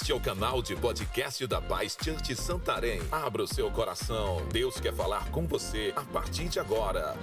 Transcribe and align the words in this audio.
Este 0.00 0.12
é 0.12 0.14
o 0.14 0.20
canal 0.20 0.62
de 0.62 0.74
podcast 0.74 1.46
da 1.46 1.60
Paz 1.60 1.94
Church 2.02 2.34
Santarém. 2.34 3.00
Abra 3.12 3.42
o 3.42 3.46
seu 3.46 3.70
coração. 3.70 4.48
Deus 4.48 4.80
quer 4.80 4.94
falar 4.94 5.30
com 5.30 5.46
você 5.46 5.92
a 5.94 6.02
partir 6.02 6.48
de 6.48 6.58
agora. 6.58 7.14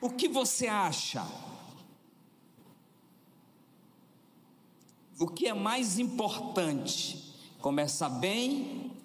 O 0.00 0.08
que 0.08 0.28
você 0.28 0.66
acha? 0.66 1.22
O 5.18 5.28
que 5.28 5.46
é 5.46 5.52
mais 5.52 5.98
importante? 5.98 7.36
Começar 7.60 8.08
bem 8.08 8.96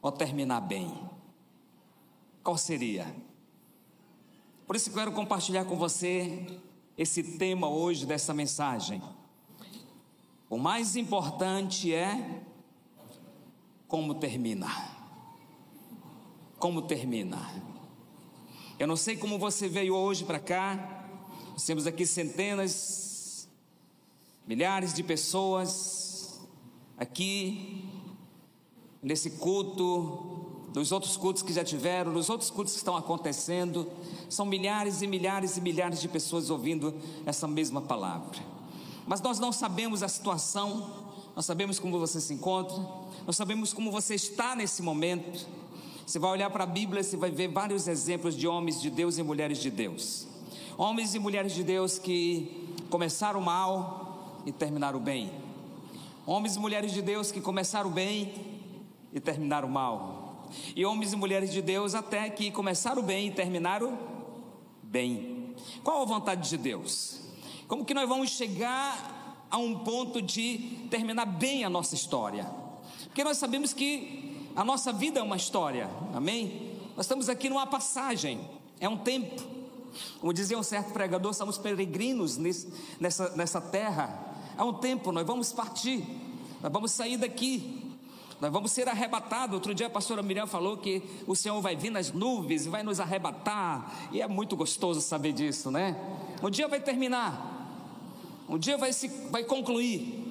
ou 0.00 0.10
terminar 0.10 0.62
bem? 0.62 0.98
Qual 2.42 2.56
seria? 2.56 3.14
Por 4.66 4.76
isso 4.76 4.90
quero 4.94 5.12
compartilhar 5.12 5.66
com 5.66 5.76
você 5.76 6.58
esse 6.98 7.22
tema 7.22 7.68
hoje 7.68 8.04
dessa 8.04 8.34
mensagem. 8.34 9.00
O 10.50 10.58
mais 10.58 10.96
importante 10.96 11.94
é 11.94 12.42
como 13.86 14.16
termina. 14.16 14.66
Como 16.58 16.82
termina. 16.82 17.38
Eu 18.80 18.88
não 18.88 18.96
sei 18.96 19.16
como 19.16 19.38
você 19.38 19.68
veio 19.68 19.94
hoje 19.94 20.24
para 20.24 20.40
cá. 20.40 21.06
Nós 21.52 21.64
temos 21.64 21.86
aqui 21.86 22.04
centenas, 22.04 23.48
milhares 24.44 24.92
de 24.92 25.04
pessoas 25.04 26.40
aqui 26.96 27.88
nesse 29.00 29.30
culto, 29.32 30.47
nos 30.74 30.92
outros 30.92 31.16
cultos 31.16 31.42
que 31.42 31.52
já 31.52 31.64
tiveram, 31.64 32.12
nos 32.12 32.28
outros 32.28 32.50
cultos 32.50 32.74
que 32.74 32.78
estão 32.78 32.96
acontecendo. 32.96 33.86
São 34.28 34.46
milhares 34.46 35.02
e 35.02 35.06
milhares 35.06 35.56
e 35.56 35.60
milhares 35.60 36.00
de 36.00 36.08
pessoas 36.08 36.50
ouvindo 36.50 36.94
essa 37.24 37.48
mesma 37.48 37.80
palavra. 37.80 38.38
Mas 39.06 39.20
nós 39.20 39.38
não 39.38 39.52
sabemos 39.52 40.02
a 40.02 40.08
situação, 40.08 40.90
nós 41.34 41.46
sabemos 41.46 41.78
como 41.78 41.98
você 41.98 42.20
se 42.20 42.34
encontra, 42.34 42.76
nós 43.26 43.36
sabemos 43.36 43.72
como 43.72 43.90
você 43.90 44.14
está 44.14 44.54
nesse 44.54 44.82
momento. 44.82 45.46
Você 46.06 46.18
vai 46.18 46.30
olhar 46.30 46.50
para 46.50 46.64
a 46.64 46.66
Bíblia, 46.66 47.02
você 47.02 47.16
vai 47.16 47.30
ver 47.30 47.48
vários 47.48 47.86
exemplos 47.86 48.34
de 48.34 48.46
homens 48.46 48.80
de 48.80 48.90
Deus 48.90 49.18
e 49.18 49.22
mulheres 49.22 49.58
de 49.58 49.70
Deus. 49.70 50.26
Homens 50.76 51.14
e 51.14 51.18
mulheres 51.18 51.54
de 51.54 51.62
Deus 51.62 51.98
que 51.98 52.74
começaram 52.88 53.40
mal 53.40 54.40
e 54.46 54.52
terminaram 54.52 54.98
bem. 54.98 55.30
Homens 56.26 56.56
e 56.56 56.58
mulheres 56.58 56.92
de 56.92 57.02
Deus 57.02 57.32
que 57.32 57.40
começaram 57.40 57.90
bem 57.90 58.32
e 59.12 59.20
terminaram 59.20 59.68
mal. 59.68 60.17
E 60.74 60.84
homens 60.84 61.12
e 61.12 61.16
mulheres 61.16 61.52
de 61.52 61.62
Deus 61.62 61.94
até 61.94 62.28
que 62.30 62.50
começaram 62.50 63.02
bem 63.02 63.28
e 63.28 63.30
terminaram 63.30 63.98
bem. 64.82 65.54
Qual 65.82 66.02
a 66.02 66.04
vontade 66.04 66.48
de 66.48 66.56
Deus? 66.56 67.20
Como 67.66 67.84
que 67.84 67.94
nós 67.94 68.08
vamos 68.08 68.30
chegar 68.30 69.46
a 69.50 69.58
um 69.58 69.80
ponto 69.80 70.22
de 70.22 70.86
terminar 70.90 71.26
bem 71.26 71.64
a 71.64 71.70
nossa 71.70 71.94
história? 71.94 72.48
Porque 73.04 73.24
nós 73.24 73.36
sabemos 73.38 73.72
que 73.72 74.48
a 74.54 74.64
nossa 74.64 74.92
vida 74.92 75.20
é 75.20 75.22
uma 75.22 75.36
história, 75.36 75.88
amém? 76.14 76.72
Nós 76.96 77.06
estamos 77.06 77.28
aqui 77.28 77.48
numa 77.48 77.66
passagem, 77.66 78.40
é 78.80 78.88
um 78.88 78.96
tempo. 78.96 79.42
Como 80.20 80.32
dizia 80.32 80.58
um 80.58 80.62
certo 80.62 80.92
pregador, 80.92 81.32
somos 81.34 81.58
peregrinos 81.58 82.36
nessa, 82.36 83.36
nessa 83.36 83.60
terra. 83.60 84.26
É 84.56 84.62
um 84.62 84.74
tempo, 84.74 85.12
nós 85.12 85.26
vamos 85.26 85.52
partir, 85.52 86.04
nós 86.60 86.72
vamos 86.72 86.90
sair 86.90 87.16
daqui, 87.16 87.87
nós 88.40 88.52
vamos 88.52 88.70
ser 88.70 88.88
arrebatados. 88.88 89.54
Outro 89.54 89.74
dia 89.74 89.88
a 89.88 89.90
pastora 89.90 90.22
Miriam 90.22 90.46
falou 90.46 90.76
que 90.76 91.02
o 91.26 91.34
Senhor 91.34 91.60
vai 91.60 91.74
vir 91.74 91.90
nas 91.90 92.12
nuvens 92.12 92.66
e 92.66 92.68
vai 92.68 92.82
nos 92.82 93.00
arrebatar, 93.00 94.08
e 94.12 94.20
é 94.20 94.28
muito 94.28 94.56
gostoso 94.56 95.00
saber 95.00 95.32
disso, 95.32 95.70
né? 95.70 95.96
Um 96.42 96.50
dia 96.50 96.68
vai 96.68 96.80
terminar, 96.80 98.46
um 98.48 98.58
dia 98.58 98.78
vai, 98.78 98.92
se, 98.92 99.08
vai 99.30 99.44
concluir. 99.44 100.24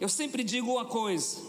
Eu 0.00 0.08
sempre 0.08 0.42
digo 0.42 0.72
uma 0.72 0.84
coisa: 0.84 1.40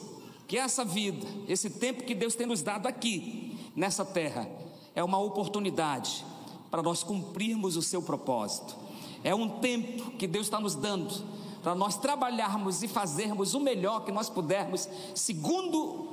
que 0.47 0.57
essa 0.57 0.83
vida, 0.83 1.25
esse 1.47 1.69
tempo 1.69 2.03
que 2.03 2.13
Deus 2.13 2.35
tem 2.35 2.45
nos 2.45 2.61
dado 2.61 2.87
aqui, 2.87 3.57
nessa 3.75 4.03
terra, 4.03 4.49
é 4.93 5.03
uma 5.03 5.19
oportunidade 5.19 6.25
para 6.69 6.83
nós 6.83 7.03
cumprirmos 7.03 7.77
o 7.77 7.81
seu 7.81 8.01
propósito. 8.01 8.75
É 9.23 9.33
um 9.33 9.59
tempo 9.59 10.11
que 10.11 10.27
Deus 10.27 10.47
está 10.47 10.59
nos 10.59 10.75
dando 10.75 11.23
para 11.65 11.73
nós 11.73 11.97
trabalharmos 11.97 12.83
e 12.83 12.87
fazermos 12.87 13.55
o 13.55 13.59
melhor 13.59 14.05
que 14.05 14.11
nós 14.11 14.29
pudermos, 14.29 14.87
segundo 15.15 16.07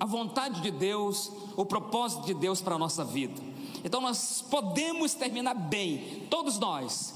a 0.00 0.06
vontade 0.06 0.62
de 0.62 0.70
Deus, 0.70 1.30
o 1.54 1.66
propósito 1.66 2.24
de 2.24 2.32
Deus 2.32 2.62
para 2.62 2.76
a 2.76 2.78
nossa 2.78 3.04
vida. 3.04 3.42
Então 3.84 4.00
nós 4.00 4.42
podemos 4.50 5.12
terminar 5.12 5.52
bem, 5.52 6.26
todos 6.30 6.58
nós, 6.58 7.12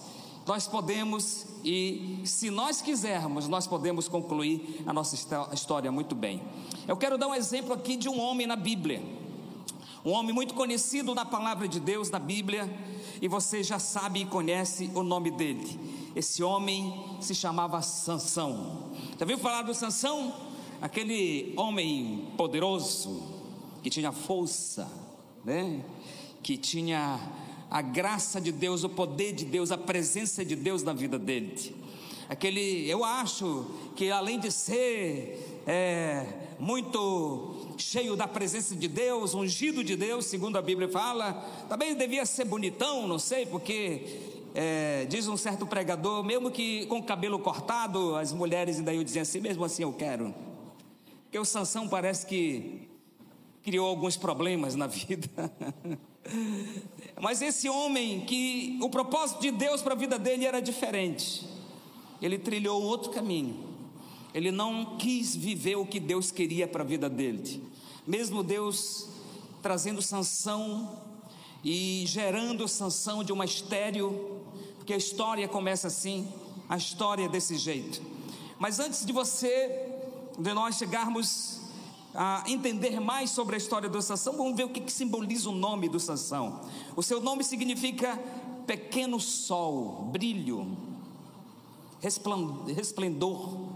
nós 0.47 0.69
podemos 0.69 1.47
e, 1.65 2.21
se 2.27 2.51
nós 2.51 2.83
quisermos, 2.83 3.49
nós 3.49 3.67
podemos 3.67 4.09
concluir 4.09 4.83
a 4.87 4.93
nossa 4.93 5.17
história 5.55 5.91
muito 5.91 6.15
bem. 6.15 6.43
Eu 6.87 6.99
quero 6.99 7.17
dar 7.17 7.29
um 7.29 7.35
exemplo 7.35 7.73
aqui 7.73 7.97
de 7.97 8.11
um 8.11 8.21
homem 8.21 8.47
na 8.47 8.57
Bíblia, 8.57 9.03
um 10.05 10.11
homem 10.11 10.35
muito 10.35 10.53
conhecido 10.53 11.15
na 11.15 11.25
palavra 11.25 11.67
de 11.67 11.81
Deus 11.81 12.11
na 12.11 12.19
Bíblia, 12.19 12.71
e 13.23 13.27
você 13.27 13.63
já 13.63 13.79
sabe 13.79 14.21
e 14.21 14.27
conhece 14.27 14.91
o 14.95 15.03
nome 15.03 15.31
dele. 15.31 15.98
Esse 16.15 16.43
homem 16.43 17.05
se 17.21 17.35
chamava 17.35 17.81
Sansão. 17.83 18.93
Já 19.19 19.27
viu 19.27 19.39
falar 19.39 19.63
do 19.63 19.75
Sansão? 19.75 20.35
Aquele 20.81 21.53
homem 21.57 22.29
poderoso 22.37 23.23
que 23.83 23.91
tinha 23.91 24.13
força, 24.13 24.91
né? 25.45 25.85
Que 26.43 26.57
tinha 26.57 27.21
a 27.71 27.83
graça 27.83 28.41
de 28.41 28.53
Deus, 28.53 28.85
o 28.85 28.89
poder 28.89 29.33
de 29.33 29.45
Deus, 29.45 29.71
a 29.71 29.79
presença 29.79 30.45
de 30.45 30.57
Deus 30.57 30.83
na 30.83 30.93
vida 30.93 31.19
dele. 31.19 31.75
Aquele, 32.29 32.89
eu 32.89 33.05
acho 33.05 33.67
que 33.97 34.11
além 34.11 34.39
de 34.39 34.51
ser 34.51 35.63
é, 35.67 36.27
muito 36.59 37.75
cheio 37.79 38.17
da 38.17 38.29
presença 38.29 38.75
de 38.75 38.89
Deus, 38.89 39.35
ungido 39.35 39.83
de 39.83 39.97
Deus, 39.97 40.27
segundo 40.27 40.57
a 40.57 40.63
Bíblia 40.63 40.89
fala, 40.89 41.33
também 41.69 41.95
devia 41.95 42.27
ser 42.27 42.45
bonitão, 42.45 43.07
não 43.07 43.19
sei, 43.19 43.47
porque 43.47 44.38
é, 44.61 45.05
diz 45.05 45.29
um 45.29 45.37
certo 45.37 45.65
pregador, 45.65 46.25
mesmo 46.25 46.51
que 46.51 46.85
com 46.87 46.99
o 46.99 47.03
cabelo 47.05 47.39
cortado, 47.39 48.17
as 48.17 48.33
mulheres 48.33 48.79
ainda 48.79 49.05
diziam 49.05 49.23
assim, 49.23 49.41
mesmo 49.41 49.65
assim 49.65 49.85
eu 49.85 49.93
quero. 49.93 50.35
Porque 51.23 51.39
o 51.39 51.45
Sansão 51.45 51.89
parece 51.89 52.27
que 52.27 52.89
criou 53.63 53.87
alguns 53.87 54.17
problemas 54.17 54.75
na 54.75 54.89
vida. 54.91 55.31
Mas 57.21 57.41
esse 57.41 57.69
homem 57.69 58.23
que 58.23 58.77
o 58.83 58.91
propósito 58.91 59.43
de 59.43 59.53
Deus 59.53 59.81
para 59.81 59.95
a 59.95 59.97
vida 59.97 60.19
dele 60.19 60.45
era 60.45 60.61
diferente. 60.61 61.47
Ele 62.21 62.37
trilhou 62.37 62.83
outro 62.83 63.13
caminho. 63.13 63.65
Ele 64.35 64.51
não 64.51 64.97
quis 64.97 65.37
viver 65.37 65.77
o 65.77 65.87
que 65.87 66.01
Deus 66.01 66.33
queria 66.33 66.67
para 66.67 66.83
a 66.83 66.87
vida 66.87 67.09
dele. 67.09 67.63
Mesmo 68.05 68.43
Deus 68.43 69.09
trazendo 69.63 70.03
sanção 70.03 71.01
e 71.63 72.05
gerando 72.07 72.69
sanção 72.69 73.25
de 73.25 73.33
uma 73.33 73.45
estéreo, 73.45 74.41
porque 74.77 74.93
a 74.93 74.97
história 74.97 75.47
começa 75.49 75.89
assim, 75.89 76.33
a 76.69 76.77
história 76.77 77.25
é 77.25 77.29
desse 77.29 77.57
jeito. 77.57 78.01
Mas 78.59 78.79
antes 78.79 79.05
de 79.05 79.13
você, 79.13 79.93
de 80.39 80.53
nós 80.53 80.77
chegarmos 80.77 81.61
a 82.15 82.43
entender 82.47 83.01
mais 83.01 83.31
sobre 83.31 83.55
a 83.55 83.59
história 83.59 83.89
do 83.89 84.01
Sansão, 84.01 84.37
vamos 84.37 84.57
ver 84.57 84.65
o 84.65 84.71
que, 84.71 84.81
que 84.81 84.93
simboliza 84.93 85.51
o 85.51 85.55
nome 85.55 85.89
do 85.89 86.01
Sansão. 86.01 86.61
O 86.97 87.03
seu 87.03 87.21
nome 87.21 87.45
significa 87.45 88.19
pequeno 88.67 89.21
sol, 89.21 90.09
brilho, 90.13 90.77
resplendor. 92.01 93.69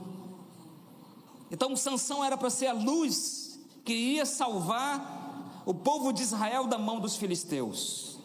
Então 1.50 1.76
Sansão 1.76 2.24
era 2.24 2.36
para 2.36 2.50
ser 2.50 2.66
a 2.66 2.72
luz 2.72 3.60
que 3.84 3.92
iria 3.92 4.26
salvar 4.26 5.21
o 5.64 5.74
povo 5.74 6.12
de 6.12 6.22
Israel 6.22 6.66
da 6.66 6.78
mão 6.78 7.00
dos 7.00 7.16
filisteus. 7.16 8.18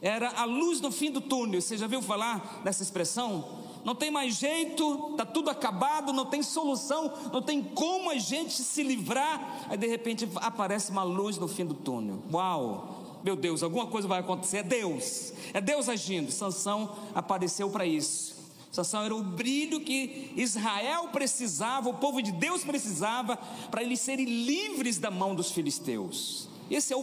Era 0.00 0.30
a 0.32 0.44
luz 0.44 0.80
no 0.80 0.90
fim 0.90 1.10
do 1.10 1.20
túnel. 1.20 1.60
Você 1.60 1.76
já 1.76 1.86
viu 1.86 2.02
falar 2.02 2.60
dessa 2.64 2.82
expressão? 2.82 3.62
não 3.84 3.94
tem 3.94 4.10
mais 4.10 4.36
jeito, 4.36 5.10
está 5.12 5.26
tudo 5.26 5.50
acabado, 5.50 6.12
não 6.12 6.26
tem 6.26 6.42
solução, 6.42 7.12
não 7.32 7.42
tem 7.42 7.62
como 7.62 8.10
a 8.10 8.16
gente 8.16 8.52
se 8.52 8.82
livrar. 8.82 9.66
Aí 9.68 9.76
de 9.76 9.86
repente 9.86 10.28
aparece 10.36 10.90
uma 10.90 11.02
luz 11.02 11.36
no 11.36 11.48
fim 11.48 11.64
do 11.64 11.74
túnel. 11.74 12.22
Uau! 12.32 13.20
Meu 13.24 13.36
Deus, 13.36 13.62
alguma 13.62 13.86
coisa 13.86 14.08
vai 14.08 14.20
acontecer. 14.20 14.58
É 14.58 14.62
Deus, 14.62 15.32
é 15.52 15.60
Deus 15.60 15.88
agindo. 15.88 16.30
Sansão 16.30 16.96
apareceu 17.14 17.70
para 17.70 17.86
isso. 17.86 18.40
Sansão 18.70 19.04
era 19.04 19.14
o 19.14 19.22
brilho 19.22 19.80
que 19.80 20.32
Israel 20.34 21.08
precisava, 21.08 21.90
o 21.90 21.94
povo 21.94 22.22
de 22.22 22.32
Deus 22.32 22.64
precisava, 22.64 23.36
para 23.70 23.82
eles 23.82 24.00
serem 24.00 24.24
livres 24.24 24.98
da 24.98 25.10
mão 25.10 25.34
dos 25.34 25.50
filisteus. 25.50 26.48
Esse 26.74 26.94
é 26.94 26.96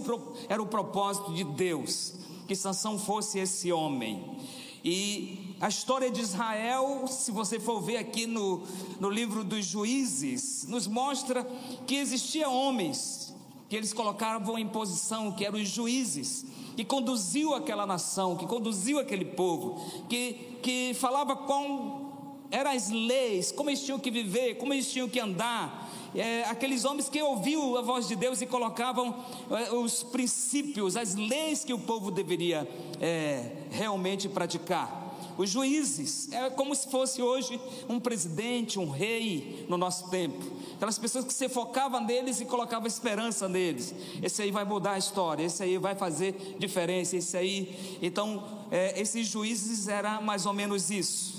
era 0.49 0.61
o 0.61 0.65
propósito 0.65 1.31
de 1.33 1.43
Deus, 1.43 2.13
que 2.47 2.55
Sansão 2.55 2.97
fosse 2.97 3.37
esse 3.37 3.71
homem. 3.71 4.37
E 4.83 5.55
a 5.61 5.67
história 5.67 6.09
de 6.09 6.21
Israel, 6.21 7.05
se 7.07 7.31
você 7.31 7.59
for 7.59 7.79
ver 7.79 7.97
aqui 7.97 8.25
no, 8.25 8.63
no 8.99 9.09
livro 9.09 9.43
dos 9.43 9.65
juízes, 9.65 10.65
nos 10.67 10.87
mostra 10.87 11.43
que 11.85 11.95
existia 11.95 12.49
homens 12.49 13.35
que 13.69 13.75
eles 13.75 13.93
colocavam 13.93 14.57
em 14.57 14.67
posição, 14.67 15.31
que 15.31 15.45
eram 15.45 15.59
os 15.59 15.69
juízes, 15.69 16.43
que 16.75 16.83
conduziu 16.83 17.53
aquela 17.53 17.85
nação, 17.85 18.35
que 18.35 18.47
conduziu 18.47 18.97
aquele 18.97 19.25
povo, 19.25 19.79
que, 20.09 20.57
que 20.63 20.95
falava 20.95 21.35
com 21.35 22.09
eram 22.51 22.71
as 22.71 22.89
leis, 22.89 23.51
como 23.51 23.69
eles 23.69 23.83
tinham 23.83 23.99
que 23.99 24.09
viver, 24.09 24.55
como 24.55 24.73
eles 24.73 24.91
tinham 24.91 25.07
que 25.07 25.19
andar. 25.19 25.88
É, 26.15 26.43
aqueles 26.45 26.85
homens 26.85 27.09
que 27.09 27.21
ouviam 27.21 27.77
a 27.77 27.81
voz 27.81 28.07
de 28.07 28.15
Deus 28.15 28.41
e 28.41 28.45
colocavam 28.45 29.15
é, 29.51 29.71
os 29.73 30.03
princípios, 30.03 30.97
as 30.97 31.15
leis 31.15 31.63
que 31.63 31.73
o 31.73 31.79
povo 31.79 32.09
deveria 32.11 32.67
é, 32.99 33.51
realmente 33.71 34.27
praticar. 34.27 35.07
Os 35.39 35.49
juízes, 35.49 36.29
é 36.33 36.49
como 36.49 36.75
se 36.75 36.89
fosse 36.89 37.21
hoje 37.21 37.61
um 37.87 37.97
presidente, 37.97 38.77
um 38.77 38.89
rei 38.89 39.65
no 39.69 39.77
nosso 39.77 40.09
tempo. 40.09 40.43
Aquelas 40.75 40.99
pessoas 40.99 41.23
que 41.23 41.33
se 41.33 41.47
focavam 41.47 42.03
neles 42.03 42.41
e 42.41 42.45
colocavam 42.45 42.85
esperança 42.85 43.47
neles. 43.47 43.95
Esse 44.21 44.41
aí 44.41 44.51
vai 44.51 44.65
mudar 44.65 44.95
a 44.95 44.97
história, 44.97 45.45
esse 45.45 45.63
aí 45.63 45.77
vai 45.77 45.95
fazer 45.95 46.57
diferença, 46.59 47.15
esse 47.15 47.37
aí. 47.37 47.97
Então, 48.01 48.43
é, 48.69 48.99
esses 48.99 49.27
juízes 49.27 49.87
era 49.87 50.19
mais 50.19 50.45
ou 50.45 50.51
menos 50.51 50.91
isso. 50.91 51.38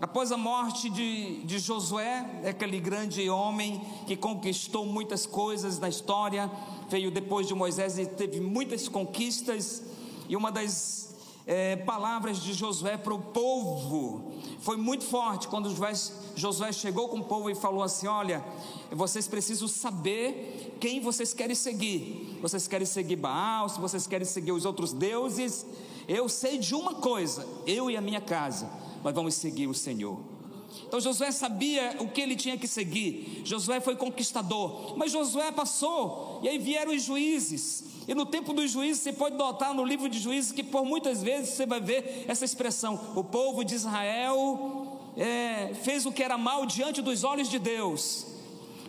Após 0.00 0.32
a 0.32 0.36
morte 0.38 0.88
de, 0.88 1.42
de 1.44 1.58
Josué, 1.58 2.40
aquele 2.48 2.80
grande 2.80 3.28
homem 3.28 3.82
que 4.06 4.16
conquistou 4.16 4.86
muitas 4.86 5.26
coisas 5.26 5.78
na 5.78 5.90
história, 5.90 6.50
veio 6.88 7.10
depois 7.10 7.46
de 7.46 7.54
Moisés 7.54 7.98
e 7.98 8.06
teve 8.06 8.40
muitas 8.40 8.88
conquistas, 8.88 9.82
e 10.26 10.34
uma 10.34 10.50
das 10.50 11.14
é, 11.46 11.76
palavras 11.76 12.38
de 12.38 12.54
Josué 12.54 12.96
para 12.96 13.12
o 13.12 13.18
povo 13.18 14.32
foi 14.60 14.78
muito 14.78 15.04
forte 15.04 15.46
quando 15.48 15.68
Josué, 15.68 15.92
Josué 16.34 16.72
chegou 16.72 17.10
com 17.10 17.18
o 17.18 17.24
povo 17.24 17.50
e 17.50 17.54
falou 17.54 17.82
assim: 17.82 18.06
Olha, 18.06 18.42
vocês 18.90 19.28
precisam 19.28 19.68
saber 19.68 20.78
quem 20.80 21.02
vocês 21.02 21.34
querem 21.34 21.54
seguir. 21.54 22.38
Vocês 22.40 22.66
querem 22.66 22.86
seguir 22.86 23.16
Baal, 23.16 23.68
se 23.68 23.78
vocês 23.78 24.06
querem 24.06 24.26
seguir 24.26 24.52
os 24.52 24.64
outros 24.64 24.94
deuses. 24.94 25.66
Eu 26.08 26.26
sei 26.26 26.56
de 26.56 26.74
uma 26.74 26.94
coisa, 26.94 27.46
eu 27.66 27.90
e 27.90 27.98
a 27.98 28.00
minha 28.00 28.20
casa 28.20 28.79
nós 29.02 29.14
vamos 29.14 29.34
seguir 29.34 29.66
o 29.66 29.74
Senhor. 29.74 30.18
Então 30.86 31.00
Josué 31.00 31.32
sabia 31.32 31.96
o 32.00 32.08
que 32.08 32.20
ele 32.20 32.36
tinha 32.36 32.56
que 32.56 32.66
seguir. 32.66 33.42
Josué 33.44 33.80
foi 33.80 33.96
conquistador, 33.96 34.96
mas 34.96 35.12
Josué 35.12 35.50
passou, 35.52 36.40
e 36.42 36.48
aí 36.48 36.58
vieram 36.58 36.94
os 36.94 37.02
juízes. 37.02 37.84
E 38.08 38.14
no 38.14 38.26
tempo 38.26 38.52
dos 38.52 38.70
juízes, 38.70 39.02
você 39.02 39.12
pode 39.12 39.36
notar 39.36 39.74
no 39.74 39.84
livro 39.84 40.08
de 40.08 40.18
juízes 40.18 40.52
que 40.52 40.64
por 40.64 40.84
muitas 40.84 41.22
vezes 41.22 41.50
você 41.50 41.66
vai 41.66 41.80
ver 41.80 42.24
essa 42.26 42.44
expressão: 42.44 42.98
o 43.14 43.22
povo 43.22 43.64
de 43.64 43.74
Israel 43.74 45.00
é, 45.16 45.72
fez 45.82 46.06
o 46.06 46.12
que 46.12 46.22
era 46.22 46.38
mal 46.38 46.66
diante 46.66 47.02
dos 47.02 47.24
olhos 47.24 47.48
de 47.48 47.58
Deus. 47.58 48.26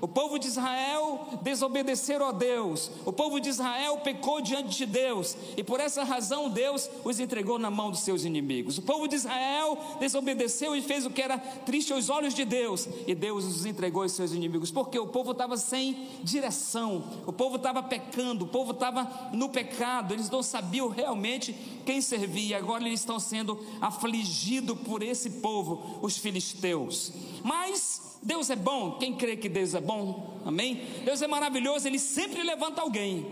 O 0.01 0.07
povo 0.07 0.39
de 0.39 0.48
Israel 0.48 1.27
desobedeceram 1.44 2.27
a 2.27 2.31
Deus. 2.31 2.89
O 3.06 3.13
povo 3.13 3.39
de 3.39 3.50
Israel 3.50 4.00
pecou 4.00 4.42
diante 4.42 4.75
de 4.75 4.86
Deus. 4.88 5.38
E 5.56 5.63
por 5.63 5.80
essa 5.80 6.03
razão 6.03 6.50
Deus 6.50 6.89
os 7.03 7.19
entregou 7.19 7.59
na 7.59 7.69
mão 7.69 7.92
dos 7.92 8.00
seus 8.00 8.25
inimigos. 8.25 8.80
O 8.80 8.81
povo 8.81 9.07
de 9.07 9.15
Israel 9.15 9.77
desobedeceu 10.00 10.75
e 10.75 10.81
fez 10.81 11.06
o 11.06 11.12
que 11.12 11.21
era 11.21 11.38
triste 11.38 11.94
aos 11.94 12.09
olhos 12.09 12.33
de 12.33 12.44
Deus. 12.44 12.89
E 13.06 13.13
Deus 13.13 13.45
os 13.45 13.65
entregou 13.65 14.01
aos 14.01 14.13
seus 14.13 14.31
inimigos. 14.31 14.71
Porque 14.71 14.98
o 14.98 15.07
povo 15.07 15.33
estava 15.33 15.56
sem 15.56 16.07
direção. 16.24 17.03
O 17.27 17.31
povo 17.31 17.57
estava 17.57 17.83
pecando. 17.83 18.45
O 18.45 18.48
povo 18.48 18.71
estava 18.71 19.30
no 19.33 19.50
pecado. 19.50 20.15
Eles 20.15 20.31
não 20.31 20.42
sabiam 20.42 20.89
realmente 20.89 21.53
quem 21.86 22.01
servia. 22.01 22.57
Agora 22.57 22.83
eles 22.83 23.01
estão 23.01 23.19
sendo 23.19 23.63
afligidos 23.80 24.80
por 24.80 25.03
esse 25.03 25.30
povo, 25.30 26.00
os 26.01 26.18
filisteus. 26.18 27.13
Mas 27.44 28.11
Deus 28.23 28.50
é 28.50 28.56
bom, 28.56 28.97
quem 29.00 29.13
crê 29.15 29.35
que 29.35 29.50
Deus 29.50 29.73
é 29.73 29.81
bom, 29.81 30.39
amém? 30.45 30.81
Deus 31.03 31.21
é 31.21 31.27
maravilhoso, 31.27 31.88
Ele 31.88 31.97
sempre 31.97 32.44
levanta 32.44 32.81
alguém. 32.81 33.25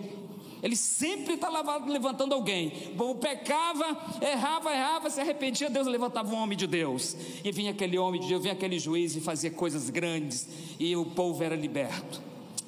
Ele 0.61 0.75
sempre 0.75 1.35
está 1.35 1.49
levantando 1.87 2.33
alguém. 2.33 2.73
O 2.91 2.95
povo 2.95 3.15
pecava, 3.15 3.97
errava, 4.21 4.73
errava, 4.73 5.09
se 5.09 5.21
arrependia, 5.21 5.69
Deus 5.69 5.87
levantava 5.87 6.33
um 6.33 6.37
homem 6.37 6.57
de 6.57 6.67
Deus. 6.67 7.15
E 7.43 7.51
vinha 7.51 7.71
aquele 7.71 7.97
homem 7.97 8.19
de 8.19 8.27
Deus, 8.27 8.41
vinha 8.41 8.53
aquele 8.53 8.77
juiz 8.77 9.15
e 9.15 9.21
fazia 9.21 9.49
coisas 9.49 9.89
grandes. 9.89 10.47
E 10.77 10.95
o 10.95 11.05
povo 11.05 11.41
era 11.43 11.55
liberto. 11.55 12.21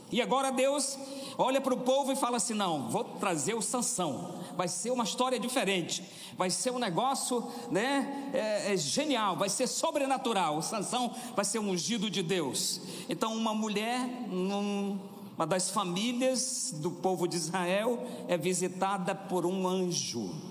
E 0.10 0.22
agora 0.22 0.52
Deus 0.52 0.98
olha 1.38 1.62
para 1.62 1.74
o 1.74 1.82
povo 1.82 2.12
e 2.12 2.16
fala 2.16 2.38
assim: 2.38 2.54
não, 2.54 2.90
vou 2.90 3.04
trazer 3.04 3.54
o 3.54 3.62
Sansão 3.62 4.42
vai 4.56 4.68
ser 4.68 4.92
uma 4.92 5.04
história 5.04 5.40
diferente, 5.40 6.04
vai 6.38 6.50
ser 6.50 6.72
um 6.72 6.80
negócio, 6.80 7.44
né, 7.70 8.32
é, 8.34 8.74
é 8.74 8.78
genial, 8.78 9.36
vai 9.36 9.50
ser 9.50 9.68
sobrenatural. 9.68 10.58
O 10.58 10.62
Sansão 10.62 11.12
vai 11.36 11.46
ser 11.46 11.60
ungido 11.60 12.10
de 12.10 12.22
Deus. 12.22 12.82
Então, 13.10 13.36
uma 13.36 13.54
mulher, 13.54 14.08
uma 14.30 15.48
das 15.48 15.70
famílias 15.70 16.74
do 16.78 16.92
povo 16.92 17.28
de 17.28 17.38
Israel, 17.38 18.06
é 18.28 18.38
visitada 18.38 19.16
por 19.16 19.46
um 19.46 19.68
anjo. 19.68 20.51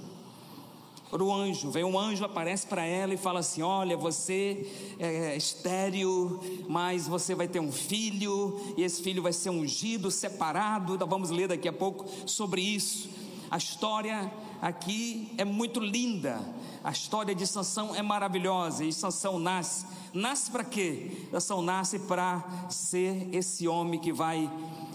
Um 1.13 1.35
anjo, 1.35 1.71
vem 1.71 1.83
um 1.83 1.99
anjo, 1.99 2.25
aparece 2.25 2.67
para 2.67 2.85
ela 2.85 3.13
e 3.13 3.17
fala 3.17 3.41
assim: 3.41 3.63
Olha, 3.63 3.97
você 3.97 4.71
é 4.99 5.37
estéreo, 5.37 6.41
mas 6.69 7.09
você 7.09 7.35
vai 7.35 7.49
ter 7.49 7.59
um 7.59 7.73
filho, 7.73 8.61
e 8.77 8.83
esse 8.83 9.03
filho 9.03 9.23
vai 9.23 9.33
ser 9.33 9.51
ungido, 9.51 10.11
separado. 10.11 10.97
Nós 10.97 11.09
vamos 11.09 11.31
ler 11.31 11.49
daqui 11.49 11.69
a 11.69 11.73
pouco 11.73 12.07
sobre 12.27 12.61
isso. 12.61 13.11
A 13.51 13.57
história 13.57 14.33
aqui 14.63 15.33
é 15.37 15.45
muito 15.45 15.81
linda. 15.81 16.41
A 16.85 16.93
história 16.93 17.35
de 17.35 17.47
Sansão 17.47 17.95
é 17.95 18.01
maravilhosa 18.01 18.85
e 18.85 18.93
Sansão 18.93 19.39
nasce. 19.39 19.85
Nasce 20.15 20.51
para 20.51 20.63
quê? 20.63 21.27
Sansão 21.33 21.61
nasce 21.61 21.99
para 21.99 22.69
ser 22.71 23.29
esse 23.33 23.67
homem 23.67 23.99
que 23.99 24.13
vai 24.13 24.49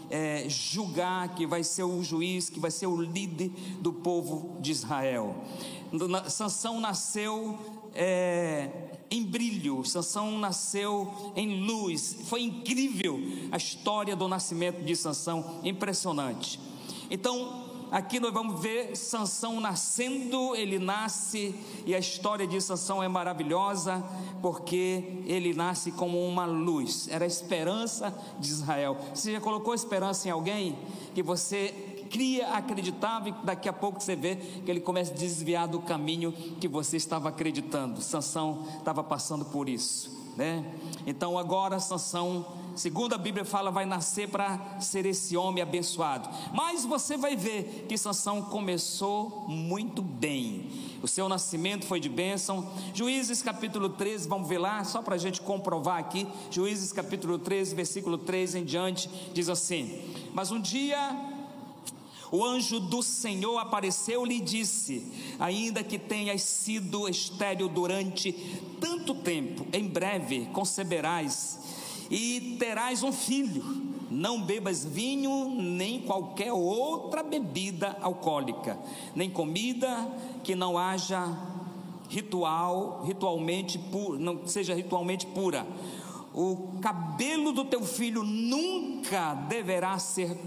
é, 0.09 0.45
julgar, 0.47 1.35
que 1.35 1.45
vai 1.45 1.63
ser 1.63 1.83
o 1.83 2.01
juiz, 2.03 2.49
que 2.49 2.59
vai 2.59 2.71
ser 2.71 2.87
o 2.87 2.99
líder 2.99 3.51
do 3.79 3.91
povo 3.91 4.57
de 4.61 4.71
Israel. 4.71 5.35
Sansão 6.29 6.79
nasceu 6.79 7.57
é, 7.93 8.69
em 9.09 9.23
brilho, 9.23 9.83
Sansão 9.85 10.37
nasceu 10.37 11.33
em 11.35 11.61
luz. 11.61 12.17
Foi 12.25 12.41
incrível 12.41 13.19
a 13.51 13.57
história 13.57 14.15
do 14.15 14.27
nascimento 14.27 14.83
de 14.83 14.95
Sansão, 14.95 15.61
impressionante. 15.63 16.59
Então, 17.09 17.65
Aqui 17.91 18.19
nós 18.19 18.33
vamos 18.33 18.59
ver 18.61 18.95
Sansão 18.95 19.59
nascendo, 19.61 20.55
ele 20.55 20.79
nasce 20.79 21.55
e 21.85 21.93
a 21.93 21.99
história 21.99 22.45
de 22.45 22.59
Sansão 22.59 23.01
é 23.01 23.07
maravilhosa 23.07 24.03
porque 24.41 25.21
ele 25.25 25.53
nasce 25.53 25.91
como 25.91 26.27
uma 26.27 26.45
luz. 26.45 27.07
Era 27.09 27.23
a 27.23 27.27
esperança 27.27 28.13
de 28.39 28.49
Israel. 28.49 28.97
Você 29.13 29.31
já 29.31 29.39
colocou 29.39 29.73
esperança 29.73 30.27
em 30.27 30.31
alguém 30.31 30.77
que 31.13 31.23
você 31.23 31.94
cria, 32.09 32.53
acreditava 32.53 33.29
e 33.29 33.31
daqui 33.43 33.69
a 33.69 33.73
pouco 33.73 34.01
você 34.01 34.15
vê 34.15 34.35
que 34.35 34.69
ele 34.69 34.79
começa 34.79 35.11
a 35.11 35.15
desviar 35.15 35.67
do 35.67 35.79
caminho 35.79 36.31
que 36.31 36.67
você 36.67 36.97
estava 36.97 37.29
acreditando. 37.29 38.01
Sansão 38.01 38.65
estava 38.77 39.03
passando 39.03 39.45
por 39.45 39.69
isso, 39.69 40.11
né? 40.35 40.65
Então 41.05 41.37
agora 41.37 41.79
Sansão 41.79 42.45
segundo 42.75 43.13
a 43.13 43.17
Bíblia 43.17 43.45
fala, 43.45 43.71
vai 43.71 43.85
nascer 43.85 44.29
para 44.29 44.79
ser 44.79 45.05
esse 45.05 45.35
homem 45.37 45.63
abençoado. 45.63 46.29
Mas 46.53 46.85
você 46.85 47.17
vai 47.17 47.35
ver 47.35 47.85
que 47.87 47.97
Sansão 47.97 48.41
começou 48.41 49.45
muito 49.47 50.01
bem. 50.01 50.69
O 51.01 51.07
seu 51.07 51.29
nascimento 51.29 51.85
foi 51.85 51.99
de 51.99 52.09
bênção. 52.09 52.69
Juízes 52.93 53.41
capítulo 53.41 53.89
13, 53.89 54.27
vamos 54.27 54.47
ver 54.47 54.57
lá, 54.57 54.83
só 54.83 55.01
para 55.01 55.15
a 55.15 55.17
gente 55.17 55.41
comprovar 55.41 55.99
aqui. 55.99 56.27
Juízes 56.51 56.91
capítulo 56.91 57.39
13, 57.39 57.75
versículo 57.75 58.17
3 58.17 58.55
em 58.55 58.63
diante, 58.63 59.09
diz 59.33 59.49
assim: 59.49 60.01
Mas 60.33 60.51
um 60.51 60.59
dia 60.59 61.33
o 62.31 62.43
anjo 62.43 62.79
do 62.79 63.01
Senhor 63.03 63.57
apareceu-lhe 63.57 64.37
e 64.37 64.41
disse: 64.41 65.11
Ainda 65.39 65.83
que 65.83 65.97
tenhas 65.97 66.41
sido 66.41 67.07
estéril 67.07 67.69
durante 67.69 68.31
tanto 68.79 69.13
tempo, 69.15 69.65
em 69.71 69.87
breve 69.87 70.47
conceberás 70.51 71.59
e 72.09 72.57
terás 72.59 73.03
um 73.03 73.11
filho. 73.11 73.95
Não 74.09 74.41
bebas 74.41 74.85
vinho, 74.85 75.49
nem 75.59 75.99
qualquer 76.01 76.53
outra 76.53 77.23
bebida 77.23 77.97
alcoólica, 78.01 78.79
nem 79.15 79.29
comida 79.29 80.07
que 80.43 80.55
não 80.55 80.77
haja 80.77 81.27
ritual, 82.07 83.03
ritualmente 83.03 83.77
pura, 83.79 84.19
não 84.19 84.47
seja 84.47 84.75
ritualmente 84.75 85.25
pura. 85.25 85.65
O 86.33 86.79
cabelo 86.81 87.51
do 87.51 87.65
teu 87.65 87.83
filho 87.83 88.23
nunca 88.23 89.33
deverá 89.33 89.97
ser 89.97 90.37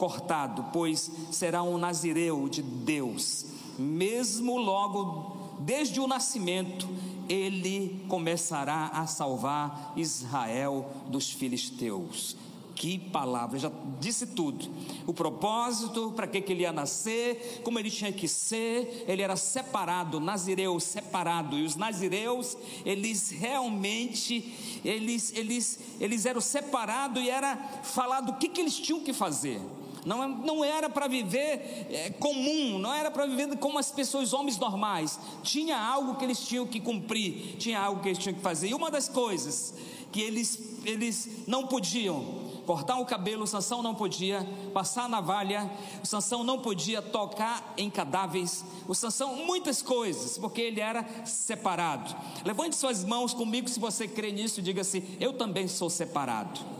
cortado, 0.00 0.64
pois 0.72 1.10
será 1.30 1.62
um 1.62 1.76
nazireu 1.76 2.48
de 2.48 2.62
Deus, 2.62 3.44
mesmo 3.78 4.56
logo 4.56 5.36
desde 5.60 6.00
o 6.00 6.06
nascimento 6.06 6.88
ele 7.28 8.02
começará 8.08 8.86
a 8.94 9.06
salvar 9.06 9.92
Israel 9.96 10.90
dos 11.06 11.30
filisteus. 11.30 12.34
Que 12.74 12.98
palavra, 12.98 13.58
já 13.58 13.70
disse 14.00 14.28
tudo. 14.28 14.66
O 15.06 15.12
propósito, 15.12 16.12
para 16.12 16.26
que, 16.26 16.40
que 16.40 16.50
ele 16.50 16.62
ia 16.62 16.72
nascer, 16.72 17.60
como 17.62 17.78
ele 17.78 17.90
tinha 17.90 18.10
que 18.10 18.26
ser, 18.26 19.04
ele 19.06 19.20
era 19.20 19.36
separado, 19.36 20.18
nazireu 20.18 20.80
separado. 20.80 21.58
E 21.58 21.64
os 21.66 21.76
nazireus, 21.76 22.56
eles 22.82 23.28
realmente, 23.28 24.80
eles, 24.82 25.30
eles, 25.36 25.78
eles 26.00 26.24
eram 26.24 26.40
separados 26.40 27.22
e 27.22 27.28
era 27.28 27.54
falado 27.82 28.30
o 28.30 28.36
que, 28.38 28.48
que 28.48 28.62
eles 28.62 28.78
tinham 28.78 29.00
que 29.00 29.12
fazer. 29.12 29.60
Não, 30.04 30.28
não 30.28 30.64
era 30.64 30.88
para 30.88 31.06
viver 31.06 31.86
é, 31.90 32.10
comum, 32.10 32.78
não 32.78 32.92
era 32.92 33.10
para 33.10 33.26
viver 33.26 33.56
como 33.58 33.78
as 33.78 33.90
pessoas, 33.90 34.32
homens 34.32 34.58
normais. 34.58 35.18
Tinha 35.42 35.78
algo 35.78 36.16
que 36.16 36.24
eles 36.24 36.40
tinham 36.40 36.66
que 36.66 36.80
cumprir, 36.80 37.56
tinha 37.58 37.80
algo 37.80 38.02
que 38.02 38.08
eles 38.08 38.18
tinham 38.18 38.34
que 38.34 38.42
fazer. 38.42 38.68
E 38.68 38.74
uma 38.74 38.90
das 38.90 39.08
coisas 39.08 39.74
que 40.12 40.20
eles, 40.20 40.58
eles 40.84 41.28
não 41.46 41.66
podiam 41.66 42.50
cortar 42.66 42.98
o 42.98 43.06
cabelo, 43.06 43.46
Sansão 43.46 43.82
não 43.82 43.94
podia 43.94 44.46
passar 44.72 45.08
navalha, 45.08 45.68
o 46.02 46.06
Sansão 46.06 46.44
não 46.44 46.60
podia 46.60 47.02
tocar 47.02 47.74
em 47.76 47.90
cadáveres, 47.90 48.64
o 48.86 48.94
Sansão 48.94 49.34
muitas 49.44 49.82
coisas, 49.82 50.38
porque 50.38 50.60
ele 50.60 50.80
era 50.80 51.04
separado. 51.24 52.14
Levante 52.44 52.76
suas 52.76 53.04
mãos 53.04 53.34
comigo 53.34 53.68
se 53.68 53.80
você 53.80 54.06
crê 54.06 54.30
nisso 54.30 54.62
diga 54.62 54.82
assim: 54.82 55.02
eu 55.18 55.32
também 55.32 55.66
sou 55.66 55.90
separado. 55.90 56.79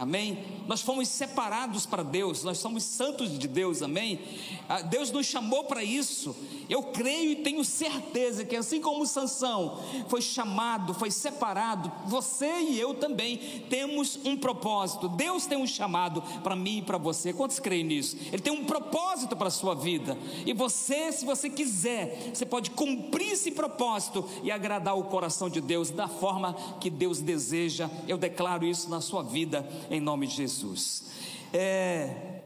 Amém? 0.00 0.42
Nós 0.66 0.80
fomos 0.80 1.08
separados 1.08 1.84
para 1.84 2.02
Deus, 2.02 2.42
nós 2.42 2.56
somos 2.56 2.84
santos 2.84 3.38
de 3.38 3.46
Deus, 3.46 3.82
amém? 3.82 4.18
Ah, 4.66 4.80
Deus 4.80 5.10
nos 5.10 5.26
chamou 5.26 5.64
para 5.64 5.84
isso. 5.84 6.34
Eu 6.70 6.84
creio 6.84 7.32
e 7.32 7.36
tenho 7.36 7.62
certeza 7.62 8.46
que 8.46 8.56
assim 8.56 8.80
como 8.80 9.04
Sansão 9.04 9.78
foi 10.08 10.22
chamado, 10.22 10.94
foi 10.94 11.10
separado, 11.10 11.92
você 12.06 12.60
e 12.60 12.80
eu 12.80 12.94
também 12.94 13.36
temos 13.68 14.18
um 14.24 14.38
propósito. 14.38 15.06
Deus 15.06 15.44
tem 15.44 15.58
um 15.58 15.66
chamado 15.66 16.22
para 16.42 16.56
mim 16.56 16.78
e 16.78 16.82
para 16.82 16.96
você. 16.96 17.34
Quantos 17.34 17.58
creem 17.58 17.84
nisso? 17.84 18.16
Ele 18.32 18.40
tem 18.40 18.52
um 18.54 18.64
propósito 18.64 19.36
para 19.36 19.48
a 19.48 19.50
sua 19.50 19.74
vida. 19.74 20.16
E 20.46 20.54
você, 20.54 21.12
se 21.12 21.26
você 21.26 21.50
quiser, 21.50 22.30
você 22.32 22.46
pode 22.46 22.70
cumprir 22.70 23.32
esse 23.32 23.50
propósito 23.50 24.24
e 24.42 24.50
agradar 24.50 24.96
o 24.96 25.04
coração 25.04 25.50
de 25.50 25.60
Deus 25.60 25.90
da 25.90 26.08
forma 26.08 26.54
que 26.80 26.88
Deus 26.88 27.20
deseja. 27.20 27.90
Eu 28.08 28.16
declaro 28.16 28.64
isso 28.64 28.88
na 28.88 29.02
sua 29.02 29.22
vida 29.22 29.68
em 29.90 30.00
nome 30.00 30.26
de 30.26 30.36
Jesus. 30.36 31.04
É, 31.52 32.40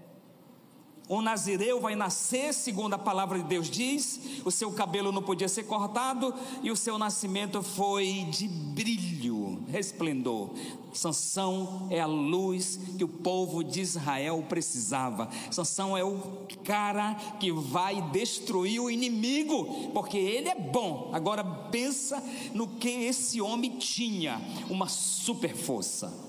o 1.06 1.20
nazireu 1.20 1.82
vai 1.82 1.94
nascer, 1.94 2.54
segundo 2.54 2.94
a 2.94 2.98
palavra 2.98 3.38
de 3.38 3.44
Deus 3.44 3.68
diz, 3.68 4.18
o 4.42 4.50
seu 4.50 4.72
cabelo 4.72 5.12
não 5.12 5.22
podia 5.22 5.48
ser 5.48 5.64
cortado 5.64 6.32
e 6.62 6.70
o 6.70 6.76
seu 6.76 6.96
nascimento 6.96 7.62
foi 7.62 8.26
de 8.30 8.48
brilho, 8.48 9.62
resplendor. 9.68 10.54
Sansão 10.94 11.88
é 11.90 12.00
a 12.00 12.06
luz 12.06 12.80
que 12.96 13.04
o 13.04 13.08
povo 13.08 13.62
de 13.62 13.82
Israel 13.82 14.42
precisava. 14.48 15.28
Sansão 15.50 15.94
é 15.94 16.02
o 16.02 16.46
cara 16.64 17.14
que 17.38 17.52
vai 17.52 18.00
destruir 18.10 18.80
o 18.80 18.90
inimigo, 18.90 19.90
porque 19.92 20.16
ele 20.16 20.48
é 20.48 20.54
bom. 20.54 21.10
Agora 21.12 21.44
pensa 21.44 22.22
no 22.54 22.66
que 22.66 22.88
esse 22.88 23.42
homem 23.42 23.76
tinha, 23.76 24.40
uma 24.70 24.88
super 24.88 25.54
força 25.54 26.23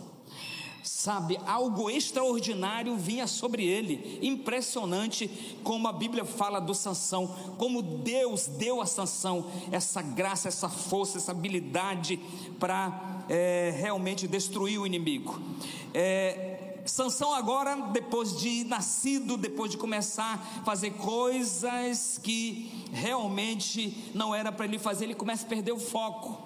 sabe, 0.86 1.40
algo 1.46 1.90
extraordinário 1.90 2.96
vinha 2.96 3.28
sobre 3.28 3.66
ele. 3.66 4.20
Impressionante 4.22 5.28
como 5.64 5.88
a 5.88 5.94
Bíblia 5.94 6.24
fala 6.24 6.60
do 6.60 6.74
Sansão, 6.74 7.36
como 7.58 7.82
Deus 7.82 8.48
deu 8.48 8.82
a 8.82 8.86
Sansão 8.86 9.46
essa 9.72 10.02
graça, 10.02 10.48
essa 10.48 10.70
força, 10.70 11.18
essa 11.18 11.32
habilidade 11.32 12.20
para 12.60 13.26
é, 13.28 13.74
realmente 13.78 14.28
destruir 14.28 14.80
o 14.80 14.86
inimigo. 14.86 15.42
É, 15.94 16.82
Sansão 16.86 17.34
agora, 17.34 17.76
depois 17.92 18.38
de 18.38 18.64
nascido, 18.64 19.38
depois 19.38 19.72
de 19.72 19.78
começar 19.78 20.60
a 20.60 20.64
fazer 20.64 20.92
coisas 20.92 22.20
que 22.22 22.86
realmente 22.94 24.12
não 24.14 24.36
era 24.36 24.52
para 24.52 24.66
ele 24.66 24.78
fazer, 24.78 25.06
ele 25.06 25.16
começa 25.16 25.46
a 25.46 25.50
perder 25.50 25.72
o 25.72 25.80
foco. 25.80 26.45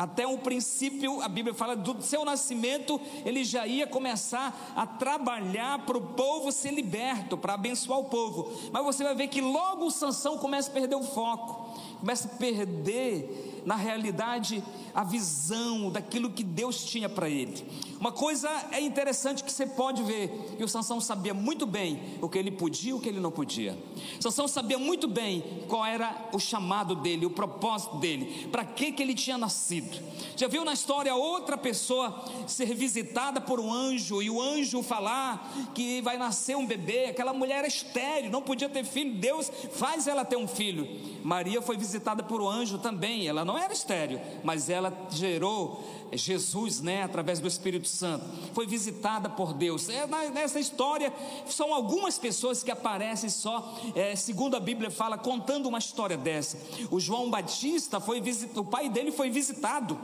Até 0.00 0.26
o 0.26 0.38
princípio, 0.38 1.20
a 1.20 1.28
Bíblia 1.28 1.52
fala 1.52 1.76
do 1.76 2.00
seu 2.00 2.24
nascimento, 2.24 2.98
ele 3.22 3.44
já 3.44 3.66
ia 3.66 3.86
começar 3.86 4.72
a 4.74 4.86
trabalhar 4.86 5.84
para 5.84 5.98
o 5.98 6.00
povo 6.00 6.50
ser 6.50 6.72
liberto, 6.72 7.36
para 7.36 7.52
abençoar 7.52 7.98
o 7.98 8.04
povo. 8.04 8.50
Mas 8.72 8.82
você 8.82 9.04
vai 9.04 9.14
ver 9.14 9.28
que 9.28 9.42
logo 9.42 9.84
o 9.84 9.90
Sansão 9.90 10.38
começa 10.38 10.70
a 10.70 10.72
perder 10.72 10.94
o 10.94 11.02
foco, 11.02 11.78
começa 11.98 12.28
a 12.28 12.30
perder, 12.38 13.62
na 13.66 13.76
realidade, 13.76 14.64
a 14.94 15.04
visão 15.04 15.90
daquilo 15.90 16.30
que 16.30 16.44
Deus 16.44 16.82
tinha 16.82 17.10
para 17.10 17.28
ele. 17.28 17.62
Uma 18.00 18.10
coisa 18.10 18.48
é 18.72 18.80
interessante 18.80 19.44
que 19.44 19.52
você 19.52 19.66
pode 19.66 20.02
ver, 20.02 20.54
que 20.56 20.64
o 20.64 20.68
Sansão 20.68 21.02
sabia 21.02 21.34
muito 21.34 21.66
bem 21.66 22.00
o 22.22 22.30
que 22.30 22.38
ele 22.38 22.50
podia 22.50 22.92
e 22.92 22.94
o 22.94 22.98
que 22.98 23.06
ele 23.06 23.20
não 23.20 23.30
podia. 23.30 23.76
Sansão 24.18 24.48
sabia 24.48 24.78
muito 24.78 25.06
bem 25.06 25.44
qual 25.68 25.84
era 25.84 26.30
o 26.32 26.38
chamado 26.38 26.94
dele, 26.94 27.26
o 27.26 27.30
propósito 27.30 27.98
dele, 27.98 28.48
para 28.50 28.64
que 28.64 28.92
que 28.92 29.02
ele 29.02 29.14
tinha 29.14 29.36
nascido. 29.36 30.02
Já 30.34 30.48
viu 30.48 30.64
na 30.64 30.72
história 30.72 31.14
outra 31.14 31.58
pessoa 31.58 32.24
ser 32.46 32.74
visitada 32.74 33.38
por 33.38 33.60
um 33.60 33.70
anjo 33.70 34.22
e 34.22 34.30
o 34.30 34.40
anjo 34.40 34.82
falar 34.82 35.70
que 35.74 36.00
vai 36.00 36.16
nascer 36.16 36.56
um 36.56 36.64
bebê, 36.64 37.04
aquela 37.04 37.34
mulher 37.34 37.58
era 37.58 37.68
estéril, 37.68 38.30
não 38.30 38.40
podia 38.40 38.70
ter 38.70 38.82
filho, 38.82 39.14
Deus 39.16 39.52
faz 39.72 40.06
ela 40.06 40.24
ter 40.24 40.36
um 40.36 40.48
filho. 40.48 40.88
Maria 41.22 41.60
foi 41.60 41.76
visitada 41.76 42.22
por 42.22 42.40
um 42.40 42.48
anjo 42.48 42.78
também, 42.78 43.28
ela 43.28 43.44
não 43.44 43.58
era 43.58 43.74
estéril, 43.74 44.18
mas 44.42 44.70
ela 44.70 44.90
gerou 45.10 45.84
Jesus, 46.12 46.80
né, 46.80 47.02
através 47.02 47.40
do 47.40 47.46
Espírito 47.46 47.89
Santo, 47.90 48.24
foi 48.54 48.66
visitada 48.66 49.28
por 49.28 49.52
Deus. 49.52 49.88
É, 49.88 50.06
nessa 50.30 50.58
história, 50.58 51.12
são 51.46 51.74
algumas 51.74 52.18
pessoas 52.18 52.62
que 52.62 52.70
aparecem 52.70 53.28
só, 53.28 53.78
é, 53.94 54.14
segundo 54.16 54.56
a 54.56 54.60
Bíblia 54.60 54.90
fala, 54.90 55.18
contando 55.18 55.66
uma 55.66 55.78
história 55.78 56.16
dessa. 56.16 56.58
O 56.90 57.00
João 57.00 57.30
Batista 57.30 58.00
foi 58.00 58.20
visitado, 58.20 58.60
o 58.60 58.64
pai 58.64 58.88
dele 58.88 59.12
foi 59.12 59.30
visitado, 59.30 59.98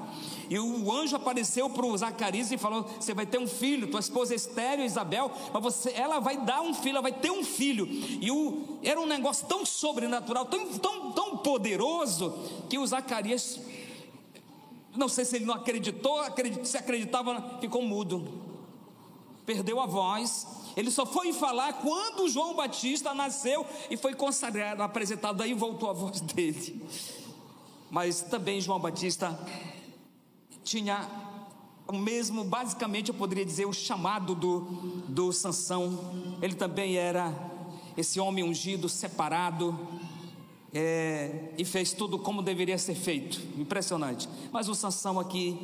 e 0.49 0.59
o 0.59 0.93
anjo 0.93 1.17
apareceu 1.17 1.69
para 1.69 1.87
o 1.87 1.97
Zacarias 1.97 2.53
e 2.53 2.59
falou: 2.59 2.85
Você 3.01 3.15
vai 3.15 3.27
ter 3.27 3.39
um 3.39 3.49
filho, 3.49 3.91
tua 3.91 4.01
esposa 4.01 4.35
é 4.35 4.37
estéreo, 4.37 4.85
Isabel, 4.85 5.31
mas 5.53 5.63
você, 5.63 5.91
ela 5.93 6.21
vai 6.21 6.37
dar 6.37 6.61
um 6.61 6.75
filho, 6.75 6.95
ela 6.95 7.03
vai 7.03 7.13
ter 7.13 7.31
um 7.31 7.45
filho. 7.45 7.87
E 7.87 8.31
o, 8.31 8.79
era 8.83 9.01
um 9.01 9.07
negócio 9.07 9.47
tão 9.47 9.65
sobrenatural, 9.67 10.47
tão, 10.47 10.67
tão, 10.79 11.13
tão 11.13 11.37
poderoso, 11.39 12.33
que 12.69 12.79
o 12.79 12.87
Zacarias 12.87 13.59
não 14.97 15.09
sei 15.09 15.25
se 15.25 15.37
ele 15.37 15.45
não 15.45 15.55
acreditou, 15.55 16.19
se 16.65 16.77
acreditava, 16.77 17.59
ficou 17.61 17.83
mudo, 17.83 18.43
perdeu 19.45 19.81
a 19.81 19.87
voz. 19.87 20.47
Ele 20.77 20.91
só 20.91 21.07
foi 21.07 21.33
falar 21.33 21.75
quando 21.75 22.29
João 22.29 22.55
Batista 22.55 23.15
nasceu 23.15 23.65
e 23.91 23.97
foi 23.97 24.15
consagrado, 24.15 24.83
apresentado, 24.83 25.43
aí 25.43 25.55
voltou 25.55 25.89
a 25.89 25.93
voz 25.93 26.21
dele. 26.33 26.83
Mas 27.91 28.21
também 28.23 28.61
João 28.61 28.79
Batista 28.79 29.39
tinha 30.63 31.09
o 31.89 31.97
mesmo, 31.97 32.43
basicamente 32.45 33.11
eu 33.11 33.15
poderia 33.15 33.45
dizer, 33.45 33.65
o 33.65 33.73
chamado 33.73 34.35
do, 34.35 34.61
do 35.09 35.33
Sansão. 35.33 36.37
Ele 36.43 36.55
também 36.55 36.97
era 36.97 37.33
esse 37.97 38.19
homem 38.21 38.45
ungido, 38.45 38.89
separado, 38.89 39.79
é, 40.79 41.55
e 41.57 41.65
fez 41.65 41.95
tudo 41.95 42.19
como 42.19 42.43
deveria 42.43 42.77
ser 42.77 42.95
feito. 42.95 43.41
Impressionante. 43.59 44.29
Mas 44.53 44.69
o 44.69 44.75
Sansão 44.75 45.19
aqui, 45.19 45.59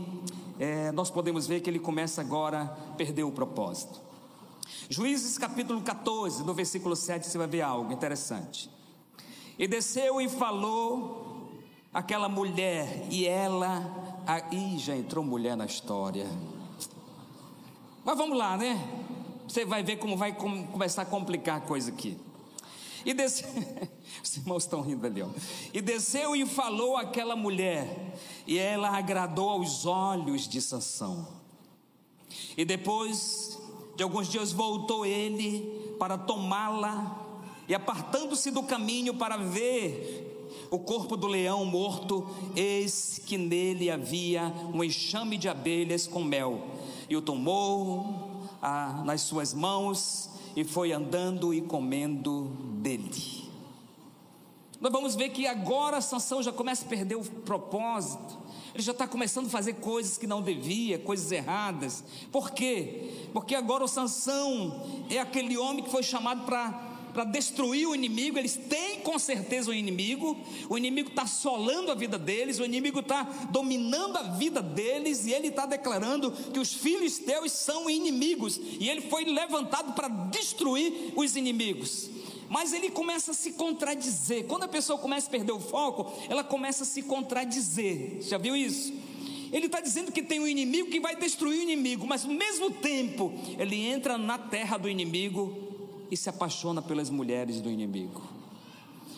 é, 0.58 0.90
nós 0.92 1.10
podemos 1.10 1.46
ver 1.46 1.60
que 1.60 1.68
ele 1.68 1.78
começa 1.78 2.22
agora 2.22 2.62
a 2.62 2.66
perder 2.94 3.22
o 3.22 3.30
propósito. 3.30 4.00
Juízes 4.88 5.36
capítulo 5.36 5.82
14, 5.82 6.42
no 6.44 6.54
versículo 6.54 6.96
7, 6.96 7.26
você 7.26 7.36
vai 7.36 7.46
ver 7.46 7.60
algo 7.60 7.92
interessante. 7.92 8.70
E 9.58 9.68
desceu 9.68 10.18
e 10.18 10.30
falou 10.30 11.50
aquela 11.92 12.28
mulher, 12.28 13.06
e 13.10 13.26
ela. 13.26 14.22
Aí 14.26 14.78
já 14.78 14.96
entrou 14.96 15.22
mulher 15.22 15.56
na 15.58 15.66
história. 15.66 16.26
Mas 18.02 18.16
vamos 18.16 18.38
lá, 18.38 18.56
né? 18.56 18.82
Você 19.46 19.66
vai 19.66 19.82
ver 19.82 19.96
como 19.96 20.16
vai 20.16 20.32
começar 20.32 21.02
a 21.02 21.04
complicar 21.04 21.58
a 21.58 21.60
coisa 21.60 21.90
aqui. 21.90 22.16
E 23.04 23.12
desceu, 23.12 23.48
os 24.22 24.36
irmãos 24.36 24.64
estão 24.64 24.80
rindo 24.80 25.06
ali, 25.06 25.22
ó. 25.22 25.28
E 25.72 25.80
desceu 25.80 26.34
e 26.34 26.44
falou 26.44 26.96
àquela 26.96 27.36
mulher, 27.36 28.16
e 28.46 28.58
ela 28.58 28.90
agradou 28.90 29.48
aos 29.48 29.86
olhos 29.86 30.48
de 30.48 30.60
Sansão. 30.60 31.26
E 32.56 32.64
depois 32.64 33.58
de 33.96 34.02
alguns 34.02 34.28
dias 34.28 34.52
voltou 34.52 35.06
ele 35.06 35.94
para 35.98 36.18
tomá-la, 36.18 37.18
e 37.68 37.74
apartando-se 37.74 38.50
do 38.50 38.62
caminho 38.62 39.14
para 39.14 39.36
ver 39.36 40.28
o 40.70 40.78
corpo 40.78 41.16
do 41.16 41.26
leão 41.26 41.64
morto, 41.64 42.26
eis 42.56 43.20
que 43.24 43.38
nele 43.38 43.90
havia 43.90 44.52
um 44.72 44.82
enxame 44.82 45.36
de 45.36 45.48
abelhas 45.48 46.06
com 46.06 46.24
mel, 46.24 46.60
e 47.08 47.16
o 47.16 47.22
tomou 47.22 48.42
ah, 48.60 49.02
nas 49.04 49.22
suas 49.22 49.52
mãos 49.52 50.30
e 50.56 50.64
foi 50.64 50.92
andando 50.92 51.52
e 51.52 51.60
comendo 51.60 52.44
dele. 52.80 53.41
Nós 54.82 54.90
vamos 54.90 55.14
ver 55.14 55.28
que 55.28 55.46
agora 55.46 56.00
Sansão 56.00 56.42
já 56.42 56.50
começa 56.50 56.84
a 56.84 56.88
perder 56.88 57.14
o 57.14 57.22
propósito. 57.22 58.36
Ele 58.74 58.82
já 58.82 58.90
está 58.90 59.06
começando 59.06 59.46
a 59.46 59.48
fazer 59.50 59.74
coisas 59.74 60.18
que 60.18 60.26
não 60.26 60.42
devia, 60.42 60.98
coisas 60.98 61.30
erradas. 61.30 62.02
Por 62.32 62.50
quê? 62.50 63.28
Porque 63.32 63.54
agora 63.54 63.84
o 63.84 63.88
Sansão 63.88 64.84
é 65.08 65.20
aquele 65.20 65.56
homem 65.56 65.84
que 65.84 65.90
foi 65.90 66.02
chamado 66.02 66.44
para 66.44 67.24
destruir 67.24 67.86
o 67.86 67.94
inimigo, 67.94 68.38
eles 68.38 68.56
têm 68.56 68.98
com 69.00 69.16
certeza 69.20 69.70
o 69.70 69.74
inimigo, 69.74 70.36
o 70.68 70.76
inimigo 70.76 71.10
está 71.10 71.22
assolando 71.22 71.92
a 71.92 71.94
vida 71.94 72.18
deles, 72.18 72.58
o 72.58 72.64
inimigo 72.64 72.98
está 72.98 73.22
dominando 73.50 74.16
a 74.16 74.22
vida 74.22 74.60
deles, 74.60 75.26
e 75.26 75.32
ele 75.32 75.48
está 75.48 75.64
declarando 75.64 76.32
que 76.52 76.58
os 76.58 76.72
filhos 76.74 77.18
teus 77.18 77.52
são 77.52 77.88
inimigos, 77.88 78.58
e 78.80 78.88
ele 78.88 79.02
foi 79.02 79.26
levantado 79.26 79.92
para 79.92 80.08
destruir 80.08 81.12
os 81.14 81.36
inimigos. 81.36 82.10
Mas 82.52 82.74
ele 82.74 82.90
começa 82.90 83.30
a 83.30 83.34
se 83.34 83.52
contradizer. 83.52 84.44
Quando 84.44 84.64
a 84.64 84.68
pessoa 84.68 84.98
começa 84.98 85.26
a 85.26 85.30
perder 85.30 85.52
o 85.52 85.58
foco, 85.58 86.12
ela 86.28 86.44
começa 86.44 86.82
a 86.82 86.86
se 86.86 87.02
contradizer. 87.02 88.18
Já 88.20 88.36
viu 88.36 88.54
isso? 88.54 88.92
Ele 89.50 89.66
está 89.66 89.80
dizendo 89.80 90.12
que 90.12 90.22
tem 90.22 90.38
um 90.38 90.46
inimigo 90.46 90.90
que 90.90 91.00
vai 91.00 91.16
destruir 91.16 91.60
o 91.60 91.62
inimigo, 91.62 92.06
mas 92.06 92.26
ao 92.26 92.30
mesmo 92.30 92.70
tempo 92.70 93.32
ele 93.58 93.86
entra 93.86 94.18
na 94.18 94.36
terra 94.36 94.76
do 94.76 94.86
inimigo 94.86 95.56
e 96.10 96.16
se 96.16 96.28
apaixona 96.28 96.82
pelas 96.82 97.08
mulheres 97.08 97.58
do 97.62 97.70
inimigo, 97.70 98.22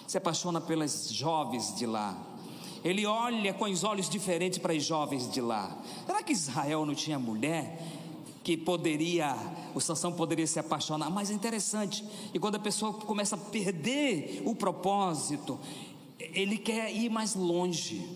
se 0.06 0.16
apaixona 0.16 0.60
pelas 0.60 1.12
jovens 1.12 1.74
de 1.74 1.86
lá. 1.86 2.16
Ele 2.84 3.04
olha 3.04 3.52
com 3.52 3.64
os 3.64 3.82
olhos 3.82 4.08
diferentes 4.08 4.60
para 4.60 4.74
as 4.74 4.84
jovens 4.84 5.28
de 5.28 5.40
lá. 5.40 5.76
Será 6.06 6.22
que 6.22 6.32
Israel 6.32 6.86
não 6.86 6.94
tinha 6.94 7.18
mulher 7.18 7.82
que 8.44 8.58
poderia, 8.58 9.34
o 9.74 9.80
Sansão 9.80 10.12
poderia 10.12 10.46
se 10.46 10.58
apaixonar? 10.58 11.10
Mas 11.10 11.30
é 11.30 11.34
interessante, 11.34 12.04
e 12.32 12.38
quando 12.38 12.56
a 12.56 12.58
pessoa 12.58 12.92
começa 12.92 13.34
a 13.34 13.38
perder 13.38 14.42
o 14.44 14.54
propósito, 14.54 15.58
ele 16.18 16.58
quer 16.58 16.94
ir 16.94 17.08
mais 17.08 17.34
longe. 17.34 18.06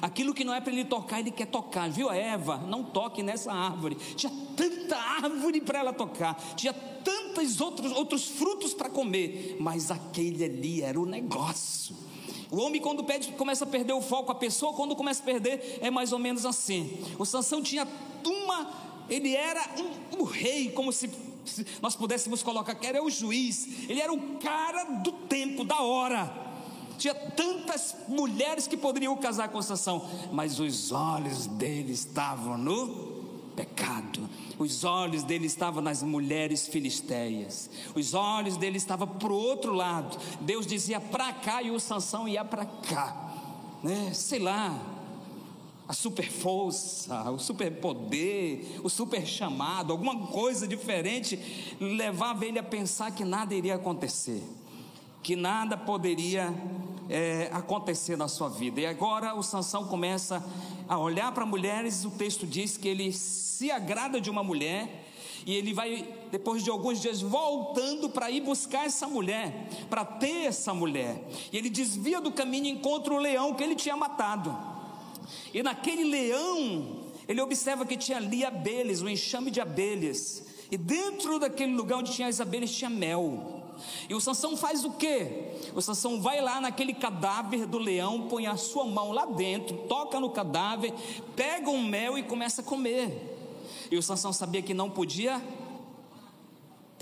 Aquilo 0.00 0.32
que 0.32 0.44
não 0.44 0.54
é 0.54 0.60
para 0.60 0.72
ele 0.72 0.84
tocar, 0.84 1.18
ele 1.18 1.32
quer 1.32 1.46
tocar. 1.46 1.90
Viu 1.90 2.08
a 2.08 2.16
Eva? 2.16 2.58
Não 2.58 2.84
toque 2.84 3.22
nessa 3.22 3.52
árvore. 3.52 3.96
Tinha 4.14 4.32
tanta 4.56 4.96
árvore 4.96 5.60
para 5.60 5.80
ela 5.80 5.92
tocar, 5.92 6.40
tinha 6.54 6.72
tantos 6.72 7.60
outros, 7.60 7.90
outros 7.92 8.24
frutos 8.26 8.72
para 8.72 8.88
comer, 8.88 9.56
mas 9.58 9.90
aquele 9.90 10.44
ali 10.44 10.82
era 10.82 11.00
o 11.00 11.04
negócio. 11.04 11.96
O 12.52 12.58
homem, 12.58 12.80
quando 12.80 13.02
pede, 13.02 13.32
começa 13.32 13.64
a 13.64 13.66
perder 13.66 13.94
o 13.94 14.02
foco, 14.02 14.30
a 14.30 14.34
pessoa, 14.34 14.74
quando 14.74 14.94
começa 14.94 15.22
a 15.22 15.24
perder, 15.24 15.78
é 15.80 15.90
mais 15.90 16.12
ou 16.12 16.18
menos 16.18 16.44
assim. 16.44 17.02
O 17.18 17.24
Sansão 17.24 17.62
tinha 17.62 17.88
uma, 18.26 18.70
ele 19.12 19.36
era 19.36 19.62
um, 19.78 20.20
um 20.20 20.24
rei, 20.24 20.70
como 20.70 20.92
se 20.92 21.10
nós 21.82 21.94
pudéssemos 21.94 22.42
colocar 22.42 22.74
que 22.74 22.86
era 22.86 23.02
o 23.02 23.10
juiz, 23.10 23.88
ele 23.88 24.00
era 24.00 24.12
o 24.12 24.38
cara 24.38 24.84
do 24.84 25.12
tempo, 25.12 25.64
da 25.64 25.80
hora. 25.80 26.32
Tinha 26.96 27.14
tantas 27.14 27.96
mulheres 28.08 28.66
que 28.66 28.76
poderiam 28.76 29.16
casar 29.16 29.48
com 29.48 29.60
Sansão, 29.60 30.08
mas 30.32 30.60
os 30.60 30.92
olhos 30.92 31.46
dele 31.46 31.92
estavam 31.92 32.56
no 32.56 33.12
pecado. 33.56 34.28
Os 34.58 34.84
olhos 34.84 35.24
dele 35.24 35.46
estavam 35.46 35.82
nas 35.82 36.02
mulheres 36.02 36.66
filisteias. 36.68 37.68
Os 37.94 38.14
olhos 38.14 38.56
dele 38.56 38.78
estavam 38.78 39.06
para 39.06 39.32
o 39.32 39.36
outro 39.36 39.74
lado. 39.74 40.16
Deus 40.40 40.66
dizia 40.66 41.00
para 41.00 41.32
cá 41.32 41.62
e 41.62 41.70
o 41.70 41.80
Sansão 41.80 42.28
ia 42.28 42.44
para 42.44 42.64
cá. 42.64 43.30
Né? 43.82 44.12
Sei 44.14 44.38
lá, 44.38 44.91
a 45.88 45.92
super 45.92 46.30
força, 46.30 47.30
o 47.30 47.38
super 47.38 47.70
poder, 47.80 48.80
o 48.82 48.88
super 48.88 49.26
chamado, 49.26 49.92
alguma 49.92 50.26
coisa 50.28 50.66
diferente 50.66 51.38
levava 51.80 52.46
ele 52.46 52.58
a 52.58 52.62
pensar 52.62 53.10
que 53.10 53.24
nada 53.24 53.54
iria 53.54 53.74
acontecer 53.74 54.42
que 55.22 55.36
nada 55.36 55.76
poderia 55.76 56.52
é, 57.08 57.48
acontecer 57.52 58.16
na 58.16 58.26
sua 58.26 58.48
vida. 58.48 58.80
E 58.80 58.86
agora 58.86 59.34
o 59.34 59.42
Sansão 59.42 59.86
começa 59.86 60.44
a 60.88 60.98
olhar 60.98 61.32
para 61.32 61.46
mulheres, 61.46 62.04
o 62.04 62.10
texto 62.10 62.46
diz 62.46 62.76
que 62.76 62.88
ele 62.88 63.12
se 63.12 63.70
agrada 63.70 64.20
de 64.20 64.28
uma 64.28 64.42
mulher, 64.42 65.00
e 65.46 65.54
ele 65.54 65.72
vai, 65.72 66.08
depois 66.30 66.62
de 66.62 66.70
alguns 66.70 67.00
dias, 67.00 67.20
voltando 67.20 68.08
para 68.08 68.30
ir 68.30 68.40
buscar 68.40 68.86
essa 68.86 69.08
mulher, 69.08 69.68
para 69.88 70.04
ter 70.04 70.46
essa 70.46 70.74
mulher. 70.74 71.24
E 71.52 71.56
ele 71.56 71.70
desvia 71.70 72.20
do 72.20 72.30
caminho 72.30 72.66
e 72.66 72.70
encontra 72.70 73.14
o 73.14 73.18
leão 73.18 73.54
que 73.54 73.62
ele 73.62 73.74
tinha 73.74 73.96
matado. 73.96 74.56
E 75.52 75.62
naquele 75.62 76.04
leão, 76.04 77.02
ele 77.28 77.40
observa 77.40 77.84
que 77.84 77.96
tinha 77.96 78.18
ali 78.18 78.44
abelhas, 78.44 79.02
um 79.02 79.08
enxame 79.08 79.50
de 79.50 79.60
abelhas. 79.60 80.44
E 80.70 80.76
dentro 80.76 81.38
daquele 81.38 81.74
lugar 81.74 81.98
onde 81.98 82.12
tinha 82.12 82.28
as 82.28 82.40
abelhas 82.40 82.72
tinha 82.72 82.88
mel. 82.88 83.60
E 84.08 84.14
o 84.14 84.20
Sansão 84.20 84.56
faz 84.56 84.84
o 84.84 84.92
quê? 84.92 85.52
O 85.74 85.80
Sansão 85.82 86.20
vai 86.20 86.40
lá 86.40 86.60
naquele 86.60 86.94
cadáver 86.94 87.66
do 87.66 87.78
leão, 87.78 88.28
põe 88.28 88.46
a 88.46 88.56
sua 88.56 88.84
mão 88.84 89.12
lá 89.12 89.26
dentro, 89.26 89.76
toca 89.88 90.20
no 90.20 90.30
cadáver, 90.30 90.92
pega 91.34 91.70
um 91.70 91.82
mel 91.82 92.16
e 92.16 92.22
começa 92.22 92.62
a 92.62 92.64
comer. 92.64 93.30
E 93.90 93.96
o 93.96 94.02
Sansão 94.02 94.32
sabia 94.32 94.62
que 94.62 94.72
não 94.72 94.88
podia 94.88 95.42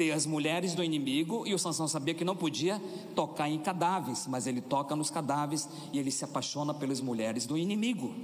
ter 0.00 0.12
as 0.12 0.24
mulheres 0.24 0.72
do 0.72 0.82
inimigo, 0.82 1.46
e 1.46 1.52
o 1.52 1.58
Sansão 1.58 1.86
sabia 1.86 2.14
que 2.14 2.24
não 2.24 2.34
podia 2.34 2.80
tocar 3.14 3.50
em 3.50 3.58
cadáveres, 3.58 4.26
mas 4.26 4.46
ele 4.46 4.62
toca 4.62 4.96
nos 4.96 5.10
cadáveres 5.10 5.68
e 5.92 5.98
ele 5.98 6.10
se 6.10 6.24
apaixona 6.24 6.72
pelas 6.72 7.02
mulheres 7.02 7.44
do 7.44 7.58
inimigo. 7.58 8.14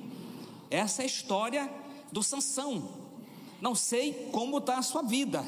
Essa 0.70 1.02
é 1.02 1.04
a 1.04 1.06
história 1.06 1.70
do 2.10 2.22
Sansão. 2.22 2.88
Não 3.60 3.74
sei 3.74 4.30
como 4.32 4.56
está 4.56 4.78
a 4.78 4.82
sua 4.82 5.02
vida. 5.02 5.44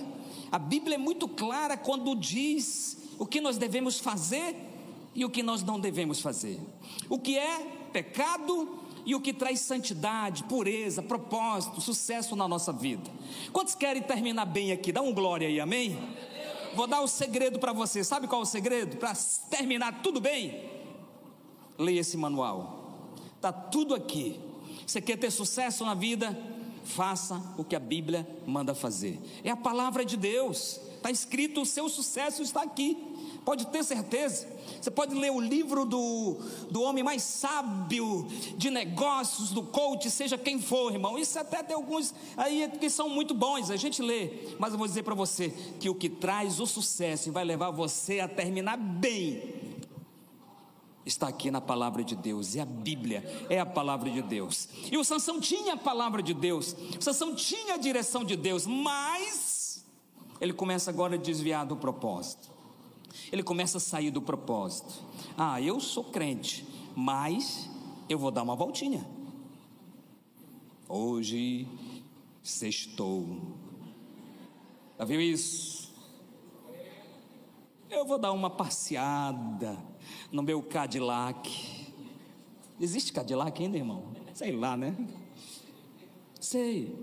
A 0.52 0.58
Bíblia 0.58 0.96
é 0.96 0.98
muito 0.98 1.26
clara 1.26 1.78
quando 1.78 2.14
diz 2.14 2.98
o 3.18 3.24
que 3.24 3.40
nós 3.40 3.56
devemos 3.56 3.98
fazer 3.98 4.54
e 5.14 5.24
o 5.24 5.30
que 5.30 5.42
nós 5.42 5.62
não 5.62 5.80
devemos 5.80 6.20
fazer. 6.20 6.60
O 7.08 7.18
que 7.18 7.38
é 7.38 7.88
pecado 7.90 8.80
e 9.08 9.14
o 9.14 9.20
que 9.22 9.32
traz 9.32 9.60
santidade, 9.60 10.44
pureza, 10.44 11.02
propósito, 11.02 11.80
sucesso 11.80 12.36
na 12.36 12.46
nossa 12.46 12.74
vida. 12.74 13.10
Quantos 13.54 13.74
querem 13.74 14.02
terminar 14.02 14.44
bem 14.44 14.70
aqui? 14.70 14.92
Dá 14.92 15.00
um 15.00 15.14
glória 15.14 15.48
aí, 15.48 15.58
amém? 15.58 15.98
Vou 16.74 16.86
dar 16.86 17.00
o 17.00 17.08
segredo 17.08 17.58
para 17.58 17.72
você. 17.72 18.04
Sabe 18.04 18.28
qual 18.28 18.42
é 18.42 18.44
o 18.44 18.46
segredo? 18.46 18.98
Para 18.98 19.14
terminar 19.48 20.02
tudo 20.02 20.20
bem? 20.20 20.62
Leia 21.78 22.00
esse 22.00 22.18
manual. 22.18 23.08
Tá 23.40 23.50
tudo 23.50 23.94
aqui. 23.94 24.38
Você 24.86 25.00
quer 25.00 25.16
ter 25.16 25.30
sucesso 25.30 25.86
na 25.86 25.94
vida? 25.94 26.38
Faça 26.84 27.42
o 27.56 27.64
que 27.64 27.74
a 27.74 27.80
Bíblia 27.80 28.28
manda 28.46 28.74
fazer. 28.74 29.18
É 29.42 29.48
a 29.48 29.56
palavra 29.56 30.04
de 30.04 30.18
Deus. 30.18 30.78
Está 30.96 31.10
escrito, 31.10 31.62
o 31.62 31.66
seu 31.66 31.88
sucesso 31.88 32.42
está 32.42 32.62
aqui. 32.62 32.94
Pode 33.48 33.68
ter 33.68 33.82
certeza. 33.82 34.46
Você 34.78 34.90
pode 34.90 35.14
ler 35.14 35.32
o 35.32 35.40
livro 35.40 35.86
do, 35.86 36.36
do 36.70 36.82
homem 36.82 37.02
mais 37.02 37.22
sábio 37.22 38.28
de 38.58 38.68
negócios, 38.68 39.52
do 39.52 39.62
coach, 39.62 40.10
seja 40.10 40.36
quem 40.36 40.60
for, 40.60 40.92
irmão. 40.92 41.18
Isso 41.18 41.38
até 41.38 41.62
tem 41.62 41.74
alguns 41.74 42.14
aí 42.36 42.70
que 42.78 42.90
são 42.90 43.08
muito 43.08 43.32
bons, 43.32 43.70
a 43.70 43.76
gente 43.76 44.02
lê. 44.02 44.54
Mas 44.58 44.72
eu 44.72 44.78
vou 44.78 44.86
dizer 44.86 45.02
para 45.02 45.14
você 45.14 45.48
que 45.80 45.88
o 45.88 45.94
que 45.94 46.10
traz 46.10 46.60
o 46.60 46.66
sucesso 46.66 47.30
e 47.30 47.32
vai 47.32 47.42
levar 47.42 47.70
você 47.70 48.20
a 48.20 48.28
terminar 48.28 48.76
bem 48.76 49.54
está 51.06 51.26
aqui 51.26 51.50
na 51.50 51.62
palavra 51.62 52.04
de 52.04 52.14
Deus, 52.14 52.54
e 52.54 52.60
a 52.60 52.66
Bíblia 52.66 53.46
é 53.48 53.58
a 53.58 53.64
palavra 53.64 54.10
de 54.10 54.20
Deus. 54.20 54.68
E 54.92 54.98
o 54.98 55.02
Sansão 55.02 55.40
tinha 55.40 55.72
a 55.72 55.78
palavra 55.78 56.22
de 56.22 56.34
Deus, 56.34 56.76
o 56.98 57.02
Sansão 57.02 57.34
tinha 57.34 57.76
a 57.76 57.78
direção 57.78 58.24
de 58.24 58.36
Deus, 58.36 58.66
mas 58.66 59.86
ele 60.38 60.52
começa 60.52 60.90
agora 60.90 61.14
a 61.14 61.18
desviar 61.18 61.64
do 61.64 61.78
propósito. 61.78 62.57
Ele 63.30 63.42
começa 63.42 63.78
a 63.78 63.80
sair 63.80 64.10
do 64.10 64.22
propósito. 64.22 65.02
Ah, 65.36 65.60
eu 65.60 65.80
sou 65.80 66.04
crente, 66.04 66.66
mas 66.96 67.68
eu 68.08 68.18
vou 68.18 68.30
dar 68.30 68.42
uma 68.42 68.56
voltinha. 68.56 69.06
Hoje 70.88 71.68
sextou. 72.42 73.26
Já 74.98 75.04
viu 75.04 75.20
isso? 75.20 75.92
Eu 77.90 78.06
vou 78.06 78.18
dar 78.18 78.32
uma 78.32 78.50
passeada 78.50 79.78
no 80.32 80.42
meu 80.42 80.62
Cadillac. 80.62 81.86
Existe 82.80 83.12
Cadillac 83.12 83.62
ainda, 83.62 83.76
irmão? 83.76 84.04
Sei 84.34 84.52
lá, 84.52 84.76
né? 84.76 84.96
Sei. 86.40 86.96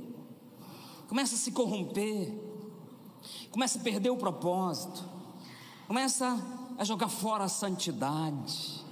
Começa 1.07 1.35
a 1.35 1.37
se 1.37 1.51
corromper, 1.51 2.33
começa 3.51 3.77
a 3.77 3.81
perder 3.81 4.09
o 4.09 4.17
propósito, 4.17 5.07
começa 5.87 6.43
a 6.77 6.83
jogar 6.83 7.09
fora 7.09 7.43
a 7.43 7.49
santidade, 7.49 8.83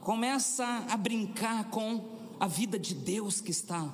começa 0.00 0.64
a 0.88 0.96
brincar 0.96 1.70
com 1.70 2.04
a 2.40 2.46
vida 2.46 2.78
de 2.78 2.94
Deus 2.94 3.40
que 3.40 3.50
está 3.50 3.88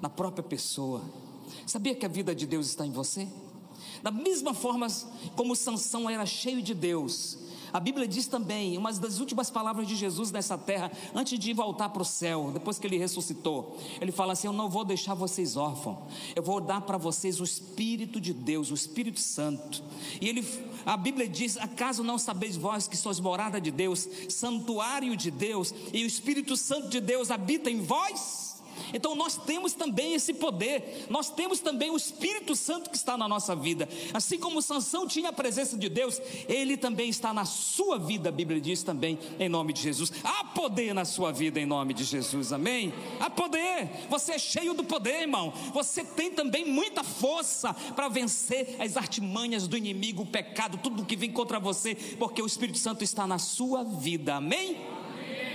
na 0.00 0.08
própria 0.08 0.42
pessoa. 0.42 1.02
Sabia 1.66 1.94
que 1.94 2.06
a 2.06 2.08
vida 2.08 2.34
de 2.34 2.46
Deus 2.46 2.68
está 2.68 2.86
em 2.86 2.90
você? 2.90 3.28
Da 4.02 4.10
mesma 4.10 4.52
forma 4.52 4.86
como 5.36 5.54
Sansão 5.54 6.08
era 6.08 6.26
cheio 6.26 6.62
de 6.62 6.74
Deus, 6.74 7.38
a 7.74 7.80
Bíblia 7.80 8.06
diz 8.06 8.28
também, 8.28 8.78
uma 8.78 8.92
das 8.92 9.18
últimas 9.18 9.50
palavras 9.50 9.88
de 9.88 9.96
Jesus 9.96 10.30
nessa 10.30 10.56
terra, 10.56 10.92
antes 11.12 11.36
de 11.36 11.52
voltar 11.52 11.88
para 11.88 12.02
o 12.02 12.04
céu, 12.04 12.52
depois 12.52 12.78
que 12.78 12.86
ele 12.86 12.96
ressuscitou, 12.96 13.76
ele 14.00 14.12
fala 14.12 14.32
assim: 14.34 14.46
Eu 14.46 14.52
não 14.52 14.70
vou 14.70 14.84
deixar 14.84 15.12
vocês 15.14 15.56
órfãos, 15.56 15.98
eu 16.36 16.42
vou 16.42 16.60
dar 16.60 16.82
para 16.82 16.96
vocês 16.96 17.40
o 17.40 17.44
Espírito 17.44 18.20
de 18.20 18.32
Deus, 18.32 18.70
o 18.70 18.74
Espírito 18.74 19.18
Santo. 19.18 19.82
E 20.20 20.28
ele, 20.28 20.46
a 20.86 20.96
Bíblia 20.96 21.28
diz: 21.28 21.56
Acaso 21.56 22.04
não 22.04 22.16
sabeis 22.16 22.56
vós 22.56 22.86
que 22.86 22.96
sois 22.96 23.18
morada 23.18 23.60
de 23.60 23.72
Deus, 23.72 24.08
santuário 24.28 25.16
de 25.16 25.32
Deus, 25.32 25.74
e 25.92 26.04
o 26.04 26.06
Espírito 26.06 26.56
Santo 26.56 26.88
de 26.88 27.00
Deus 27.00 27.28
habita 27.28 27.68
em 27.68 27.80
vós? 27.80 28.43
Então 28.92 29.14
nós 29.14 29.36
temos 29.36 29.72
também 29.72 30.14
esse 30.14 30.34
poder, 30.34 31.06
nós 31.08 31.30
temos 31.30 31.60
também 31.60 31.90
o 31.90 31.96
Espírito 31.96 32.54
Santo 32.54 32.90
que 32.90 32.96
está 32.96 33.16
na 33.16 33.28
nossa 33.28 33.54
vida. 33.54 33.88
Assim 34.12 34.38
como 34.38 34.62
Sansão 34.62 35.06
tinha 35.06 35.30
a 35.30 35.32
presença 35.32 35.76
de 35.76 35.88
Deus, 35.88 36.20
ele 36.48 36.76
também 36.76 37.08
está 37.08 37.32
na 37.32 37.44
sua 37.44 37.98
vida, 37.98 38.28
a 38.28 38.32
Bíblia 38.32 38.60
diz 38.60 38.82
também, 38.82 39.18
em 39.38 39.48
nome 39.48 39.72
de 39.72 39.82
Jesus. 39.82 40.12
Há 40.22 40.44
poder 40.44 40.94
na 40.94 41.04
sua 41.04 41.32
vida 41.32 41.60
em 41.60 41.66
nome 41.66 41.94
de 41.94 42.04
Jesus, 42.04 42.52
amém? 42.52 42.92
Há 43.20 43.30
poder, 43.30 44.06
você 44.08 44.32
é 44.32 44.38
cheio 44.38 44.74
do 44.74 44.84
poder, 44.84 45.22
irmão. 45.22 45.52
Você 45.72 46.04
tem 46.04 46.30
também 46.30 46.64
muita 46.64 47.02
força 47.02 47.74
para 47.74 48.08
vencer 48.08 48.76
as 48.78 48.96
artimanhas 48.96 49.66
do 49.66 49.76
inimigo, 49.76 50.22
o 50.22 50.26
pecado, 50.26 50.78
tudo 50.78 51.04
que 51.04 51.16
vem 51.16 51.30
contra 51.30 51.60
você, 51.60 51.94
porque 52.18 52.42
o 52.42 52.46
Espírito 52.46 52.78
Santo 52.78 53.04
está 53.04 53.26
na 53.26 53.38
sua 53.38 53.84
vida, 53.84 54.36
amém? 54.36 55.03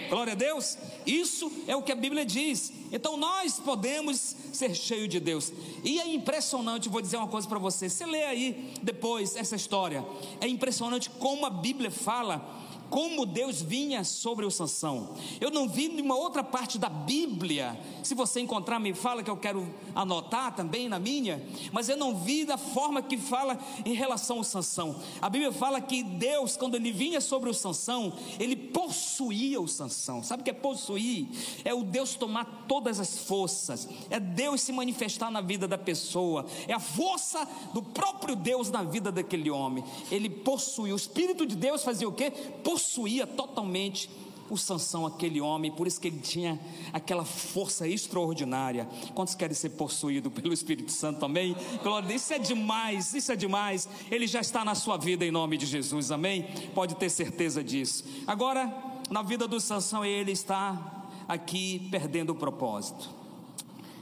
Glória 0.10 0.34
a 0.34 0.36
Deus. 0.36 0.78
Isso 1.06 1.52
é 1.68 1.76
o 1.76 1.84
que 1.84 1.92
a 1.92 1.96
Bíblia 1.96 2.26
diz. 2.26 2.74
Então 2.92 3.16
nós 3.16 3.60
podemos 3.60 4.36
ser 4.52 4.74
cheios 4.76 5.08
de 5.08 5.20
Deus. 5.20 5.54
E 5.84 6.00
é 6.00 6.08
impressionante, 6.08 6.90
vou 6.90 7.02
dizer 7.02 7.18
uma 7.18 7.28
coisa 7.28 7.48
para 7.48 7.60
você. 7.60 7.88
Você 7.88 8.06
lê 8.06 8.24
aí 8.24 8.74
depois 8.82 9.36
essa 9.36 9.56
história. 9.56 10.06
É 10.42 10.48
impressionante 10.48 11.10
como 11.10 11.46
a 11.46 11.50
Bíblia 11.50 11.92
fala 11.92 12.60
como 12.90 13.26
Deus 13.26 13.62
vinha 13.62 14.04
sobre 14.04 14.46
o 14.46 14.52
Sansão. 14.52 15.16
Eu 15.40 15.52
não 15.52 15.68
vi 15.68 15.88
nenhuma 15.88 16.16
outra 16.16 16.44
parte 16.44 16.78
da 16.78 16.90
Bíblia. 16.90 17.80
Se 18.04 18.16
você 18.16 18.40
encontrar, 18.40 18.80
me 18.80 18.94
fala 18.94 19.24
que 19.24 19.30
eu 19.30 19.38
quero 19.38 19.68
anotar 19.94 20.56
também 20.56 20.90
na 20.90 21.00
minha. 21.00 21.46
Mas 21.72 21.88
eu 21.88 21.98
não 21.98 22.16
vi 22.16 22.46
da 22.46 22.58
forma 22.58 23.02
que 23.02 23.18
fala 23.18 23.58
em 23.86 23.94
relação 23.94 24.38
ao 24.38 24.44
Sansão. 24.44 25.00
A 25.22 25.30
Bíblia 25.30 25.52
fala 25.52 25.80
que 25.80 26.04
Deus, 26.04 26.58
quando 26.58 26.76
ele 26.76 26.92
vinha 26.92 27.22
sobre 27.22 27.50
o 27.50 27.54
Sansão, 27.54 28.14
ele 28.40 28.56
possuía 28.90 29.62
o 29.62 29.68
Sansão. 29.68 30.24
Sabe 30.24 30.42
o 30.42 30.44
que 30.44 30.50
é 30.50 30.54
possuir? 30.54 31.28
É 31.64 31.72
o 31.76 31.84
Deus 31.84 32.16
tomar 32.16 32.66
todas 32.68 33.00
as 33.00 33.20
forças. 33.20 33.88
É 34.10 34.20
Deus 34.20 34.62
se 34.62 34.72
manifestar 34.72 35.30
na 35.30 35.42
vida 35.42 35.68
da 35.68 35.78
pessoa. 35.78 36.44
É 36.68 36.74
a 36.74 36.80
força 36.80 37.48
do 37.72 37.84
próprio 37.84 38.36
Deus 38.36 38.72
na 38.72 38.82
vida 38.82 39.12
daquele 39.12 39.52
homem. 39.52 39.84
Ele 40.10 40.28
possuía. 40.28 40.94
O 40.94 40.98
Espírito 40.98 41.46
de 41.46 41.56
Deus 41.56 41.84
fazia 41.84 42.10
o 42.10 42.12
quê? 42.12 42.32
possuía 42.64 43.28
totalmente 43.28 44.10
o 44.50 44.58
Sansão, 44.58 45.06
aquele 45.06 45.40
homem, 45.40 45.72
por 45.72 45.88
isso 45.88 46.00
que 46.00 46.08
ele 46.08 46.20
tinha 46.20 46.60
aquela 46.92 47.24
força 47.24 47.88
extraordinária. 47.88 48.88
Quantos 49.14 49.36
querem 49.36 49.56
ser 49.56 49.70
possuídos 49.72 50.32
pelo 50.34 50.54
Espírito 50.54 50.92
Santo 50.92 51.20
também? 51.20 51.56
Glória, 51.84 52.14
isso 52.14 52.34
é 52.34 52.40
demais, 52.40 53.14
isso 53.14 53.32
é 53.32 53.36
demais. 53.36 53.88
Ele 54.10 54.28
já 54.28 54.42
está 54.42 54.66
na 54.66 54.76
sua 54.76 54.98
vida 54.98 55.26
em 55.26 55.32
nome 55.32 55.58
de 55.58 55.66
Jesus, 55.66 56.12
amém? 56.12 56.44
Pode 56.74 56.96
ter 56.96 57.10
certeza 57.10 57.64
disso. 57.64 58.04
Agora, 58.26 58.74
na 59.10 59.22
vida 59.22 59.48
do 59.48 59.60
Sansão, 59.60 60.04
ele 60.04 60.32
está 60.32 61.08
aqui 61.28 61.88
perdendo 61.92 62.32
o 62.32 62.36
propósito, 62.36 63.10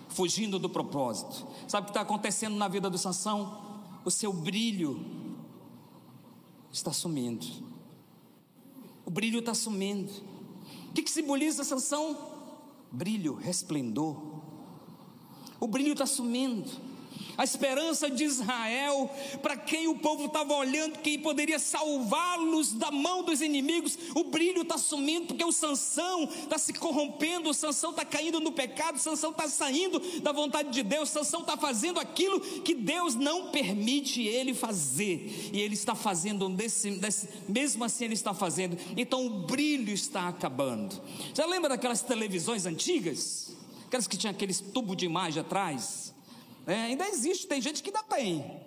fugindo 0.10 0.58
do 0.58 0.70
propósito. 0.70 1.46
Sabe 1.68 1.84
o 1.84 1.86
que 1.86 1.92
está 1.92 2.02
acontecendo 2.02 2.56
na 2.56 2.68
vida 2.68 2.90
do 2.90 2.98
Sansão? 2.98 3.66
O 4.06 4.12
seu 4.12 4.32
brilho 4.32 5.06
está 6.72 6.94
sumindo 6.94 7.68
o 9.08 9.10
brilho 9.10 9.40
está 9.40 9.54
sumindo. 9.54 10.12
Que, 10.98 11.04
que 11.04 11.12
simboliza 11.12 11.62
a 11.62 11.66
sanção? 11.66 12.18
Brilho, 12.92 13.36
resplendor. 13.36 14.18
O 15.60 15.68
brilho 15.68 15.92
está 15.92 16.08
sumindo 16.08 16.72
a 17.38 17.44
esperança 17.44 18.10
de 18.10 18.24
Israel, 18.24 19.10
para 19.42 19.56
quem 19.56 19.88
o 19.88 20.00
povo 20.00 20.26
estava 20.26 20.54
olhando, 20.56 21.00
quem 21.00 21.20
poderia 21.20 21.60
salvá-los 21.60 22.74
da 22.74 22.90
mão 22.90 23.24
dos 23.24 23.42
inimigos, 23.42 23.98
o 24.16 24.24
brilho 24.24 24.64
está 24.64 24.78
sumindo, 24.78 25.28
porque 25.28 25.46
o 25.46 25.52
Sansão 25.52 26.24
está 26.24 26.58
se 26.58 26.74
corrompendo, 26.74 27.50
o 27.50 27.54
Sansão 27.54 27.92
está 27.92 28.04
caindo 28.04 28.40
no 28.40 28.52
pecado, 28.52 28.96
o 28.96 29.00
Sansão 29.00 29.30
está 29.30 29.48
saindo 29.48 30.00
da 30.22 30.32
vontade 30.32 30.72
de 30.72 30.82
Deus, 30.82 31.10
o 31.10 31.14
Sansão 31.14 31.42
está 31.42 31.56
fazendo 31.56 32.00
aquilo 32.00 32.40
que 32.40 32.74
Deus 32.74 33.14
não 33.14 33.52
permite 33.52 34.24
ele 34.24 34.56
fazer, 34.56 35.52
e 35.54 35.62
ele 35.62 35.76
está 35.76 35.94
fazendo 35.94 36.50
desse, 36.50 36.92
desse, 36.92 37.30
mesmo 37.48 37.84
assim 37.84 38.06
ele 38.06 38.16
está 38.16 38.34
fazendo, 38.34 38.78
então 38.96 39.26
o 39.26 39.30
brilho 39.42 39.94
está 39.94 40.28
acabando. 40.28 41.00
Você 41.34 41.46
lembra 41.46 41.70
daquelas 41.70 42.02
televisões 42.02 42.66
antigas? 42.66 43.56
Aquelas 43.86 44.08
que 44.08 44.18
tinham 44.18 44.32
aqueles 44.32 44.60
tubo 44.60 44.96
de 44.96 45.06
imagem 45.06 45.42
atrás? 45.42 46.17
É, 46.68 46.74
ainda 46.74 47.08
existe, 47.08 47.48
tem 47.48 47.62
gente 47.62 47.82
que 47.82 47.90
ainda 47.90 48.04
tem. 48.04 48.62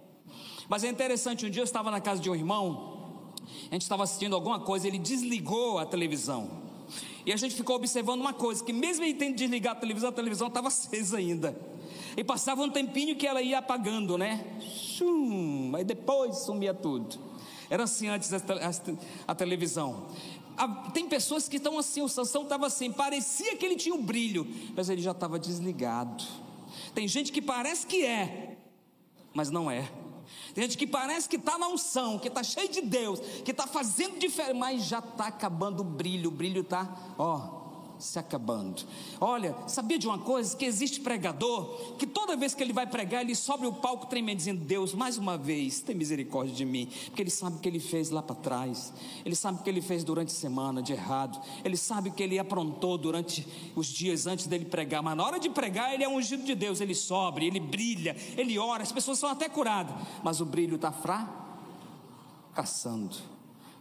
Mas 0.68 0.82
é 0.82 0.88
interessante, 0.88 1.44
um 1.44 1.50
dia 1.50 1.60
eu 1.60 1.64
estava 1.64 1.90
na 1.90 2.00
casa 2.00 2.20
de 2.20 2.30
um 2.30 2.34
irmão, 2.34 3.34
a 3.70 3.74
gente 3.74 3.82
estava 3.82 4.04
assistindo 4.04 4.34
alguma 4.34 4.58
coisa, 4.58 4.88
ele 4.88 4.98
desligou 4.98 5.78
a 5.78 5.84
televisão. 5.84 6.50
E 7.26 7.32
a 7.32 7.36
gente 7.36 7.54
ficou 7.54 7.76
observando 7.76 8.20
uma 8.20 8.32
coisa, 8.32 8.64
que 8.64 8.72
mesmo 8.72 9.04
ele 9.04 9.14
tendo 9.14 9.36
desligado 9.36 9.76
a 9.76 9.80
televisão, 9.80 10.08
a 10.08 10.12
televisão 10.12 10.48
estava 10.48 10.68
acesa 10.68 11.18
ainda. 11.18 11.54
E 12.16 12.24
passava 12.24 12.62
um 12.62 12.70
tempinho 12.70 13.14
que 13.16 13.26
ela 13.26 13.42
ia 13.42 13.58
apagando, 13.58 14.16
né? 14.16 14.44
Chum, 14.60 15.72
aí 15.76 15.84
depois 15.84 16.38
sumia 16.38 16.72
tudo. 16.72 17.18
Era 17.68 17.84
assim 17.84 18.08
antes 18.08 18.32
a, 18.32 18.38
a, 18.38 19.32
a 19.32 19.34
televisão. 19.34 20.06
tem 20.94 21.06
pessoas 21.06 21.48
que 21.48 21.58
estão 21.58 21.78
assim, 21.78 22.00
o 22.00 22.08
Sansão 22.08 22.42
estava 22.42 22.66
assim, 22.66 22.90
parecia 22.90 23.54
que 23.56 23.64
ele 23.64 23.76
tinha 23.76 23.94
um 23.94 24.02
brilho, 24.02 24.46
mas 24.74 24.88
ele 24.88 25.02
já 25.02 25.12
estava 25.12 25.38
desligado. 25.38 26.24
Tem 26.94 27.06
gente 27.06 27.32
que 27.32 27.40
parece 27.40 27.86
que 27.86 28.04
é, 28.04 28.56
mas 29.34 29.50
não 29.50 29.70
é. 29.70 29.90
Tem 30.54 30.64
gente 30.64 30.76
que 30.76 30.86
parece 30.86 31.28
que 31.28 31.36
está 31.36 31.58
na 31.58 31.68
unção, 31.68 32.18
que 32.18 32.28
está 32.28 32.42
cheio 32.42 32.68
de 32.68 32.80
Deus, 32.80 33.20
que 33.44 33.50
está 33.50 33.66
fazendo 33.66 34.18
diferença, 34.18 34.54
mas 34.54 34.84
já 34.84 34.98
está 34.98 35.26
acabando 35.26 35.80
o 35.80 35.84
brilho, 35.84 36.28
o 36.28 36.32
brilho 36.32 36.62
está, 36.62 37.14
ó, 37.18 37.59
se 38.00 38.18
acabando. 38.18 38.82
Olha, 39.20 39.54
sabia 39.66 39.98
de 39.98 40.06
uma 40.06 40.18
coisa? 40.18 40.56
Que 40.56 40.64
existe 40.64 41.00
pregador 41.00 41.96
que 41.98 42.06
toda 42.06 42.36
vez 42.36 42.54
que 42.54 42.62
ele 42.62 42.72
vai 42.72 42.86
pregar, 42.86 43.22
ele 43.22 43.34
sobe 43.34 43.66
o 43.66 43.72
palco 43.72 44.06
tremendo, 44.06 44.38
dizendo: 44.38 44.64
Deus, 44.64 44.94
mais 44.94 45.18
uma 45.18 45.36
vez, 45.36 45.80
tem 45.80 45.94
misericórdia 45.94 46.54
de 46.54 46.64
mim, 46.64 46.88
porque 47.06 47.22
ele 47.22 47.30
sabe 47.30 47.56
o 47.56 47.58
que 47.58 47.68
ele 47.68 47.80
fez 47.80 48.10
lá 48.10 48.22
para 48.22 48.36
trás, 48.36 48.92
ele 49.24 49.34
sabe 49.34 49.60
o 49.60 49.62
que 49.62 49.70
ele 49.70 49.82
fez 49.82 50.02
durante 50.02 50.28
a 50.28 50.34
semana 50.34 50.82
de 50.82 50.92
errado, 50.92 51.40
ele 51.64 51.76
sabe 51.76 52.08
o 52.08 52.12
que 52.12 52.22
ele 52.22 52.38
aprontou 52.38 52.96
durante 52.96 53.46
os 53.76 53.86
dias 53.86 54.26
antes 54.26 54.46
dele 54.46 54.64
pregar, 54.64 55.02
mas 55.02 55.16
na 55.16 55.24
hora 55.24 55.38
de 55.38 55.50
pregar, 55.50 55.92
ele 55.94 56.04
é 56.04 56.08
ungido 56.08 56.42
de 56.44 56.54
Deus, 56.54 56.80
ele 56.80 56.94
sobe, 56.94 57.44
ele 57.44 57.60
brilha, 57.60 58.16
ele 58.36 58.58
ora, 58.58 58.82
as 58.82 58.92
pessoas 58.92 59.18
são 59.18 59.28
até 59.28 59.48
curadas, 59.48 59.94
mas 60.22 60.40
o 60.40 60.44
brilho 60.44 60.76
está 60.76 60.92
fracassando. 62.52 63.16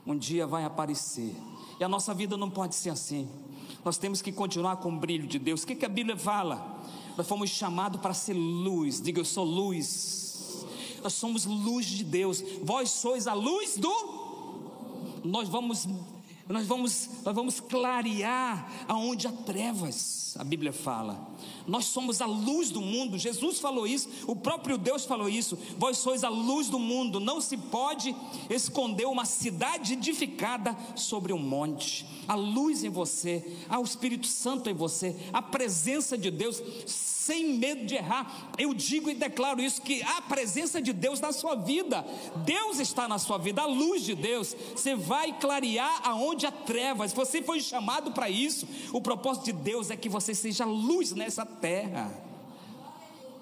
Um 0.05 0.17
dia 0.17 0.47
vai 0.47 0.63
aparecer, 0.63 1.35
e 1.79 1.83
a 1.83 1.89
nossa 1.89 2.13
vida 2.13 2.35
não 2.35 2.49
pode 2.49 2.73
ser 2.73 2.89
assim. 2.89 3.29
Nós 3.83 3.97
temos 3.97 4.21
que 4.21 4.31
continuar 4.31 4.77
com 4.77 4.89
o 4.89 4.97
brilho 4.97 5.27
de 5.27 5.39
Deus. 5.39 5.63
O 5.63 5.67
que, 5.67 5.75
que 5.75 5.85
a 5.85 5.89
Bíblia 5.89 6.17
fala? 6.17 6.79
Nós 7.17 7.27
fomos 7.27 7.49
chamados 7.49 7.99
para 8.01 8.13
ser 8.13 8.33
luz. 8.33 9.01
Diga, 9.01 9.19
eu 9.19 9.25
sou 9.25 9.43
luz. 9.43 10.65
Nós 11.01 11.13
somos 11.13 11.45
luz 11.45 11.85
de 11.85 12.03
Deus. 12.03 12.43
Vós 12.63 12.89
sois 12.89 13.27
a 13.27 13.33
luz 13.33 13.77
do. 13.77 14.19
Nós 15.23 15.47
vamos 15.49 15.87
nós 16.49 16.65
vamos, 16.65 17.07
nós 17.23 17.35
vamos 17.35 17.59
clarear 17.59 18.85
aonde 18.87 19.27
há 19.27 19.31
trevas, 19.31 20.35
a 20.35 20.43
Bíblia 20.43 20.73
fala. 20.73 21.29
Nós 21.67 21.85
somos 21.85 22.21
a 22.21 22.25
luz 22.25 22.71
do 22.71 22.81
mundo, 22.81 23.19
Jesus 23.19 23.59
falou 23.59 23.85
isso, 23.85 24.09
o 24.25 24.35
próprio 24.35 24.75
Deus 24.75 25.05
falou 25.05 25.29
isso. 25.29 25.55
Vós 25.77 25.99
sois 25.99 26.23
a 26.23 26.29
luz 26.29 26.67
do 26.67 26.79
mundo, 26.79 27.19
não 27.19 27.39
se 27.39 27.55
pode 27.55 28.15
esconder 28.49 29.05
uma 29.05 29.25
cidade 29.25 29.93
edificada 29.93 30.75
sobre 30.95 31.31
um 31.33 31.39
monte. 31.39 32.03
A 32.27 32.33
luz 32.33 32.83
em 32.83 32.89
você, 32.89 33.45
há 33.69 33.79
o 33.79 33.83
Espírito 33.83 34.25
Santo 34.25 34.71
em 34.71 34.73
você, 34.73 35.15
a 35.31 35.43
presença 35.43 36.17
de 36.17 36.31
Deus 36.31 36.59
sem 37.29 37.45
medo 37.45 37.85
de 37.85 37.93
errar. 37.93 38.49
Eu 38.57 38.73
digo 38.73 39.07
e 39.07 39.13
declaro 39.13 39.61
isso: 39.61 39.83
que 39.83 40.01
a 40.01 40.19
presença 40.23 40.81
de 40.81 40.91
Deus 40.91 41.19
na 41.19 41.31
sua 41.31 41.53
vida, 41.53 42.03
Deus 42.37 42.79
está 42.79 43.07
na 43.07 43.19
sua 43.19 43.37
vida, 43.37 43.61
a 43.61 43.67
luz 43.67 44.03
de 44.03 44.15
Deus. 44.15 44.55
Você 44.75 44.95
vai 44.95 45.37
clarear 45.39 46.01
aonde 46.03 46.47
há 46.47 46.51
trevas, 46.51 47.13
você 47.13 47.43
foi 47.43 47.61
chamado 47.61 48.11
para 48.11 48.29
isso. 48.29 48.67
O 48.91 48.99
propósito 48.99 49.45
de 49.45 49.53
Deus 49.53 49.91
é 49.91 49.95
que 49.95 50.09
você 50.09 50.33
seja 50.33 50.65
luz 50.65 51.11
nessa 51.11 51.45
terra. 51.45 52.11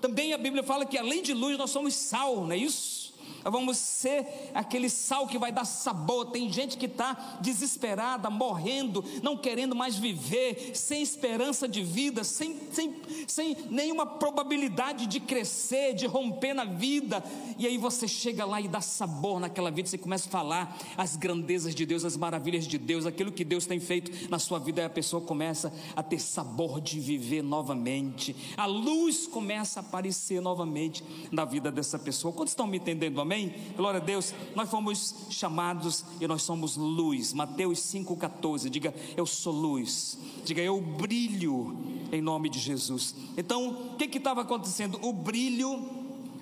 Também 0.01 0.33
a 0.33 0.37
Bíblia 0.37 0.63
fala 0.63 0.85
que 0.85 0.97
além 0.97 1.23
de 1.23 1.33
luz 1.33 1.57
nós 1.57 1.71
somos 1.71 1.95
sal, 1.95 2.41
não 2.41 2.51
é 2.51 2.57
isso? 2.57 3.06
Vamos 3.43 3.77
ser 3.77 4.51
aquele 4.53 4.89
sal 4.89 5.27
que 5.27 5.37
vai 5.37 5.51
dar 5.51 5.65
sabor. 5.65 6.27
Tem 6.27 6.51
gente 6.51 6.77
que 6.77 6.85
está 6.85 7.37
desesperada, 7.41 8.29
morrendo, 8.29 9.03
não 9.21 9.37
querendo 9.37 9.75
mais 9.75 9.97
viver, 9.97 10.71
sem 10.75 11.01
esperança 11.01 11.67
de 11.67 11.81
vida, 11.81 12.23
sem, 12.23 12.57
sem, 12.71 12.95
sem 13.27 13.55
nenhuma 13.69 14.05
probabilidade 14.05 15.07
de 15.07 15.19
crescer, 15.19 15.93
de 15.93 16.05
romper 16.05 16.53
na 16.53 16.65
vida. 16.65 17.23
E 17.57 17.65
aí 17.65 17.77
você 17.77 18.07
chega 18.07 18.45
lá 18.45 18.59
e 18.61 18.67
dá 18.67 18.81
sabor 18.81 19.39
naquela 19.39 19.71
vida, 19.71 19.89
você 19.89 19.97
começa 19.97 20.27
a 20.27 20.31
falar 20.31 20.77
as 20.97 21.15
grandezas 21.15 21.73
de 21.73 21.85
Deus, 21.85 22.05
as 22.05 22.17
maravilhas 22.17 22.67
de 22.67 22.77
Deus, 22.77 23.05
aquilo 23.05 23.31
que 23.31 23.43
Deus 23.43 23.65
tem 23.65 23.79
feito 23.79 24.29
na 24.29 24.39
sua 24.39 24.59
vida, 24.59 24.81
e 24.81 24.85
a 24.85 24.89
pessoa 24.89 25.21
começa 25.21 25.73
a 25.95 26.03
ter 26.03 26.19
sabor 26.19 26.81
de 26.81 26.99
viver 26.99 27.41
novamente. 27.41 28.35
A 28.55 28.65
luz 28.65 29.27
começa 29.27 29.79
a 29.79 29.83
aparecer 29.83 30.41
novamente 30.41 31.03
na 31.31 31.45
vida 31.45 31.71
dessa 31.71 31.97
pessoa. 31.97 32.33
Quantos 32.33 32.51
estão 32.51 32.67
me 32.67 32.77
entendendo? 32.77 33.16
Querido, 33.17 33.21
amém? 33.21 33.53
Glória 33.75 33.99
a 33.99 34.03
Deus. 34.03 34.33
Nós 34.55 34.69
fomos 34.69 35.15
chamados 35.29 36.05
e 36.21 36.27
nós 36.27 36.43
somos 36.43 36.77
luz. 36.77 37.33
Mateus 37.33 37.79
5,14. 37.79 38.69
Diga, 38.69 38.93
eu 39.15 39.25
sou 39.25 39.53
luz. 39.53 40.17
Diga, 40.45 40.61
eu 40.61 40.79
brilho 40.79 41.75
em 42.11 42.21
nome 42.21 42.49
de 42.49 42.59
Jesus. 42.59 43.15
Então, 43.35 43.69
o 43.93 43.95
que 43.95 44.17
estava 44.17 44.41
acontecendo? 44.41 44.99
O 45.01 45.11
brilho 45.11 45.83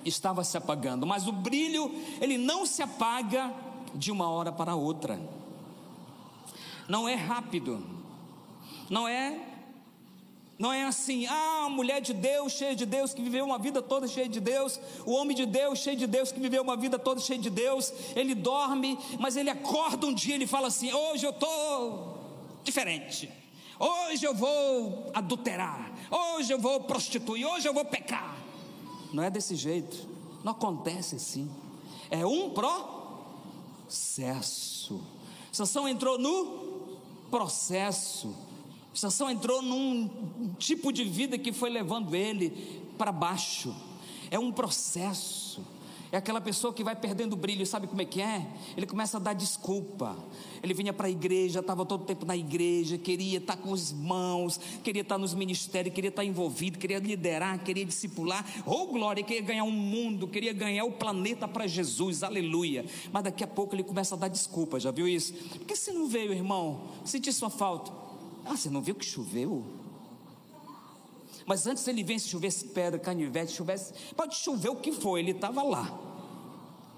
estava 0.04 0.44
se 0.44 0.56
apagando, 0.56 1.06
mas 1.06 1.26
o 1.26 1.32
brilho, 1.32 1.90
ele 2.20 2.38
não 2.38 2.64
se 2.66 2.82
apaga 2.82 3.52
de 3.94 4.12
uma 4.12 4.28
hora 4.28 4.52
para 4.52 4.74
outra. 4.74 5.18
Não 6.88 7.08
é 7.08 7.14
rápido. 7.14 7.82
Não 8.88 9.08
é 9.08 9.40
não 10.58 10.72
é 10.72 10.84
assim, 10.84 11.26
ah, 11.26 11.64
a 11.66 11.68
mulher 11.68 12.00
de 12.00 12.14
Deus, 12.14 12.54
cheia 12.54 12.74
de 12.74 12.86
Deus, 12.86 13.12
que 13.12 13.20
viveu 13.20 13.44
uma 13.44 13.58
vida 13.58 13.82
toda 13.82 14.08
cheia 14.08 14.26
de 14.26 14.40
Deus, 14.40 14.80
o 15.04 15.12
homem 15.12 15.36
de 15.36 15.44
Deus, 15.44 15.80
cheio 15.80 15.98
de 15.98 16.06
Deus, 16.06 16.32
que 16.32 16.40
viveu 16.40 16.62
uma 16.62 16.78
vida 16.78 16.98
toda 16.98 17.20
cheia 17.20 17.38
de 17.38 17.50
Deus, 17.50 17.92
ele 18.14 18.34
dorme, 18.34 18.98
mas 19.18 19.36
ele 19.36 19.50
acorda 19.50 20.06
um 20.06 20.14
dia, 20.14 20.34
ele 20.34 20.46
fala 20.46 20.68
assim: 20.68 20.90
hoje 20.90 21.26
eu 21.26 21.30
estou 21.30 22.16
diferente, 22.64 23.30
hoje 23.78 24.24
eu 24.24 24.34
vou 24.34 25.10
adulterar, 25.12 25.92
hoje 26.10 26.54
eu 26.54 26.58
vou 26.58 26.80
prostituir, 26.80 27.46
hoje 27.46 27.68
eu 27.68 27.74
vou 27.74 27.84
pecar. 27.84 28.34
Não 29.12 29.22
é 29.22 29.28
desse 29.28 29.54
jeito, 29.56 30.08
não 30.42 30.52
acontece 30.52 31.16
assim, 31.16 31.50
é 32.10 32.24
um 32.24 32.48
processo. 33.84 35.04
Sansão 35.52 35.86
entrou 35.86 36.18
no 36.18 36.96
processo 37.30 38.45
Sansão 38.96 39.30
entrou 39.30 39.60
num 39.60 40.54
tipo 40.58 40.90
de 40.90 41.04
vida 41.04 41.36
que 41.36 41.52
foi 41.52 41.68
levando 41.68 42.14
ele 42.16 42.50
para 42.96 43.12
baixo. 43.12 43.74
É 44.30 44.38
um 44.38 44.50
processo. 44.50 45.62
É 46.10 46.16
aquela 46.16 46.40
pessoa 46.40 46.72
que 46.72 46.84
vai 46.84 46.94
perdendo 46.94 47.34
o 47.34 47.36
brilho, 47.36 47.66
sabe 47.66 47.86
como 47.86 48.00
é 48.00 48.04
que 48.04 48.22
é? 48.22 48.46
Ele 48.76 48.86
começa 48.86 49.16
a 49.16 49.20
dar 49.20 49.34
desculpa. 49.34 50.16
Ele 50.62 50.72
vinha 50.72 50.92
para 50.92 51.08
a 51.08 51.10
igreja, 51.10 51.60
estava 51.60 51.84
todo 51.84 52.02
o 52.02 52.04
tempo 52.04 52.24
na 52.24 52.36
igreja, 52.36 52.96
queria 52.96 53.38
estar 53.38 53.56
com 53.56 53.70
os 53.70 53.90
irmãos, 53.90 54.58
queria 54.82 55.02
estar 55.02 55.18
nos 55.18 55.34
ministérios, 55.34 55.94
queria 55.94 56.08
estar 56.08 56.24
envolvido, 56.24 56.78
queria 56.78 56.98
liderar, 56.98 57.62
queria 57.62 57.84
discipular. 57.84 58.46
Oh 58.64 58.86
glória, 58.86 59.22
queria 59.22 59.42
ganhar 59.42 59.64
um 59.64 59.70
mundo, 59.70 60.28
queria 60.28 60.52
ganhar 60.52 60.84
o 60.84 60.92
planeta 60.92 61.46
para 61.46 61.66
Jesus, 61.66 62.22
aleluia. 62.22 62.86
Mas 63.12 63.24
daqui 63.24 63.44
a 63.44 63.48
pouco 63.48 63.74
ele 63.74 63.82
começa 63.82 64.14
a 64.14 64.18
dar 64.18 64.28
desculpa, 64.28 64.80
já 64.80 64.90
viu 64.90 65.06
isso? 65.06 65.34
Por 65.34 65.66
que 65.66 65.76
você 65.76 65.92
não 65.92 66.06
veio, 66.08 66.32
irmão? 66.32 66.82
Senti 67.04 67.32
sua 67.32 67.50
falta. 67.50 68.05
Ah, 68.46 68.56
você 68.56 68.70
não 68.70 68.80
viu 68.80 68.94
que 68.94 69.04
choveu? 69.04 69.64
Mas 71.46 71.66
antes 71.66 71.86
ele 71.86 72.02
vem, 72.02 72.18
se 72.18 72.28
chovesse 72.28 72.64
pedra, 72.66 72.98
canivete, 72.98 73.52
chovesse, 73.52 73.92
pode 74.16 74.34
chover 74.34 74.68
o 74.68 74.76
que 74.76 74.92
for, 74.92 75.16
ele 75.16 75.30
estava 75.30 75.62
lá. 75.62 75.96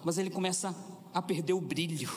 Mas 0.03 0.17
ele 0.17 0.31
começa 0.31 0.75
a 1.13 1.21
perder 1.21 1.53
o 1.53 1.61
brilho. 1.61 2.11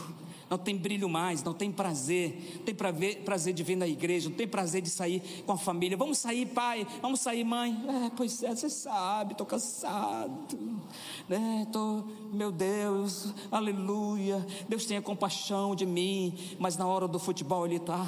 Não 0.49 0.57
tem 0.57 0.75
brilho 0.75 1.07
mais, 1.07 1.41
não 1.43 1.53
tem 1.53 1.71
prazer, 1.71 2.57
não 2.57 2.65
tem 2.65 2.75
prazer 3.23 3.53
de 3.53 3.63
vir 3.63 3.77
na 3.77 3.87
igreja, 3.87 4.29
não 4.29 4.35
tem 4.35 4.45
prazer 4.45 4.81
de 4.81 4.89
sair 4.89 5.43
com 5.45 5.53
a 5.53 5.57
família. 5.57 5.95
Vamos 5.95 6.17
sair, 6.17 6.45
pai, 6.45 6.85
vamos 7.01 7.21
sair, 7.21 7.45
mãe. 7.45 7.81
É, 7.87 8.11
pois 8.17 8.43
é, 8.43 8.53
você 8.53 8.69
sabe, 8.69 9.31
estou 9.31 9.47
cansado. 9.47 10.59
Né? 11.29 11.65
Tô, 11.71 12.03
meu 12.33 12.51
Deus, 12.51 13.33
aleluia. 13.49 14.45
Deus 14.67 14.85
tenha 14.85 15.01
compaixão 15.01 15.73
de 15.73 15.85
mim, 15.85 16.37
mas 16.59 16.75
na 16.75 16.85
hora 16.85 17.07
do 17.07 17.17
futebol 17.17 17.65
ele 17.65 17.77
está 17.77 18.05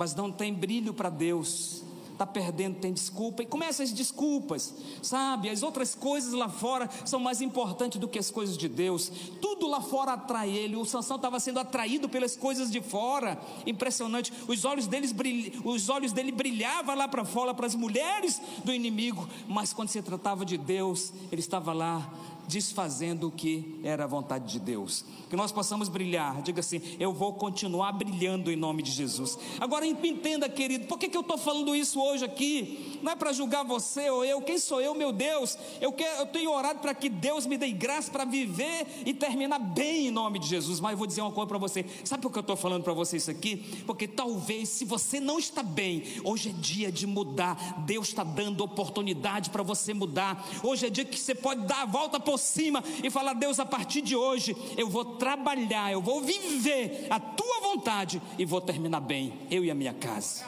mas 0.00 0.14
não 0.14 0.32
tem 0.32 0.54
brilho 0.54 0.94
para 0.94 1.10
Deus, 1.10 1.82
está 2.10 2.26
perdendo, 2.26 2.76
tem 2.76 2.90
desculpa, 2.90 3.42
e 3.42 3.46
começa 3.46 3.82
as 3.82 3.92
desculpas, 3.92 4.74
sabe? 5.02 5.50
As 5.50 5.62
outras 5.62 5.94
coisas 5.94 6.32
lá 6.32 6.48
fora 6.48 6.88
são 7.04 7.20
mais 7.20 7.42
importantes 7.42 8.00
do 8.00 8.08
que 8.08 8.18
as 8.18 8.30
coisas 8.30 8.56
de 8.56 8.66
Deus, 8.66 9.12
tudo 9.42 9.68
lá 9.68 9.82
fora 9.82 10.14
atrai 10.14 10.48
ele. 10.48 10.74
O 10.74 10.86
Sansão 10.86 11.16
estava 11.16 11.38
sendo 11.38 11.60
atraído 11.60 12.08
pelas 12.08 12.34
coisas 12.34 12.70
de 12.70 12.80
fora, 12.80 13.38
impressionante. 13.66 14.32
Os 14.48 14.64
olhos, 14.64 14.86
deles 14.86 15.12
brilh... 15.12 15.52
Os 15.66 15.90
olhos 15.90 16.12
dele 16.12 16.32
brilhavam 16.32 16.96
lá 16.96 17.06
para 17.06 17.26
fora, 17.26 17.52
para 17.52 17.66
as 17.66 17.74
mulheres 17.74 18.40
do 18.64 18.72
inimigo, 18.72 19.28
mas 19.46 19.74
quando 19.74 19.90
se 19.90 20.00
tratava 20.00 20.46
de 20.46 20.56
Deus, 20.56 21.12
ele 21.30 21.42
estava 21.42 21.74
lá 21.74 22.10
desfazendo 22.50 23.28
o 23.28 23.30
que 23.30 23.78
era 23.84 24.04
a 24.04 24.06
vontade 24.06 24.52
de 24.52 24.58
Deus. 24.58 25.04
Que 25.30 25.36
nós 25.36 25.52
possamos 25.52 25.88
brilhar, 25.88 26.42
diga 26.42 26.60
assim: 26.60 26.82
eu 26.98 27.12
vou 27.12 27.34
continuar 27.34 27.92
brilhando 27.92 28.50
em 28.50 28.56
nome 28.56 28.82
de 28.82 28.90
Jesus. 28.90 29.38
Agora 29.60 29.86
entenda, 29.86 30.48
querido, 30.48 30.86
por 30.86 30.98
que, 30.98 31.08
que 31.08 31.16
eu 31.16 31.20
estou 31.20 31.38
falando 31.38 31.74
isso 31.74 32.00
hoje 32.00 32.24
aqui? 32.24 32.98
Não 33.02 33.12
é 33.12 33.16
para 33.16 33.32
julgar 33.32 33.64
você 33.64 34.10
ou 34.10 34.24
eu, 34.24 34.42
quem 34.42 34.58
sou 34.58 34.80
eu, 34.80 34.94
meu 34.94 35.12
Deus? 35.12 35.56
Eu, 35.80 35.92
quero, 35.92 36.20
eu 36.20 36.26
tenho 36.26 36.50
orado 36.50 36.80
para 36.80 36.92
que 36.92 37.08
Deus 37.08 37.46
me 37.46 37.56
dê 37.56 37.70
graça 37.70 38.10
para 38.10 38.24
viver 38.24 38.86
e 39.06 39.14
terminar 39.14 39.60
bem 39.60 40.08
em 40.08 40.10
nome 40.10 40.40
de 40.40 40.48
Jesus. 40.48 40.80
Mas 40.80 40.92
eu 40.92 40.98
vou 40.98 41.06
dizer 41.06 41.20
uma 41.20 41.30
coisa 41.30 41.46
para 41.46 41.58
você: 41.58 41.84
sabe 42.04 42.22
por 42.22 42.32
que 42.32 42.38
eu 42.38 42.42
estou 42.42 42.56
falando 42.56 42.82
para 42.82 42.92
você 42.92 43.16
isso 43.16 43.30
aqui? 43.30 43.84
Porque 43.86 44.08
talvez, 44.08 44.68
se 44.70 44.84
você 44.84 45.20
não 45.20 45.38
está 45.38 45.62
bem, 45.62 46.02
hoje 46.24 46.48
é 46.48 46.52
dia 46.52 46.90
de 46.90 47.06
mudar. 47.06 47.84
Deus 47.86 48.08
está 48.08 48.24
dando 48.24 48.64
oportunidade 48.64 49.50
para 49.50 49.62
você 49.62 49.94
mudar. 49.94 50.44
Hoje 50.64 50.86
é 50.86 50.90
dia 50.90 51.04
que 51.04 51.18
você 51.18 51.34
pode 51.36 51.62
dar 51.66 51.82
a 51.82 51.86
volta 51.86 52.18
por 52.18 52.39
cima 52.40 52.82
e 53.02 53.10
falar: 53.10 53.34
Deus, 53.34 53.60
a 53.60 53.66
partir 53.66 54.00
de 54.00 54.16
hoje 54.16 54.56
eu 54.76 54.88
vou 54.88 55.16
trabalhar, 55.16 55.92
eu 55.92 56.00
vou 56.00 56.22
viver 56.22 57.06
a 57.10 57.20
tua 57.20 57.60
vontade 57.60 58.20
e 58.38 58.44
vou 58.44 58.60
terminar 58.60 59.00
bem, 59.00 59.46
eu 59.50 59.64
e 59.64 59.70
a 59.70 59.74
minha 59.74 59.94
casa. 59.94 60.44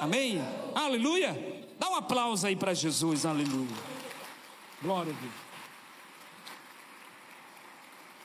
Amém? 0.00 0.42
Aleluia. 0.74 1.64
Dá 1.78 1.90
um 1.90 1.96
aplauso 1.96 2.46
aí 2.46 2.56
para 2.56 2.74
Jesus, 2.74 3.26
aleluia. 3.26 3.76
Glória 4.82 5.12
a 5.12 5.20
Deus. 5.20 5.34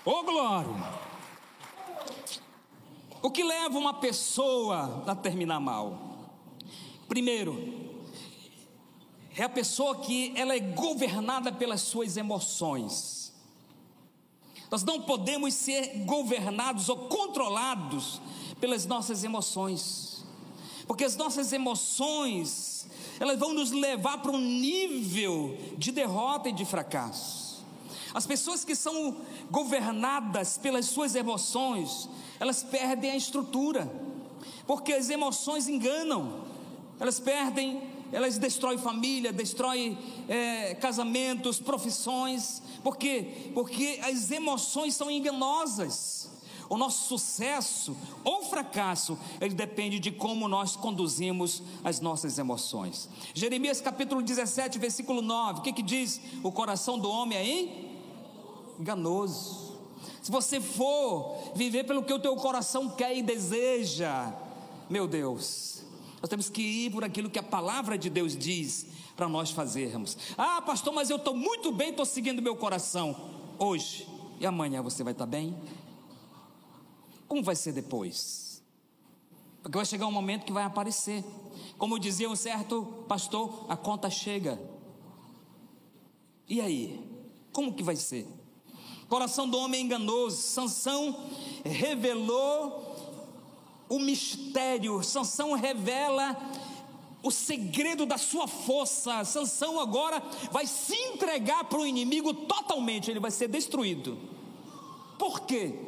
Ô 0.06 0.12
oh, 0.12 0.23
glória! 0.23 1.08
O 3.21 3.30
que 3.30 3.43
leva 3.43 3.78
uma 3.78 3.95
pessoa 3.95 5.04
a 5.06 5.13
terminar 5.13 5.60
mal? 5.60 6.32
Primeiro, 7.10 7.87
é 9.38 9.43
a 9.43 9.50
pessoa 9.50 9.97
que 9.97 10.34
ela 10.36 10.56
é 10.56 10.60
governada 10.60 11.52
pelas 11.52 11.82
suas 11.82 12.17
emoções. 12.17 13.32
Nós 14.71 14.84
não 14.84 15.02
podemos 15.02 15.54
ser 15.54 16.00
governados 16.06 16.89
ou 16.89 17.08
controlados 17.08 18.19
pelas 18.60 18.86
nossas 18.86 19.23
emoções, 19.23 20.26
porque 20.88 21.06
as 21.06 21.15
nossas 21.15 21.54
emoções 21.54 22.88
elas 23.19 23.38
vão 23.39 23.54
nos 23.54 23.71
levar 23.71 24.19
para 24.19 24.32
um 24.32 24.39
nível 24.39 25.58
de 25.78 25.91
derrota 25.91 26.50
e 26.50 26.54
de 26.54 26.65
fracasso. 26.65 27.65
As 28.13 28.26
pessoas 28.26 28.65
que 28.65 28.76
são 28.76 29.17
governadas 29.52 30.58
pelas 30.58 30.86
suas 30.88 31.13
emoções, 31.13 32.10
elas 32.39 32.63
perdem 32.63 33.12
a 33.12 33.15
estrutura, 33.15 33.91
porque 34.65 34.93
as 34.93 35.10
emoções 35.10 35.67
enganam, 35.67 36.41
elas 37.00 37.19
perdem 37.19 37.97
elas 38.12 38.38
destroem 38.38 38.78
família, 38.78 39.34
destroem 39.34 39.98
é, 40.28 40.76
casamentos, 40.76 41.60
profissões. 41.60 42.62
Por 42.84 42.98
quê? 42.98 43.52
Porque 43.54 44.00
as 44.04 44.32
emoções 44.32 44.96
são 44.96 45.10
enganosas. 45.10 46.30
O 46.70 46.78
nosso 46.78 47.08
sucesso 47.08 47.96
ou 48.24 48.43
fracasso, 48.43 49.17
ele 49.39 49.54
depende 49.54 50.00
de 50.00 50.12
como 50.12 50.48
nós 50.48 50.76
conduzimos 50.76 51.63
as 51.84 52.02
nossas 52.02 52.38
emoções. 52.38 53.08
Jeremias 53.34 53.80
capítulo 53.80 54.22
17, 54.22 54.78
versículo 54.78 55.22
9, 55.22 55.60
o 55.60 55.63
que 55.63 55.72
que 55.72 55.84
diz? 55.84 56.20
O 56.43 56.52
coração 56.52 57.00
do 57.00 57.10
homem 57.10 57.38
é 57.38 58.82
enganoso. 58.82 59.78
Se 60.22 60.30
você 60.30 60.60
for 60.60 61.38
viver 61.56 61.86
pelo 61.86 62.04
que 62.04 62.12
o 62.12 62.20
teu 62.20 62.36
coração 62.36 62.89
quer 62.89 63.15
e 63.15 63.22
deseja, 63.22 64.34
meu 64.89 65.08
Deus, 65.08 65.77
nós 66.21 66.30
temos 66.30 66.49
que 66.49 66.62
ir 66.62 66.91
por 66.91 67.03
aquilo 67.03 67.30
que 67.30 67.39
a 67.39 67.43
palavra 67.43 67.97
de 67.97 68.10
Deus 68.10 68.36
diz 68.36 68.88
para 69.15 69.27
nós 69.27 69.51
fazermos. 69.51 70.17
Ah, 70.38 70.62
pastor, 70.62 70.93
mas 70.93 71.10
eu 71.10 71.17
estou 71.17 71.36
muito 71.36 71.71
bem, 71.71 71.89
estou 71.89 72.06
seguindo 72.06 72.41
meu 72.41 72.56
coração. 72.56 73.15
Hoje 73.60 74.08
e 74.39 74.45
amanhã 74.45 74.82
você 74.82 75.03
vai 75.03 75.13
estar 75.13 75.25
tá 75.25 75.32
bem? 75.32 75.56
Como 77.27 77.43
vai 77.43 77.56
ser 77.56 77.73
depois? 77.73 78.63
Porque 79.62 79.77
vai 79.77 79.86
chegar 79.86 80.08
um 80.08 80.12
momento 80.12 80.45
que 80.45 80.51
vai 80.51 80.63
aparecer. 80.63 81.23
Como 81.77 81.99
dizia 81.99 82.30
um 82.30 82.36
certo 82.36 83.03
pastor, 83.08 83.65
a 83.67 83.75
conta 83.75 84.10
chega. 84.10 84.60
E 86.47 86.62
aí? 86.62 87.03
Como 87.51 87.73
que 87.73 87.84
vai 87.84 87.95
ser? 87.95 88.27
Coração 89.10 89.49
do 89.49 89.58
homem 89.58 89.82
é 89.82 89.84
enganoso. 89.84 90.38
Sansão 90.38 91.25
revelou 91.63 92.87
o 93.89 94.00
mistério, 94.00 95.02
Sansão 95.04 95.54
revela 95.54 96.36
o 97.23 97.32
segredo 97.32 98.06
da 98.06 98.17
sua 98.17 98.47
força. 98.47 99.23
Sansão 99.23 99.80
agora 99.80 100.21
vai 100.52 100.65
se 100.65 100.95
entregar 100.95 101.63
para 101.65 101.80
o 101.80 101.86
inimigo 101.86 102.34
totalmente, 102.34 103.10
ele 103.10 103.19
vai 103.19 103.32
ser 103.32 103.47
destruído. 103.47 104.17
Por 105.17 105.41
quê? 105.41 105.80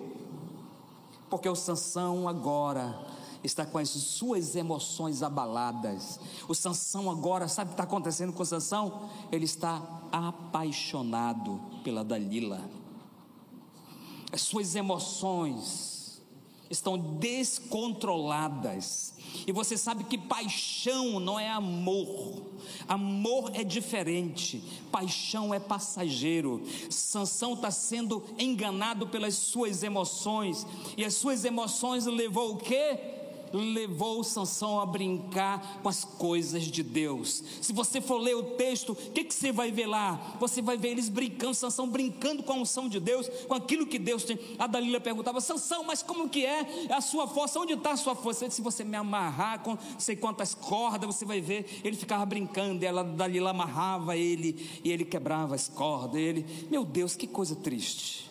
Porque 1.29 1.47
o 1.47 1.55
Sansão 1.55 2.27
agora 2.27 3.07
está 3.43 3.65
com 3.65 3.77
as 3.77 3.89
suas 3.89 4.55
emoções 4.55 5.21
abaladas. 5.21 6.19
O 6.47 6.55
Sansão 6.55 7.09
agora, 7.09 7.47
sabe 7.47 7.69
o 7.69 7.69
que 7.69 7.73
está 7.75 7.83
acontecendo 7.83 8.33
com 8.33 8.43
o 8.43 8.45
Sansão? 8.45 9.09
Ele 9.31 9.45
está 9.45 9.81
apaixonado 10.11 11.61
pela 11.83 12.03
Dalila. 12.03 12.69
As 14.31 14.41
suas 14.41 14.75
emoções 14.75 15.98
estão 16.69 16.97
descontroladas. 16.97 19.13
E 19.45 19.51
você 19.51 19.77
sabe 19.77 20.03
que 20.03 20.17
paixão 20.17 21.19
não 21.19 21.39
é 21.39 21.49
amor. 21.49 22.41
Amor 22.87 23.51
é 23.53 23.63
diferente. 23.63 24.63
Paixão 24.91 25.53
é 25.53 25.59
passageiro. 25.59 26.61
Sansão 26.89 27.53
está 27.53 27.71
sendo 27.71 28.23
enganado 28.37 29.07
pelas 29.07 29.35
suas 29.35 29.83
emoções. 29.83 30.65
E 30.97 31.05
as 31.05 31.15
suas 31.15 31.45
emoções 31.45 32.05
levou 32.05 32.53
o 32.53 32.57
quê? 32.57 33.18
Levou 33.53 34.23
Sansão 34.23 34.79
a 34.79 34.85
brincar 34.85 35.79
com 35.81 35.89
as 35.89 36.03
coisas 36.03 36.63
de 36.63 36.83
Deus. 36.83 37.43
Se 37.61 37.73
você 37.73 38.01
for 38.01 38.17
ler 38.17 38.35
o 38.35 38.43
texto, 38.43 38.91
o 38.91 38.95
que, 38.95 39.23
que 39.23 39.33
você 39.33 39.51
vai 39.51 39.71
ver 39.71 39.87
lá? 39.87 40.37
Você 40.39 40.61
vai 40.61 40.77
ver 40.77 40.89
eles 40.89 41.09
brincando, 41.09 41.53
Sansão 41.53 41.89
brincando 41.89 42.43
com 42.43 42.53
a 42.53 42.55
unção 42.57 42.87
de 42.87 42.99
Deus, 42.99 43.29
com 43.47 43.53
aquilo 43.53 43.85
que 43.87 43.99
Deus 43.99 44.23
tem. 44.23 44.39
A 44.57 44.67
Dalila 44.67 44.99
perguntava, 44.99 45.41
Sansão, 45.41 45.83
mas 45.83 46.03
como 46.03 46.29
que 46.29 46.45
é 46.45 46.87
a 46.93 47.01
sua 47.01 47.27
força? 47.27 47.59
Onde 47.59 47.73
está 47.73 47.91
a 47.91 47.97
sua 47.97 48.15
força? 48.15 48.49
Se 48.49 48.61
você 48.61 48.83
me 48.83 48.97
amarrar 48.97 49.59
com 49.59 49.77
sei 49.97 50.15
quantas 50.15 50.53
cordas, 50.53 51.15
você 51.15 51.25
vai 51.25 51.41
ver. 51.41 51.81
Ele 51.83 51.95
ficava 51.95 52.25
brincando, 52.25 52.83
e 52.83 52.87
ela, 52.87 53.03
Dalila 53.03 53.51
amarrava 53.51 54.15
ele, 54.15 54.79
e 54.83 54.91
ele 54.91 55.05
quebrava 55.05 55.55
as 55.55 55.67
cordas. 55.67 56.19
Ele, 56.19 56.45
meu 56.69 56.85
Deus, 56.85 57.15
que 57.15 57.27
coisa 57.27 57.55
triste. 57.55 58.29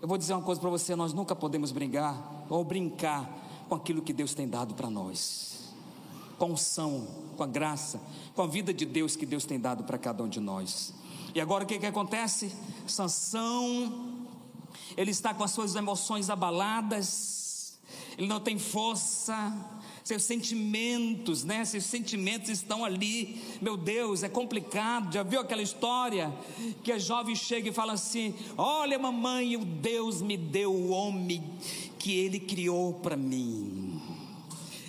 Eu 0.00 0.08
vou 0.08 0.16
dizer 0.16 0.32
uma 0.32 0.42
coisa 0.42 0.60
para 0.60 0.70
você: 0.70 0.96
nós 0.96 1.12
nunca 1.12 1.36
podemos 1.36 1.72
brigar 1.72 2.46
ou 2.48 2.64
brincar 2.64 3.49
com 3.70 3.76
aquilo 3.76 4.02
que 4.02 4.12
Deus 4.12 4.34
tem 4.34 4.48
dado 4.48 4.74
para 4.74 4.90
nós, 4.90 5.72
com 6.36 6.46
a 6.46 6.48
unção, 6.48 7.06
com 7.36 7.44
a 7.44 7.46
graça, 7.46 8.00
com 8.34 8.42
a 8.42 8.46
vida 8.46 8.74
de 8.74 8.84
Deus 8.84 9.14
que 9.14 9.24
Deus 9.24 9.44
tem 9.44 9.60
dado 9.60 9.84
para 9.84 9.96
cada 9.96 10.24
um 10.24 10.28
de 10.28 10.40
nós. 10.40 10.92
E 11.32 11.40
agora 11.40 11.62
o 11.62 11.66
que, 11.68 11.78
que 11.78 11.86
acontece? 11.86 12.52
Sansão, 12.84 14.26
ele 14.96 15.12
está 15.12 15.32
com 15.32 15.44
as 15.44 15.52
suas 15.52 15.76
emoções 15.76 16.28
abaladas, 16.28 17.78
ele 18.18 18.26
não 18.26 18.40
tem 18.40 18.58
força, 18.58 19.54
seus 20.02 20.22
sentimentos, 20.22 21.44
né? 21.44 21.64
Seus 21.64 21.84
sentimentos 21.84 22.48
estão 22.48 22.84
ali. 22.84 23.40
Meu 23.60 23.76
Deus, 23.76 24.22
é 24.22 24.28
complicado. 24.28 25.12
Já 25.12 25.22
viu 25.22 25.40
aquela 25.40 25.62
história 25.62 26.32
que 26.82 26.92
a 26.92 26.98
jovem 26.98 27.34
chega 27.34 27.68
e 27.68 27.72
fala 27.72 27.92
assim: 27.92 28.34
Olha, 28.56 28.98
mamãe, 28.98 29.56
o 29.56 29.64
Deus 29.64 30.22
me 30.22 30.36
deu 30.36 30.72
o 30.72 30.90
homem 30.90 31.42
que 31.98 32.18
ele 32.18 32.40
criou 32.40 32.94
para 32.94 33.16
mim. 33.16 34.00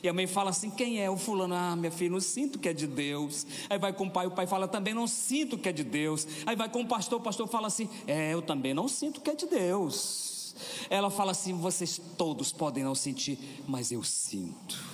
E 0.03 0.09
a 0.09 0.13
mãe 0.13 0.25
fala 0.25 0.49
assim: 0.49 0.69
quem 0.69 0.99
é 0.99 1.09
o 1.09 1.17
fulano? 1.17 1.53
Ah, 1.53 1.75
minha 1.75 1.91
filha, 1.91 2.09
não 2.09 2.19
sinto 2.19 2.57
que 2.57 2.67
é 2.67 2.73
de 2.73 2.87
Deus. 2.87 3.45
Aí 3.69 3.77
vai 3.77 3.93
com 3.93 4.05
o 4.05 4.11
pai, 4.11 4.25
o 4.25 4.31
pai 4.31 4.47
fala 4.47 4.67
também: 4.67 4.93
não 4.93 5.07
sinto 5.07 5.57
que 5.57 5.69
é 5.69 5.71
de 5.71 5.83
Deus. 5.83 6.27
Aí 6.45 6.55
vai 6.55 6.69
com 6.69 6.81
o 6.81 6.87
pastor, 6.87 7.19
o 7.19 7.23
pastor 7.23 7.47
fala 7.47 7.67
assim: 7.67 7.87
é, 8.07 8.33
eu 8.33 8.41
também 8.41 8.73
não 8.73 8.87
sinto 8.87 9.21
que 9.21 9.29
é 9.29 9.35
de 9.35 9.45
Deus. 9.45 10.55
Ela 10.89 11.09
fala 11.09 11.31
assim: 11.31 11.53
vocês 11.53 12.01
todos 12.17 12.51
podem 12.51 12.83
não 12.83 12.95
sentir, 12.95 13.37
mas 13.67 13.91
eu 13.91 14.03
sinto. 14.03 14.90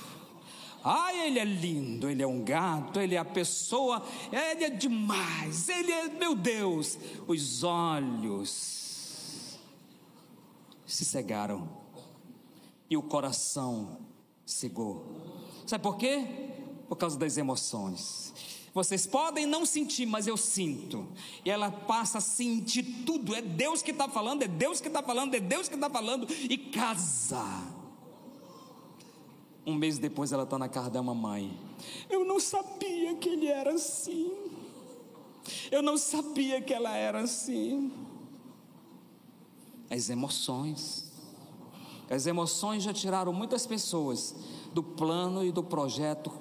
Ai, 0.89 1.27
ele 1.27 1.37
é 1.37 1.43
lindo, 1.43 2.09
ele 2.09 2.23
é 2.23 2.27
um 2.27 2.41
gato, 2.45 3.01
ele 3.01 3.13
é 3.13 3.17
a 3.17 3.25
pessoa, 3.25 4.01
ele 4.31 4.63
é 4.63 4.69
demais, 4.69 5.67
ele 5.67 5.91
é, 5.91 6.07
meu 6.07 6.33
Deus. 6.33 6.97
Os 7.27 7.61
olhos 7.61 9.59
se 10.85 11.03
cegaram 11.03 11.67
e 12.89 12.95
o 12.95 13.01
coração 13.01 13.97
cegou. 14.45 15.05
Sabe 15.65 15.83
por 15.83 15.97
quê? 15.97 16.25
Por 16.87 16.95
causa 16.95 17.19
das 17.19 17.35
emoções. 17.35 18.33
Vocês 18.73 19.05
podem 19.05 19.45
não 19.45 19.65
sentir, 19.65 20.05
mas 20.05 20.25
eu 20.25 20.37
sinto. 20.37 21.05
E 21.43 21.49
ela 21.49 21.69
passa 21.69 22.19
a 22.19 22.21
sentir 22.21 22.83
tudo. 23.05 23.35
É 23.35 23.41
Deus 23.41 23.81
que 23.81 23.91
está 23.91 24.07
falando, 24.07 24.43
é 24.43 24.47
Deus 24.47 24.79
que 24.79 24.87
está 24.87 25.03
falando, 25.03 25.35
é 25.35 25.41
Deus 25.41 25.67
que 25.67 25.75
está 25.75 25.89
falando. 25.89 26.29
E 26.49 26.57
casa. 26.57 27.75
Um 29.67 29.75
mês 29.75 29.97
depois 29.99 30.31
ela 30.31 30.43
está 30.43 30.57
na 30.57 30.69
casa 30.69 30.89
da 30.89 31.03
mamãe. 31.03 31.51
Eu 32.09 32.23
não 32.23 32.39
sabia 32.39 33.13
que 33.15 33.27
ele 33.27 33.47
era 33.47 33.73
assim. 33.73 34.31
Eu 35.69 35.81
não 35.81 35.97
sabia 35.97 36.61
que 36.61 36.73
ela 36.73 36.95
era 36.95 37.19
assim. 37.19 37.91
As 39.89 40.09
emoções. 40.09 41.11
As 42.09 42.25
emoções 42.25 42.81
já 42.81 42.93
tiraram 42.93 43.33
muitas 43.33 43.67
pessoas 43.67 44.33
do 44.73 44.81
plano 44.81 45.43
e 45.43 45.51
do 45.51 45.61
projeto 45.61 46.31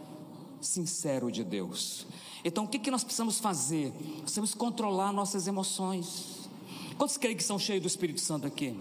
sincero 0.61 1.29
de 1.29 1.43
Deus. 1.43 2.07
Então 2.45 2.63
o 2.63 2.69
que, 2.69 2.79
que 2.79 2.93
nós 2.93 3.03
precisamos 3.03 3.41
fazer? 3.41 3.91
Precisamos 4.21 4.55
controlar 4.55 5.13
nossas 5.13 5.49
emoções. 5.49 6.49
Quantos 6.97 7.17
creem 7.17 7.37
que 7.37 7.43
são 7.43 7.59
cheios 7.59 7.83
do 7.83 7.89
Espírito 7.89 8.21
Santo 8.21 8.47
aqui? 8.47 8.79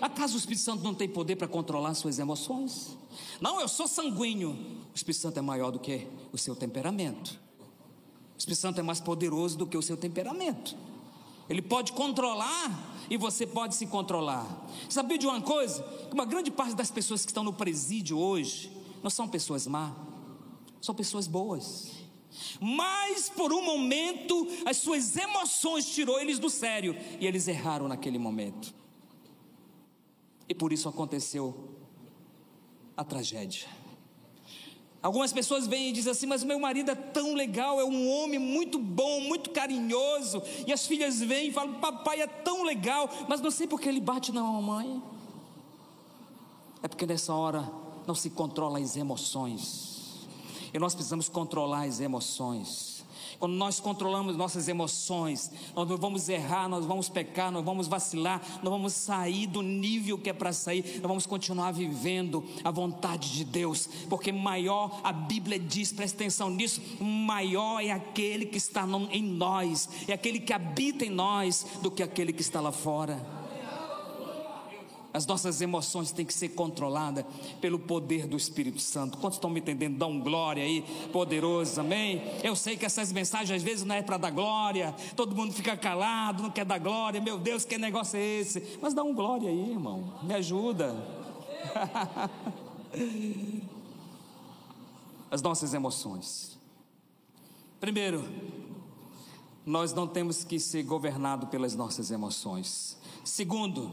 Acaso 0.00 0.36
o 0.36 0.38
Espírito 0.38 0.62
Santo 0.62 0.82
não 0.82 0.94
tem 0.94 1.10
poder 1.10 1.36
para 1.36 1.46
controlar 1.46 1.92
suas 1.92 2.18
emoções? 2.18 2.98
Não, 3.40 3.60
eu 3.60 3.68
sou 3.68 3.88
sanguíneo. 3.88 4.50
O 4.50 4.94
Espírito 4.94 5.20
Santo 5.20 5.38
é 5.38 5.42
maior 5.42 5.70
do 5.70 5.78
que 5.78 6.06
o 6.32 6.38
seu 6.38 6.54
temperamento. 6.54 7.38
O 8.34 8.38
Espírito 8.38 8.60
Santo 8.60 8.80
é 8.80 8.82
mais 8.82 9.00
poderoso 9.00 9.56
do 9.58 9.66
que 9.66 9.76
o 9.76 9.82
seu 9.82 9.96
temperamento. 9.96 10.76
Ele 11.48 11.60
pode 11.60 11.92
controlar 11.92 13.04
e 13.10 13.16
você 13.16 13.46
pode 13.46 13.74
se 13.74 13.86
controlar. 13.86 14.46
Sabia 14.88 15.18
de 15.18 15.26
uma 15.26 15.40
coisa? 15.40 15.82
Que 15.82 16.14
uma 16.14 16.24
grande 16.24 16.50
parte 16.50 16.74
das 16.74 16.90
pessoas 16.90 17.24
que 17.24 17.30
estão 17.30 17.42
no 17.42 17.52
presídio 17.52 18.16
hoje 18.18 18.70
não 19.02 19.10
são 19.10 19.26
pessoas 19.26 19.66
más, 19.66 19.92
são 20.80 20.94
pessoas 20.94 21.26
boas. 21.26 21.90
Mas 22.60 23.28
por 23.28 23.52
um 23.52 23.64
momento 23.64 24.46
as 24.64 24.76
suas 24.76 25.16
emoções 25.16 25.86
tirou 25.86 26.20
eles 26.20 26.38
do 26.38 26.48
sério 26.48 26.96
e 27.18 27.26
eles 27.26 27.48
erraram 27.48 27.88
naquele 27.88 28.18
momento. 28.18 28.72
E 30.48 30.54
por 30.54 30.72
isso 30.72 30.88
aconteceu 30.88 31.69
a 33.00 33.04
tragédia. 33.04 33.66
Algumas 35.02 35.32
pessoas 35.32 35.66
vêm 35.66 35.88
e 35.88 35.92
dizem 35.92 36.12
assim: 36.12 36.26
Mas 36.26 36.44
meu 36.44 36.60
marido 36.60 36.90
é 36.90 36.94
tão 36.94 37.32
legal, 37.34 37.80
é 37.80 37.84
um 37.84 38.10
homem 38.10 38.38
muito 38.38 38.78
bom, 38.78 39.22
muito 39.22 39.48
carinhoso. 39.50 40.42
E 40.66 40.72
as 40.72 40.86
filhas 40.86 41.18
vêm 41.20 41.48
e 41.48 41.52
falam: 41.52 41.80
Papai 41.80 42.20
é 42.20 42.26
tão 42.26 42.62
legal, 42.62 43.08
mas 43.26 43.40
não 43.40 43.50
sei 43.50 43.66
porque 43.66 43.88
ele 43.88 44.00
bate 44.00 44.32
na 44.32 44.42
mamãe. 44.42 45.02
É 46.82 46.88
porque 46.88 47.06
nessa 47.06 47.32
hora 47.32 47.66
não 48.06 48.14
se 48.14 48.28
controla 48.28 48.78
as 48.78 48.96
emoções. 48.96 50.28
E 50.72 50.78
nós 50.78 50.94
precisamos 50.94 51.28
controlar 51.28 51.84
as 51.84 52.00
emoções. 52.00 52.89
Quando 53.40 53.54
nós 53.54 53.80
controlamos 53.80 54.36
nossas 54.36 54.68
emoções, 54.68 55.50
nós 55.74 55.88
não 55.88 55.96
vamos 55.96 56.28
errar, 56.28 56.68
nós 56.68 56.84
vamos 56.84 57.08
pecar, 57.08 57.50
nós 57.50 57.64
vamos 57.64 57.88
vacilar, 57.88 58.42
nós 58.62 58.70
vamos 58.70 58.92
sair 58.92 59.46
do 59.46 59.62
nível 59.62 60.18
que 60.18 60.28
é 60.28 60.32
para 60.34 60.52
sair, 60.52 60.98
nós 61.00 61.08
vamos 61.08 61.24
continuar 61.24 61.72
vivendo 61.72 62.44
a 62.62 62.70
vontade 62.70 63.32
de 63.32 63.42
Deus, 63.42 63.88
porque 64.10 64.30
maior, 64.30 65.00
a 65.02 65.10
Bíblia 65.10 65.58
diz, 65.58 65.90
presta 65.90 66.18
atenção 66.18 66.50
nisso, 66.50 66.82
maior 67.00 67.82
é 67.82 67.90
aquele 67.90 68.44
que 68.44 68.58
está 68.58 68.86
em 69.10 69.22
nós, 69.22 69.88
é 70.06 70.12
aquele 70.12 70.38
que 70.38 70.52
habita 70.52 71.06
em 71.06 71.10
nós, 71.10 71.66
do 71.80 71.90
que 71.90 72.02
aquele 72.02 72.34
que 72.34 72.42
está 72.42 72.60
lá 72.60 72.70
fora. 72.70 73.39
As 75.12 75.26
nossas 75.26 75.60
emoções 75.60 76.12
têm 76.12 76.24
que 76.24 76.32
ser 76.32 76.50
controladas 76.50 77.24
pelo 77.60 77.78
poder 77.78 78.26
do 78.26 78.36
Espírito 78.36 78.80
Santo. 78.80 79.18
Quantos 79.18 79.38
estão 79.38 79.50
me 79.50 79.58
entendendo? 79.58 79.98
Dá 79.98 80.06
um 80.06 80.20
glória 80.20 80.62
aí, 80.62 80.82
poderoso, 81.12 81.80
amém? 81.80 82.22
Eu 82.44 82.54
sei 82.54 82.76
que 82.76 82.86
essas 82.86 83.10
mensagens 83.10 83.56
às 83.56 83.62
vezes 83.62 83.84
não 83.84 83.94
é 83.94 84.02
para 84.02 84.16
dar 84.16 84.30
glória, 84.30 84.94
todo 85.16 85.34
mundo 85.34 85.52
fica 85.52 85.76
calado, 85.76 86.44
não 86.44 86.50
quer 86.50 86.64
dar 86.64 86.78
glória, 86.78 87.20
meu 87.20 87.38
Deus, 87.38 87.64
que 87.64 87.76
negócio 87.76 88.16
é 88.18 88.24
esse? 88.40 88.78
Mas 88.80 88.94
dá 88.94 89.02
um 89.02 89.12
glória 89.12 89.48
aí, 89.48 89.70
irmão, 89.70 90.20
me 90.22 90.32
ajuda. 90.34 90.94
As 95.30 95.42
nossas 95.42 95.74
emoções. 95.74 96.58
Primeiro, 97.80 98.28
nós 99.64 99.92
não 99.92 100.06
temos 100.06 100.44
que 100.44 100.58
ser 100.58 100.82
governados 100.82 101.48
pelas 101.48 101.74
nossas 101.74 102.10
emoções. 102.10 102.98
Segundo, 103.24 103.90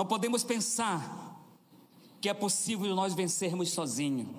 não 0.00 0.06
podemos 0.06 0.42
pensar 0.42 1.38
que 2.22 2.28
é 2.30 2.32
possível 2.32 2.94
nós 2.94 3.12
vencermos 3.12 3.70
sozinho. 3.70 4.34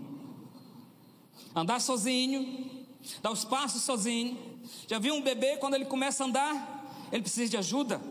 Andar 1.56 1.80
sozinho, 1.80 2.88
dar 3.22 3.30
os 3.30 3.46
passos 3.46 3.84
sozinho. 3.84 4.40
Já 4.88 4.98
viu 4.98 5.14
um 5.14 5.22
bebê 5.22 5.58
quando 5.58 5.76
ele 5.76 5.86
começa 5.86 6.24
a 6.24 6.28
andar? 6.28 7.10
Ele 7.12 7.22
precisa 7.22 7.48
de 7.48 7.58
ajuda, 7.58 8.02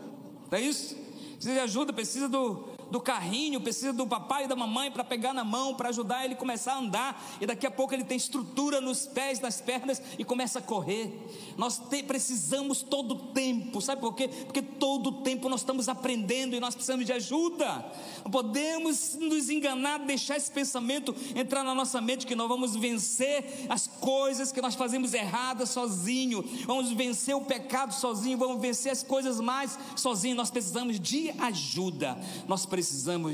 não 0.49 0.57
é 0.57 0.61
isso? 0.61 0.95
Precisa 1.33 1.53
de 1.55 1.59
ajuda, 1.59 1.91
precisa 1.91 2.29
do, 2.29 2.69
do 2.91 2.99
carrinho, 2.99 3.61
precisa 3.61 3.93
do 3.93 4.05
papai 4.05 4.43
e 4.43 4.47
da 4.47 4.55
mamãe 4.55 4.91
para 4.91 5.03
pegar 5.03 5.33
na 5.33 5.45
mão, 5.45 5.73
para 5.73 5.89
ajudar 5.89 6.25
ele 6.25 6.33
a 6.33 6.37
começar 6.37 6.73
a 6.73 6.79
andar, 6.79 7.37
e 7.39 7.45
daqui 7.45 7.65
a 7.65 7.71
pouco 7.71 7.93
ele 7.93 8.03
tem 8.03 8.17
estrutura 8.17 8.81
nos 8.81 9.07
pés, 9.07 9.39
nas 9.39 9.61
pernas 9.61 10.01
e 10.19 10.25
começa 10.25 10.59
a 10.59 10.61
correr. 10.61 11.11
Nós 11.57 11.79
te, 11.79 12.03
precisamos 12.03 12.81
todo 12.81 13.15
tempo, 13.31 13.79
sabe 13.79 14.01
por 14.01 14.13
quê? 14.13 14.27
Porque 14.27 14.61
todo 14.61 15.23
tempo 15.23 15.47
nós 15.47 15.61
estamos 15.61 15.87
aprendendo 15.87 16.53
e 16.53 16.59
nós 16.59 16.75
precisamos 16.75 17.05
de 17.05 17.13
ajuda. 17.13 17.85
Não 18.25 18.29
podemos 18.29 19.15
nos 19.15 19.49
enganar, 19.49 19.99
deixar 19.99 20.35
esse 20.35 20.51
pensamento 20.51 21.15
entrar 21.33 21.63
na 21.63 21.73
nossa 21.73 22.01
mente 22.01 22.27
que 22.27 22.35
nós 22.35 22.49
vamos 22.49 22.75
vencer 22.75 23.67
as 23.69 23.87
coisas 23.87 24.51
que 24.51 24.61
nós 24.61 24.75
fazemos 24.75 25.13
erradas 25.13 25.69
sozinho, 25.69 26.43
vamos 26.65 26.91
vencer 26.91 27.35
o 27.35 27.41
pecado 27.41 27.93
sozinho, 27.93 28.37
vamos 28.37 28.61
vencer 28.61 28.91
as 28.91 29.01
coisas 29.01 29.39
mais 29.39 29.79
sozinho. 29.95 30.35
Nós 30.35 30.51
precisamos 30.51 30.99
de 30.99 31.29
ajuda. 31.39 32.19
Nós 32.47 32.65
precisamos 32.65 32.80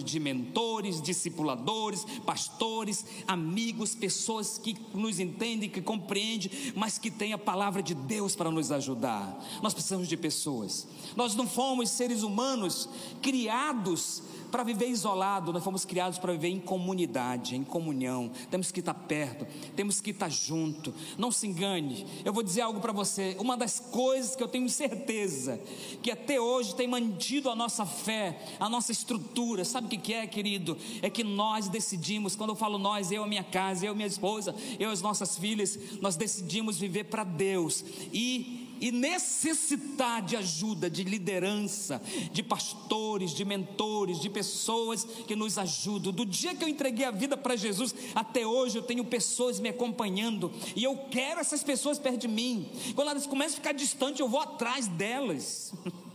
de 0.03 0.19
mentores, 0.19 1.01
discipuladores, 1.01 2.05
pastores, 2.25 3.05
amigos, 3.27 3.95
pessoas 3.95 4.57
que 4.57 4.75
nos 4.93 5.19
entendem, 5.19 5.69
que 5.69 5.81
compreendem, 5.81 6.51
mas 6.75 6.97
que 6.97 7.09
têm 7.09 7.33
a 7.33 7.37
palavra 7.37 7.81
de 7.81 7.93
Deus 7.93 8.35
para 8.35 8.51
nos 8.51 8.71
ajudar. 8.71 9.43
Nós 9.61 9.73
precisamos 9.73 10.07
de 10.07 10.17
pessoas. 10.17 10.87
Nós 11.15 11.35
não 11.35 11.47
fomos 11.47 11.89
seres 11.89 12.23
humanos 12.23 12.89
criados 13.21 14.21
para 14.51 14.63
viver 14.63 14.87
isolado, 14.87 15.53
nós 15.53 15.63
fomos 15.63 15.85
criados 15.85 16.17
para 16.17 16.33
viver 16.33 16.49
em 16.49 16.59
comunidade, 16.59 17.55
em 17.55 17.63
comunhão. 17.63 18.31
Temos 18.49 18.71
que 18.71 18.79
estar 18.79 18.93
perto, 18.93 19.45
temos 19.75 20.01
que 20.01 20.11
estar 20.11 20.29
junto. 20.29 20.93
Não 21.17 21.31
se 21.31 21.47
engane. 21.47 22.05
Eu 22.23 22.33
vou 22.33 22.43
dizer 22.43 22.61
algo 22.61 22.79
para 22.79 22.91
você. 22.91 23.35
Uma 23.39 23.57
das 23.57 23.79
coisas 23.79 24.35
que 24.35 24.43
eu 24.43 24.47
tenho 24.47 24.69
certeza 24.69 25.59
que 26.01 26.11
até 26.11 26.39
hoje 26.39 26.75
tem 26.75 26.87
mantido 26.87 27.49
a 27.49 27.55
nossa 27.55 27.85
fé, 27.85 28.39
a 28.59 28.69
nossa 28.69 28.91
estrutura. 28.91 29.65
Sabe 29.65 29.87
o 29.87 29.99
que 29.99 30.13
é, 30.13 30.27
querido? 30.27 30.77
É 31.01 31.09
que 31.09 31.23
nós 31.23 31.67
decidimos. 31.67 32.35
Quando 32.35 32.51
eu 32.51 32.55
falo 32.55 32.77
nós, 32.77 33.11
eu, 33.11 33.23
a 33.23 33.27
minha 33.27 33.43
casa, 33.43 33.85
eu, 33.85 33.95
minha 33.95 34.07
esposa, 34.07 34.55
eu, 34.79 34.89
as 34.89 35.01
nossas 35.01 35.37
filhas, 35.37 35.77
nós 36.01 36.15
decidimos 36.15 36.77
viver 36.77 37.05
para 37.05 37.23
Deus 37.23 37.83
e 38.13 38.66
e 38.79 38.91
necessitar 38.91 40.21
de 40.21 40.35
ajuda, 40.35 40.89
de 40.89 41.03
liderança, 41.03 42.01
de 42.31 42.43
pastores, 42.43 43.31
de 43.31 43.43
mentores, 43.45 44.19
de 44.19 44.29
pessoas 44.29 45.03
que 45.03 45.35
nos 45.35 45.57
ajudam. 45.57 46.11
Do 46.11 46.25
dia 46.25 46.55
que 46.55 46.63
eu 46.63 46.69
entreguei 46.69 47.05
a 47.05 47.11
vida 47.11 47.37
para 47.37 47.55
Jesus 47.55 47.93
até 48.15 48.45
hoje, 48.45 48.77
eu 48.77 48.83
tenho 48.83 49.03
pessoas 49.05 49.59
me 49.59 49.69
acompanhando 49.69 50.51
e 50.75 50.83
eu 50.83 50.97
quero 51.09 51.39
essas 51.39 51.63
pessoas 51.63 51.99
perto 51.99 52.19
de 52.19 52.27
mim. 52.27 52.69
Quando 52.95 53.09
elas 53.09 53.27
começam 53.27 53.53
a 53.53 53.57
ficar 53.57 53.73
distantes, 53.73 54.19
eu 54.19 54.29
vou 54.29 54.39
atrás 54.39 54.87
delas. 54.87 55.73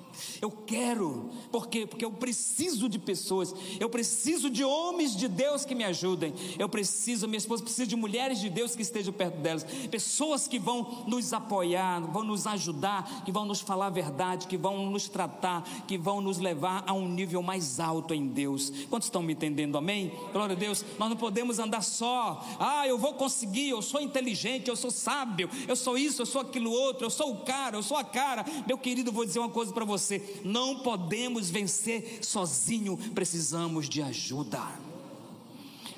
Eu 0.42 0.50
quero, 0.50 1.30
por 1.52 1.68
quê? 1.68 1.86
Porque 1.86 2.04
eu 2.04 2.10
preciso 2.10 2.88
de 2.88 2.98
pessoas, 2.98 3.54
eu 3.78 3.88
preciso 3.88 4.50
de 4.50 4.64
homens 4.64 5.16
de 5.16 5.28
Deus 5.28 5.64
que 5.64 5.72
me 5.72 5.84
ajudem, 5.84 6.34
eu 6.58 6.68
preciso, 6.68 7.28
minha 7.28 7.38
esposa 7.38 7.62
precisa 7.62 7.86
de 7.86 7.94
mulheres 7.94 8.40
de 8.40 8.50
Deus 8.50 8.74
que 8.74 8.82
estejam 8.82 9.12
perto 9.12 9.36
delas, 9.36 9.62
pessoas 9.88 10.48
que 10.48 10.58
vão 10.58 11.04
nos 11.06 11.32
apoiar, 11.32 12.00
vão 12.10 12.24
nos 12.24 12.44
ajudar, 12.44 13.22
que 13.24 13.30
vão 13.30 13.44
nos 13.44 13.60
falar 13.60 13.86
a 13.86 13.90
verdade, 13.90 14.48
que 14.48 14.56
vão 14.56 14.90
nos 14.90 15.08
tratar, 15.08 15.62
que 15.86 15.96
vão 15.96 16.20
nos 16.20 16.38
levar 16.38 16.82
a 16.88 16.92
um 16.92 17.08
nível 17.08 17.40
mais 17.40 17.78
alto 17.78 18.12
em 18.12 18.26
Deus. 18.26 18.72
Quantos 18.90 19.06
estão 19.06 19.22
me 19.22 19.34
entendendo? 19.34 19.78
Amém? 19.78 20.12
Glória 20.32 20.56
a 20.56 20.58
Deus. 20.58 20.84
Nós 20.98 21.08
não 21.08 21.16
podemos 21.16 21.60
andar 21.60 21.84
só. 21.84 22.44
Ah, 22.58 22.84
eu 22.88 22.98
vou 22.98 23.14
conseguir, 23.14 23.68
eu 23.68 23.80
sou 23.80 24.00
inteligente, 24.00 24.68
eu 24.68 24.74
sou 24.74 24.90
sábio, 24.90 25.48
eu 25.68 25.76
sou 25.76 25.96
isso, 25.96 26.22
eu 26.22 26.26
sou 26.26 26.40
aquilo 26.40 26.72
outro, 26.72 27.06
eu 27.06 27.10
sou 27.10 27.30
o 27.30 27.44
cara, 27.44 27.76
eu 27.76 27.82
sou 27.84 27.96
a 27.96 28.02
cara. 28.02 28.44
Meu 28.66 28.76
querido, 28.76 29.12
vou 29.12 29.24
dizer 29.24 29.38
uma 29.38 29.48
coisa 29.48 29.72
para 29.72 29.84
você 29.84 30.31
não 30.44 30.80
podemos 30.80 31.50
vencer 31.50 32.20
sozinho, 32.22 32.96
precisamos 33.14 33.88
de 33.88 34.02
ajuda. 34.02 34.60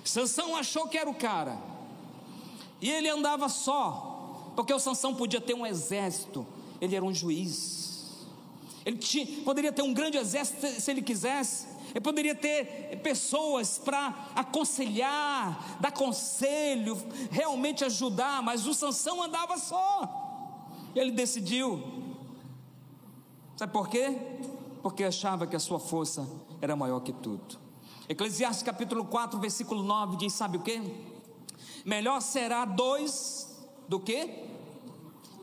Sansão 0.05 0.55
achou 0.55 0.87
que 0.87 0.99
era 0.99 1.09
o 1.09 1.15
cara, 1.15 1.59
e 2.81 2.91
ele 2.91 3.09
andava 3.09 3.49
só, 3.49 4.53
porque 4.55 4.73
o 4.73 4.79
Sansão 4.79 5.15
podia 5.15 5.41
ter 5.41 5.55
um 5.55 5.67
exército, 5.67 6.47
ele 6.81 6.95
era 6.95 7.05
um 7.05 7.15
juiz. 7.15 7.85
Ele 8.85 8.99
tinha, 8.99 9.43
poderia 9.43 9.73
ter 9.73 9.83
um 9.83 9.95
grande 9.95 10.19
exército 10.19 10.67
se 10.81 10.91
ele 10.91 11.01
quisesse. 11.01 11.67
Ele 11.91 12.01
poderia 12.01 12.35
ter 12.35 13.01
pessoas 13.03 13.79
para 13.79 14.31
aconselhar, 14.35 15.79
dar 15.81 15.93
conselho, 15.93 17.01
realmente 17.31 17.85
ajudar, 17.85 18.43
mas 18.43 18.67
o 18.67 18.75
Sansão 18.75 19.23
andava 19.23 19.57
só. 19.57 20.91
Ele 20.95 21.13
decidiu 21.13 22.04
Sabe 23.57 23.73
por 23.73 23.89
quê? 23.89 24.19
Porque 24.83 25.05
achava 25.05 25.47
que 25.47 25.57
a 25.57 25.61
sua 25.61 25.79
força 25.79 26.29
era 26.61 26.75
maior 26.75 27.01
que 27.01 27.13
tudo. 27.13 27.59
Eclesiastes 28.09 28.63
capítulo 28.63 29.05
4, 29.05 29.39
versículo 29.39 29.83
9 29.83 30.17
diz: 30.17 30.33
Sabe 30.33 30.59
o 30.59 30.61
que? 30.61 30.81
Melhor 31.85 32.21
será 32.21 32.65
dois 32.65 33.49
do 33.89 34.01
que 34.01 34.45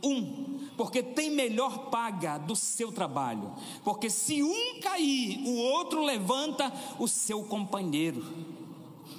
um, 0.03 0.68
porque 0.76 1.03
tem 1.03 1.30
melhor 1.30 1.89
paga 1.89 2.38
do 2.38 2.55
seu 2.55 2.91
trabalho. 2.91 3.53
Porque 3.84 4.09
se 4.09 4.41
um 4.43 4.80
cair, 4.82 5.39
o 5.47 5.57
outro 5.57 6.03
levanta 6.03 6.72
o 6.99 7.07
seu 7.07 7.43
companheiro. 7.43 8.26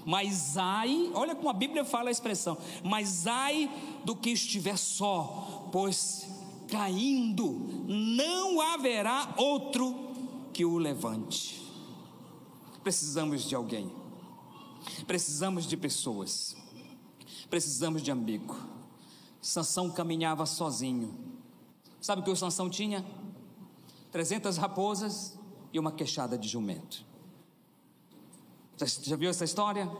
Mas 0.05 0.57
ai, 0.57 1.11
olha 1.15 1.35
como 1.35 1.49
a 1.49 1.53
Bíblia 1.53 1.85
fala 1.85 2.09
a 2.09 2.13
expressão: 2.13 2.59
mas 2.83 3.27
ai 3.27 3.71
do 4.05 4.17
que 4.17 4.31
estiver 4.31 4.77
só, 4.77 5.69
pois 5.71 6.42
caindo, 6.73 7.85
não 7.87 8.59
haverá 8.63 9.35
outro 9.37 9.95
que 10.55 10.65
o 10.65 10.79
levante. 10.79 11.61
Precisamos 12.83 13.43
de 13.43 13.55
alguém, 13.55 13.93
precisamos 15.07 15.67
de 15.67 15.77
pessoas, 15.77 16.57
precisamos 17.51 18.03
de 18.03 18.11
amigo. 18.11 18.57
Sansão 19.43 19.91
caminhava 19.91 20.47
sozinho. 20.47 21.15
Sabe 22.01 22.23
o 22.23 22.25
que 22.25 22.31
o 22.31 22.37
Sansão 22.37 22.71
tinha? 22.71 23.05
300 24.11 24.57
raposas 24.57 25.39
e 25.73 25.79
uma 25.79 25.93
queixada 25.93 26.39
de 26.39 26.49
jumento. 26.49 27.05
Já 29.03 29.15
viu 29.15 29.29
essa 29.29 29.45
história? 29.45 29.91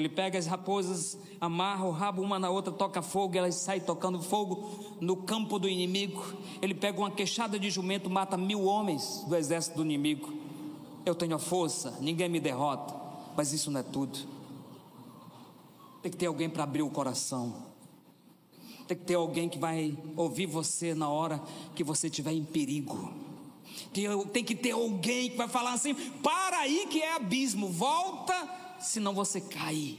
Ele 0.00 0.08
pega 0.08 0.38
as 0.38 0.46
raposas, 0.46 1.18
amarra 1.38 1.84
o 1.84 1.90
rabo 1.90 2.22
uma 2.22 2.38
na 2.38 2.48
outra, 2.48 2.72
toca 2.72 3.02
fogo, 3.02 3.36
elas 3.36 3.54
saem 3.56 3.82
tocando 3.82 4.22
fogo 4.22 4.96
no 4.98 5.14
campo 5.14 5.58
do 5.58 5.68
inimigo. 5.68 6.24
Ele 6.62 6.72
pega 6.72 6.98
uma 6.98 7.10
queixada 7.10 7.58
de 7.58 7.68
jumento, 7.68 8.08
mata 8.08 8.34
mil 8.34 8.64
homens 8.64 9.22
do 9.28 9.36
exército 9.36 9.76
do 9.76 9.84
inimigo. 9.84 10.32
Eu 11.04 11.14
tenho 11.14 11.36
a 11.36 11.38
força, 11.38 11.98
ninguém 12.00 12.30
me 12.30 12.40
derrota, 12.40 12.94
mas 13.36 13.52
isso 13.52 13.70
não 13.70 13.80
é 13.80 13.82
tudo. 13.82 14.18
Tem 16.02 16.10
que 16.10 16.16
ter 16.16 16.26
alguém 16.26 16.48
para 16.48 16.64
abrir 16.64 16.80
o 16.80 16.88
coração. 16.88 17.54
Tem 18.88 18.96
que 18.96 19.04
ter 19.04 19.16
alguém 19.16 19.50
que 19.50 19.58
vai 19.58 19.98
ouvir 20.16 20.46
você 20.46 20.94
na 20.94 21.10
hora 21.10 21.42
que 21.74 21.84
você 21.84 22.06
estiver 22.06 22.32
em 22.32 22.42
perigo. 22.42 23.12
Tem 24.32 24.42
que 24.42 24.54
ter 24.54 24.70
alguém 24.70 25.28
que 25.28 25.36
vai 25.36 25.46
falar 25.46 25.74
assim: 25.74 25.92
para 25.94 26.60
aí 26.60 26.86
que 26.88 27.02
é 27.02 27.16
abismo, 27.16 27.68
volta 27.68 28.59
senão 28.80 29.14
você 29.14 29.40
cai. 29.40 29.98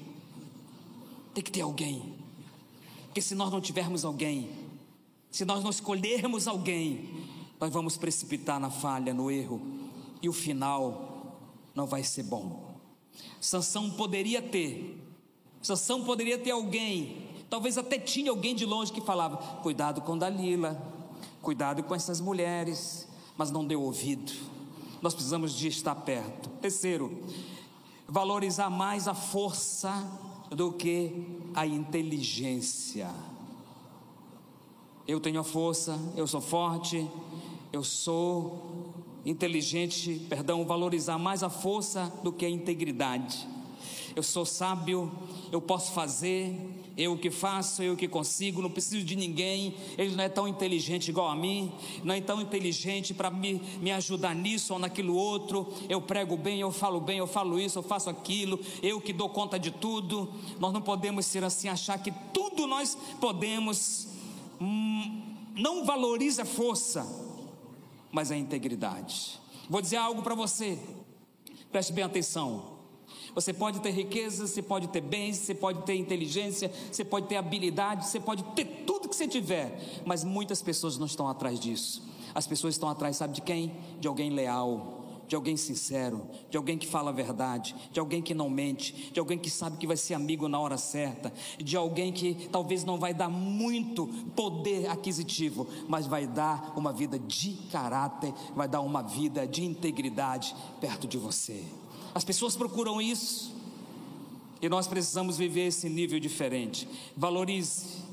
Tem 1.33 1.43
que 1.43 1.51
ter 1.51 1.61
alguém. 1.61 2.15
Porque 3.05 3.21
se 3.21 3.35
nós 3.35 3.51
não 3.51 3.61
tivermos 3.61 4.03
alguém, 4.03 4.49
se 5.29 5.45
nós 5.45 5.63
não 5.63 5.69
escolhermos 5.69 6.47
alguém, 6.47 7.09
nós 7.59 7.71
vamos 7.71 7.95
precipitar 7.95 8.59
na 8.59 8.69
falha, 8.69 9.13
no 9.13 9.29
erro, 9.29 9.61
e 10.21 10.27
o 10.27 10.33
final 10.33 11.37
não 11.75 11.85
vai 11.85 12.03
ser 12.03 12.23
bom. 12.23 12.71
Sansão 13.39 13.89
poderia 13.91 14.41
ter, 14.41 14.97
Sansão 15.61 16.03
poderia 16.03 16.37
ter 16.37 16.51
alguém, 16.51 17.27
talvez 17.49 17.77
até 17.77 17.99
tinha 17.99 18.31
alguém 18.31 18.55
de 18.55 18.65
longe 18.65 18.91
que 18.91 19.01
falava: 19.01 19.37
cuidado 19.61 20.01
com 20.01 20.17
Dalila, 20.17 20.81
cuidado 21.41 21.83
com 21.83 21.93
essas 21.93 22.19
mulheres, 22.19 23.07
mas 23.37 23.51
não 23.51 23.65
deu 23.65 23.81
ouvido. 23.81 24.31
Nós 25.01 25.13
precisamos 25.13 25.53
de 25.53 25.67
estar 25.67 25.95
perto. 25.95 26.49
Terceiro, 26.61 27.23
valorizar 28.11 28.69
mais 28.69 29.07
a 29.07 29.13
força 29.13 30.05
do 30.49 30.73
que 30.73 31.25
a 31.55 31.65
inteligência. 31.65 33.09
Eu 35.07 35.21
tenho 35.21 35.39
a 35.39 35.45
força, 35.45 35.97
eu 36.17 36.27
sou 36.27 36.41
forte, 36.41 37.09
eu 37.71 37.85
sou 37.85 38.93
inteligente, 39.25 40.25
perdão, 40.27 40.65
valorizar 40.65 41.17
mais 41.17 41.41
a 41.41 41.49
força 41.49 42.11
do 42.21 42.33
que 42.33 42.45
a 42.45 42.49
integridade. 42.49 43.47
Eu 44.13 44.23
sou 44.23 44.45
sábio, 44.45 45.09
eu 45.49 45.61
posso 45.61 45.93
fazer, 45.93 46.80
eu 47.01 47.17
que 47.17 47.31
faço, 47.31 47.81
eu 47.81 47.95
que 47.97 48.07
consigo, 48.07 48.61
não 48.61 48.69
preciso 48.69 49.03
de 49.03 49.15
ninguém. 49.15 49.75
Ele 49.97 50.15
não 50.15 50.23
é 50.23 50.29
tão 50.29 50.47
inteligente 50.47 51.09
igual 51.09 51.29
a 51.29 51.35
mim, 51.35 51.71
não 52.03 52.13
é 52.13 52.21
tão 52.21 52.39
inteligente 52.39 53.13
para 53.13 53.31
me, 53.31 53.61
me 53.81 53.91
ajudar 53.91 54.35
nisso 54.35 54.73
ou 54.73 54.79
naquilo 54.79 55.15
outro. 55.15 55.67
Eu 55.89 56.01
prego 56.01 56.37
bem, 56.37 56.59
eu 56.59 56.71
falo 56.71 56.99
bem, 57.01 57.17
eu 57.17 57.27
falo 57.27 57.59
isso, 57.59 57.79
eu 57.79 57.83
faço 57.83 58.09
aquilo, 58.09 58.59
eu 58.83 59.01
que 59.01 59.11
dou 59.11 59.29
conta 59.29 59.57
de 59.57 59.71
tudo. 59.71 60.31
Nós 60.59 60.71
não 60.71 60.81
podemos 60.81 61.25
ser 61.25 61.43
assim, 61.43 61.67
achar 61.67 61.97
que 61.97 62.11
tudo 62.33 62.67
nós 62.67 62.95
podemos. 63.19 64.07
Hum, 64.59 65.21
não 65.55 65.83
valoriza 65.85 66.43
a 66.43 66.45
força, 66.45 67.05
mas 68.11 68.31
a 68.31 68.37
integridade. 68.37 69.39
Vou 69.67 69.81
dizer 69.81 69.97
algo 69.97 70.21
para 70.21 70.35
você. 70.35 70.77
Preste 71.71 71.93
bem 71.93 72.03
atenção. 72.03 72.70
Você 73.33 73.53
pode 73.53 73.79
ter 73.79 73.91
riqueza, 73.91 74.47
você 74.47 74.61
pode 74.61 74.87
ter 74.89 75.01
bens, 75.01 75.37
você 75.37 75.53
pode 75.53 75.83
ter 75.83 75.95
inteligência, 75.95 76.71
você 76.91 77.03
pode 77.03 77.27
ter 77.27 77.37
habilidade, 77.37 78.07
você 78.07 78.19
pode 78.19 78.43
ter 78.55 78.65
tudo 78.85 79.07
que 79.07 79.15
você 79.15 79.27
tiver, 79.27 80.01
mas 80.05 80.23
muitas 80.23 80.61
pessoas 80.61 80.97
não 80.97 81.05
estão 81.05 81.27
atrás 81.27 81.59
disso. 81.59 82.03
As 82.33 82.47
pessoas 82.47 82.75
estão 82.75 82.89
atrás, 82.89 83.17
sabe 83.17 83.33
de 83.33 83.41
quem? 83.41 83.73
De 83.99 84.07
alguém 84.07 84.29
leal, 84.29 85.01
de 85.31 85.35
alguém 85.35 85.55
sincero, 85.55 86.27
de 86.49 86.57
alguém 86.57 86.77
que 86.77 86.85
fala 86.85 87.09
a 87.09 87.13
verdade, 87.13 87.73
de 87.93 88.01
alguém 88.01 88.21
que 88.21 88.33
não 88.33 88.49
mente, 88.49 89.11
de 89.13 89.19
alguém 89.19 89.37
que 89.37 89.49
sabe 89.49 89.77
que 89.77 89.87
vai 89.87 89.95
ser 89.95 90.13
amigo 90.13 90.49
na 90.49 90.59
hora 90.59 90.77
certa, 90.77 91.31
de 91.57 91.77
alguém 91.77 92.11
que 92.11 92.49
talvez 92.51 92.83
não 92.83 92.99
vai 92.99 93.13
dar 93.13 93.29
muito 93.29 94.07
poder 94.35 94.89
aquisitivo, 94.89 95.65
mas 95.87 96.05
vai 96.05 96.27
dar 96.27 96.73
uma 96.75 96.91
vida 96.91 97.17
de 97.17 97.53
caráter, 97.71 98.33
vai 98.53 98.67
dar 98.67 98.81
uma 98.81 99.01
vida 99.01 99.47
de 99.47 99.63
integridade 99.63 100.53
perto 100.81 101.07
de 101.07 101.17
você. 101.17 101.63
As 102.13 102.23
pessoas 102.23 102.55
procuram 102.55 103.01
isso. 103.01 103.53
E 104.61 104.69
nós 104.69 104.87
precisamos 104.87 105.37
viver 105.37 105.67
esse 105.67 105.89
nível 105.89 106.19
diferente. 106.19 106.87
Valorize 107.17 108.03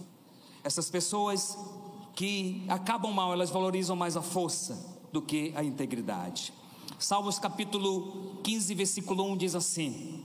essas 0.64 0.90
pessoas 0.90 1.59
que 2.14 2.64
acabam 2.68 3.12
mal, 3.12 3.32
elas 3.32 3.51
valorizam 3.51 3.94
mais 3.94 4.16
a 4.16 4.22
força 4.22 4.99
do 5.12 5.20
que 5.20 5.53
a 5.55 5.62
integridade. 5.62 6.53
Salmos 6.99 7.38
capítulo 7.38 8.40
15, 8.42 8.74
versículo 8.74 9.24
1 9.24 9.36
diz 9.36 9.55
assim: 9.55 10.24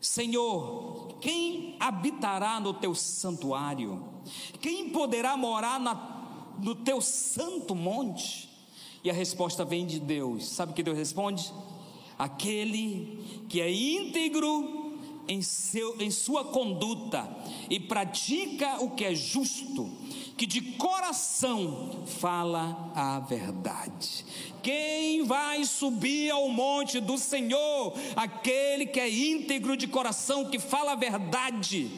Senhor, 0.00 1.16
quem 1.20 1.76
habitará 1.78 2.58
no 2.58 2.72
teu 2.72 2.94
santuário? 2.94 4.02
Quem 4.60 4.90
poderá 4.90 5.36
morar 5.36 5.78
na, 5.78 6.54
no 6.58 6.74
teu 6.74 7.00
santo 7.00 7.74
monte? 7.74 8.48
E 9.02 9.10
a 9.10 9.12
resposta 9.12 9.64
vem 9.64 9.86
de 9.86 9.98
Deus. 9.98 10.46
Sabe 10.46 10.72
o 10.72 10.74
que 10.74 10.82
Deus 10.82 10.96
responde? 10.96 11.52
Aquele 12.20 13.18
que 13.48 13.62
é 13.62 13.72
íntegro 13.72 14.98
em, 15.26 15.40
seu, 15.40 15.98
em 15.98 16.10
sua 16.10 16.44
conduta 16.44 17.26
e 17.70 17.80
pratica 17.80 18.82
o 18.82 18.90
que 18.90 19.06
é 19.06 19.14
justo, 19.14 19.90
que 20.36 20.44
de 20.44 20.60
coração 20.72 22.04
fala 22.18 22.92
a 22.94 23.20
verdade. 23.20 24.26
Quem 24.62 25.24
vai 25.24 25.64
subir 25.64 26.30
ao 26.30 26.50
monte 26.50 27.00
do 27.00 27.16
Senhor? 27.16 27.94
Aquele 28.14 28.84
que 28.84 29.00
é 29.00 29.08
íntegro 29.08 29.74
de 29.74 29.86
coração, 29.86 30.44
que 30.50 30.58
fala 30.58 30.92
a 30.92 30.96
verdade. 30.96 31.90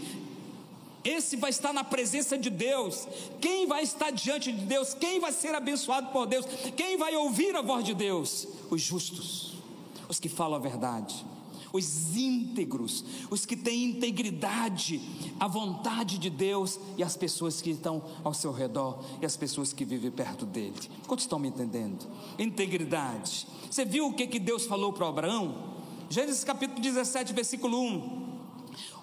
Esse 1.03 1.37
vai 1.37 1.51
estar 1.51 1.73
na 1.73 1.83
presença 1.83 2.39
de 2.39 2.49
Deus. 2.49 3.09
Quem 3.41 3.67
vai 3.67 3.83
estar 3.83 4.13
diante 4.13 4.53
de 4.53 4.67
Deus? 4.67 4.95
Quem 4.95 5.19
vai 5.19 5.33
ser 5.33 5.53
abençoado 5.53 6.13
por 6.13 6.27
Deus? 6.27 6.47
Quem 6.77 6.97
vai 6.97 7.17
ouvir 7.17 7.57
a 7.57 7.61
voz 7.63 7.85
de 7.85 7.93
Deus? 7.93 8.47
Os 8.71 8.81
justos 8.81 9.52
os 10.13 10.21
que 10.21 10.29
falam 10.29 10.57
a 10.57 10.59
verdade, 10.59 11.25
os 11.73 12.15
íntegros, 12.15 13.03
os 13.31 13.47
que 13.47 13.57
têm 13.57 13.85
integridade, 13.85 15.01
a 15.41 15.49
vontade 15.49 16.19
de 16.19 16.29
Deus 16.29 16.79
e 16.99 17.03
as 17.03 17.17
pessoas 17.17 17.63
que 17.63 17.71
estão 17.71 18.03
ao 18.23 18.35
seu 18.35 18.53
redor 18.53 19.03
e 19.23 19.25
as 19.25 19.39
pessoas 19.39 19.73
que 19.73 19.87
vivem 19.87 20.11
perto 20.11 20.45
dele. 20.45 20.79
Quantos 21.07 21.25
estão 21.25 21.39
me 21.39 21.49
entendendo? 21.49 22.07
Integridade. 22.39 23.47
Você 23.71 23.87
viu 23.87 24.07
o 24.09 24.13
que, 24.13 24.27
que 24.27 24.39
Deus 24.39 24.67
falou 24.67 24.93
para 24.93 25.09
Abraão? 25.09 25.73
Gênesis 26.11 26.45
capítulo 26.45 26.79
17, 26.79 27.33
versículo 27.33 27.81
1. 27.81 28.33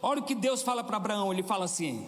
Olha 0.04 0.22
o 0.22 0.24
que 0.24 0.36
Deus 0.36 0.62
fala 0.62 0.84
para 0.84 0.98
Abraão, 0.98 1.34
ele 1.34 1.42
fala 1.42 1.66
assim: 1.66 2.06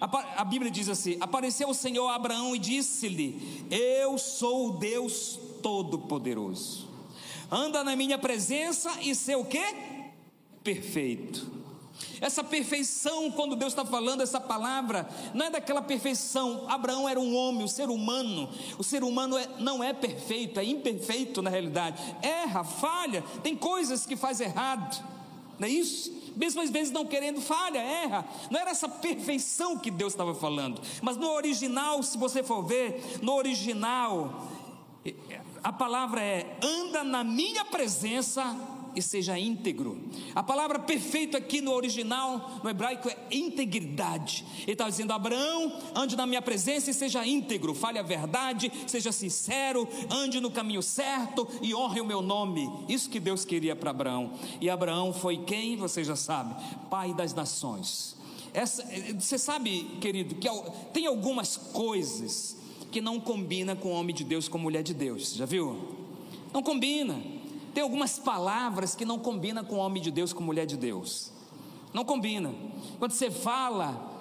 a 0.00 0.44
Bíblia 0.44 0.70
diz 0.70 0.88
assim: 0.88 1.16
Apareceu 1.20 1.68
o 1.68 1.74
Senhor 1.74 2.06
a 2.06 2.14
Abraão 2.14 2.54
e 2.54 2.60
disse-lhe: 2.60 3.66
Eu 3.68 4.16
sou 4.18 4.68
o 4.68 4.78
Deus 4.78 5.36
Todo-Poderoso 5.60 6.93
anda 7.54 7.84
na 7.84 7.94
minha 7.94 8.18
presença 8.18 8.90
e 9.00 9.14
ser 9.14 9.36
o 9.36 9.44
que? 9.44 9.64
Perfeito. 10.62 11.54
Essa 12.20 12.42
perfeição, 12.42 13.30
quando 13.30 13.54
Deus 13.54 13.72
está 13.72 13.84
falando 13.84 14.22
essa 14.22 14.40
palavra, 14.40 15.08
não 15.32 15.46
é 15.46 15.50
daquela 15.50 15.82
perfeição. 15.82 16.66
Abraão 16.68 17.08
era 17.08 17.20
um 17.20 17.36
homem, 17.36 17.64
um 17.64 17.68
ser 17.68 17.88
humano. 17.88 18.48
O 18.78 18.82
ser 18.82 19.04
humano 19.04 19.38
é, 19.38 19.48
não 19.60 19.82
é 19.82 19.92
perfeito, 19.92 20.58
é 20.58 20.64
imperfeito 20.64 21.40
na 21.40 21.50
realidade. 21.50 22.02
Erra, 22.22 22.64
falha, 22.64 23.22
tem 23.42 23.54
coisas 23.54 24.04
que 24.04 24.16
faz 24.16 24.40
errado, 24.40 25.04
não 25.58 25.68
é 25.68 25.70
isso? 25.70 26.12
Mesmo 26.36 26.60
às 26.62 26.70
vezes 26.70 26.92
não 26.92 27.06
querendo, 27.06 27.40
falha, 27.40 27.78
erra. 27.78 28.26
Não 28.50 28.58
era 28.58 28.70
essa 28.70 28.88
perfeição 28.88 29.78
que 29.78 29.90
Deus 29.90 30.12
estava 30.12 30.34
falando. 30.34 30.80
Mas 31.00 31.16
no 31.16 31.30
original, 31.30 32.02
se 32.02 32.18
você 32.18 32.42
for 32.42 32.62
ver, 32.62 33.18
no 33.22 33.34
original, 33.34 34.48
a 35.64 35.72
palavra 35.72 36.22
é 36.22 36.58
anda 36.62 37.02
na 37.02 37.24
minha 37.24 37.64
presença 37.64 38.54
e 38.94 39.00
seja 39.00 39.38
íntegro. 39.38 39.98
A 40.34 40.42
palavra 40.42 40.78
perfeito 40.78 41.38
aqui 41.38 41.62
no 41.62 41.72
original, 41.72 42.60
no 42.62 42.68
hebraico, 42.68 43.08
é 43.08 43.16
integridade. 43.30 44.44
Ele 44.60 44.72
está 44.72 44.88
dizendo: 44.90 45.14
Abraão, 45.14 45.80
ande 45.94 46.16
na 46.16 46.26
minha 46.26 46.42
presença 46.42 46.90
e 46.90 46.94
seja 46.94 47.26
íntegro, 47.26 47.74
fale 47.74 47.98
a 47.98 48.02
verdade, 48.02 48.70
seja 48.86 49.10
sincero, 49.10 49.88
ande 50.10 50.38
no 50.38 50.50
caminho 50.50 50.82
certo 50.82 51.48
e 51.62 51.74
honre 51.74 52.02
o 52.02 52.04
meu 52.04 52.20
nome. 52.20 52.70
Isso 52.86 53.08
que 53.08 53.18
Deus 53.18 53.42
queria 53.42 53.74
para 53.74 53.90
Abraão. 53.90 54.34
E 54.60 54.68
Abraão 54.68 55.14
foi 55.14 55.38
quem? 55.38 55.76
Você 55.78 56.04
já 56.04 56.14
sabe, 56.14 56.54
pai 56.90 57.14
das 57.14 57.32
nações. 57.32 58.16
Essa, 58.52 58.84
você 59.18 59.38
sabe, 59.38 59.96
querido, 59.98 60.34
que 60.34 60.48
tem 60.92 61.06
algumas 61.06 61.56
coisas 61.56 62.62
que 62.94 63.00
não 63.00 63.18
combina 63.18 63.74
com 63.74 63.90
homem 63.90 64.14
de 64.14 64.22
Deus 64.22 64.46
com 64.46 64.56
mulher 64.56 64.84
de 64.84 64.94
Deus. 64.94 65.34
Já 65.34 65.44
viu? 65.44 65.96
Não 66.52 66.62
combina. 66.62 67.20
Tem 67.74 67.82
algumas 67.82 68.20
palavras 68.20 68.94
que 68.94 69.04
não 69.04 69.18
combina 69.18 69.64
com 69.64 69.78
homem 69.78 70.00
de 70.00 70.12
Deus 70.12 70.32
com 70.32 70.40
mulher 70.40 70.64
de 70.64 70.76
Deus. 70.76 71.32
Não 71.92 72.04
combina. 72.04 72.54
Quando 73.00 73.10
você 73.10 73.32
fala, 73.32 74.16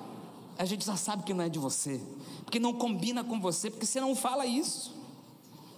a 0.57 0.65
gente 0.65 0.83
já 0.83 0.95
sabe 0.95 1.21
que 1.21 1.35
não 1.35 1.43
é 1.43 1.49
de 1.49 1.59
você, 1.59 2.01
porque 2.45 2.59
não 2.59 2.73
combina 2.73 3.23
com 3.23 3.39
você, 3.39 3.69
porque 3.69 3.85
você 3.85 4.01
não 4.01 4.15
fala 4.15 4.43
isso. 4.43 4.91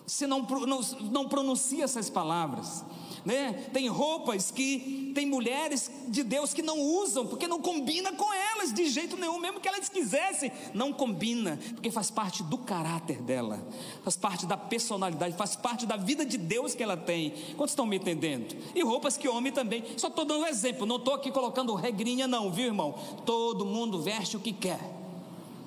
Você 0.08 0.26
não, 0.26 0.44
não, 0.44 0.80
não 1.12 1.28
pronuncia 1.28 1.84
essas 1.84 2.10
palavras 2.10 2.82
né? 3.26 3.54
Tem 3.74 3.88
roupas 3.88 4.52
que 4.52 5.12
tem 5.16 5.26
mulheres 5.26 5.90
de 6.08 6.24
Deus 6.24 6.54
que 6.54 6.62
não 6.62 6.80
usam, 6.80 7.26
porque 7.26 7.48
não 7.48 7.60
combina 7.60 8.14
com 8.14 8.32
elas 8.32 8.72
de 8.72 8.88
jeito 8.88 9.18
nenhum, 9.18 9.40
mesmo 9.40 9.60
que 9.60 9.68
elas 9.68 9.90
quisessem, 9.90 10.52
não 10.74 10.94
combina, 10.94 11.60
porque 11.74 11.90
faz 11.90 12.12
parte 12.12 12.44
do 12.44 12.58
caráter 12.58 13.22
dela, 13.22 13.66
faz 14.04 14.16
parte 14.16 14.46
da 14.46 14.56
personalidade, 14.56 15.36
faz 15.36 15.56
parte 15.56 15.86
da 15.86 15.98
vida 15.98 16.24
de 16.24 16.38
Deus 16.38 16.76
que 16.76 16.84
ela 16.84 16.96
tem. 16.96 17.34
Quantos 17.58 17.72
estão 17.72 17.86
me 17.86 17.96
entendendo? 17.96 18.56
E 18.76 18.84
roupas 18.84 19.18
que 19.18 19.28
homem 19.28 19.52
também. 19.52 19.84
Só 19.98 20.08
estou 20.08 20.26
dando 20.26 20.44
um 20.44 20.48
exemplo, 20.48 20.86
não 20.86 20.98
estou 20.98 21.16
aqui 21.16 21.32
colocando 21.32 21.74
regrinha, 21.74 22.28
não, 22.28 22.52
viu, 22.52 22.66
irmão? 22.66 22.94
Todo 23.26 23.66
mundo 23.66 24.02
veste 24.02 24.38
o 24.38 24.40
que 24.40 24.54
quer, 24.54 24.80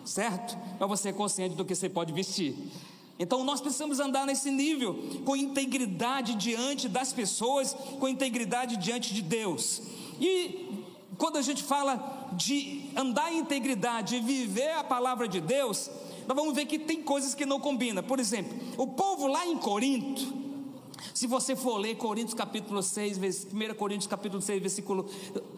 certo? 0.04 0.56
Mas 0.78 0.88
você 0.88 1.08
é 1.08 1.12
consciente 1.12 1.56
do 1.56 1.64
que 1.64 1.74
você 1.74 1.88
pode 1.88 2.12
vestir. 2.12 2.54
Então 3.18 3.42
nós 3.42 3.60
precisamos 3.60 3.98
andar 3.98 4.26
nesse 4.26 4.50
nível, 4.50 4.94
com 5.24 5.34
integridade 5.34 6.34
diante 6.36 6.88
das 6.88 7.12
pessoas, 7.12 7.74
com 7.98 8.06
integridade 8.06 8.76
diante 8.76 9.12
de 9.12 9.22
Deus. 9.22 9.82
E 10.20 10.68
quando 11.16 11.36
a 11.36 11.42
gente 11.42 11.64
fala 11.64 12.28
de 12.32 12.82
andar 12.96 13.32
em 13.32 13.38
integridade 13.38 14.16
e 14.16 14.20
viver 14.20 14.70
a 14.72 14.84
palavra 14.84 15.26
de 15.26 15.40
Deus, 15.40 15.90
nós 16.28 16.36
vamos 16.36 16.54
ver 16.54 16.66
que 16.66 16.78
tem 16.78 17.02
coisas 17.02 17.34
que 17.34 17.44
não 17.44 17.58
combinam. 17.58 18.02
Por 18.02 18.20
exemplo, 18.20 18.56
o 18.76 18.86
povo 18.86 19.26
lá 19.26 19.46
em 19.46 19.56
Corinto, 19.56 20.37
se 21.14 21.26
você 21.26 21.54
for 21.56 21.78
ler 21.78 21.96
Coríntios 21.96 22.34
capítulo 22.34 22.82
6, 22.82 23.18
1 23.52 23.74
Coríntios 23.74 24.06
capítulo 24.06 24.40
6, 24.40 24.60
versículo 24.60 25.06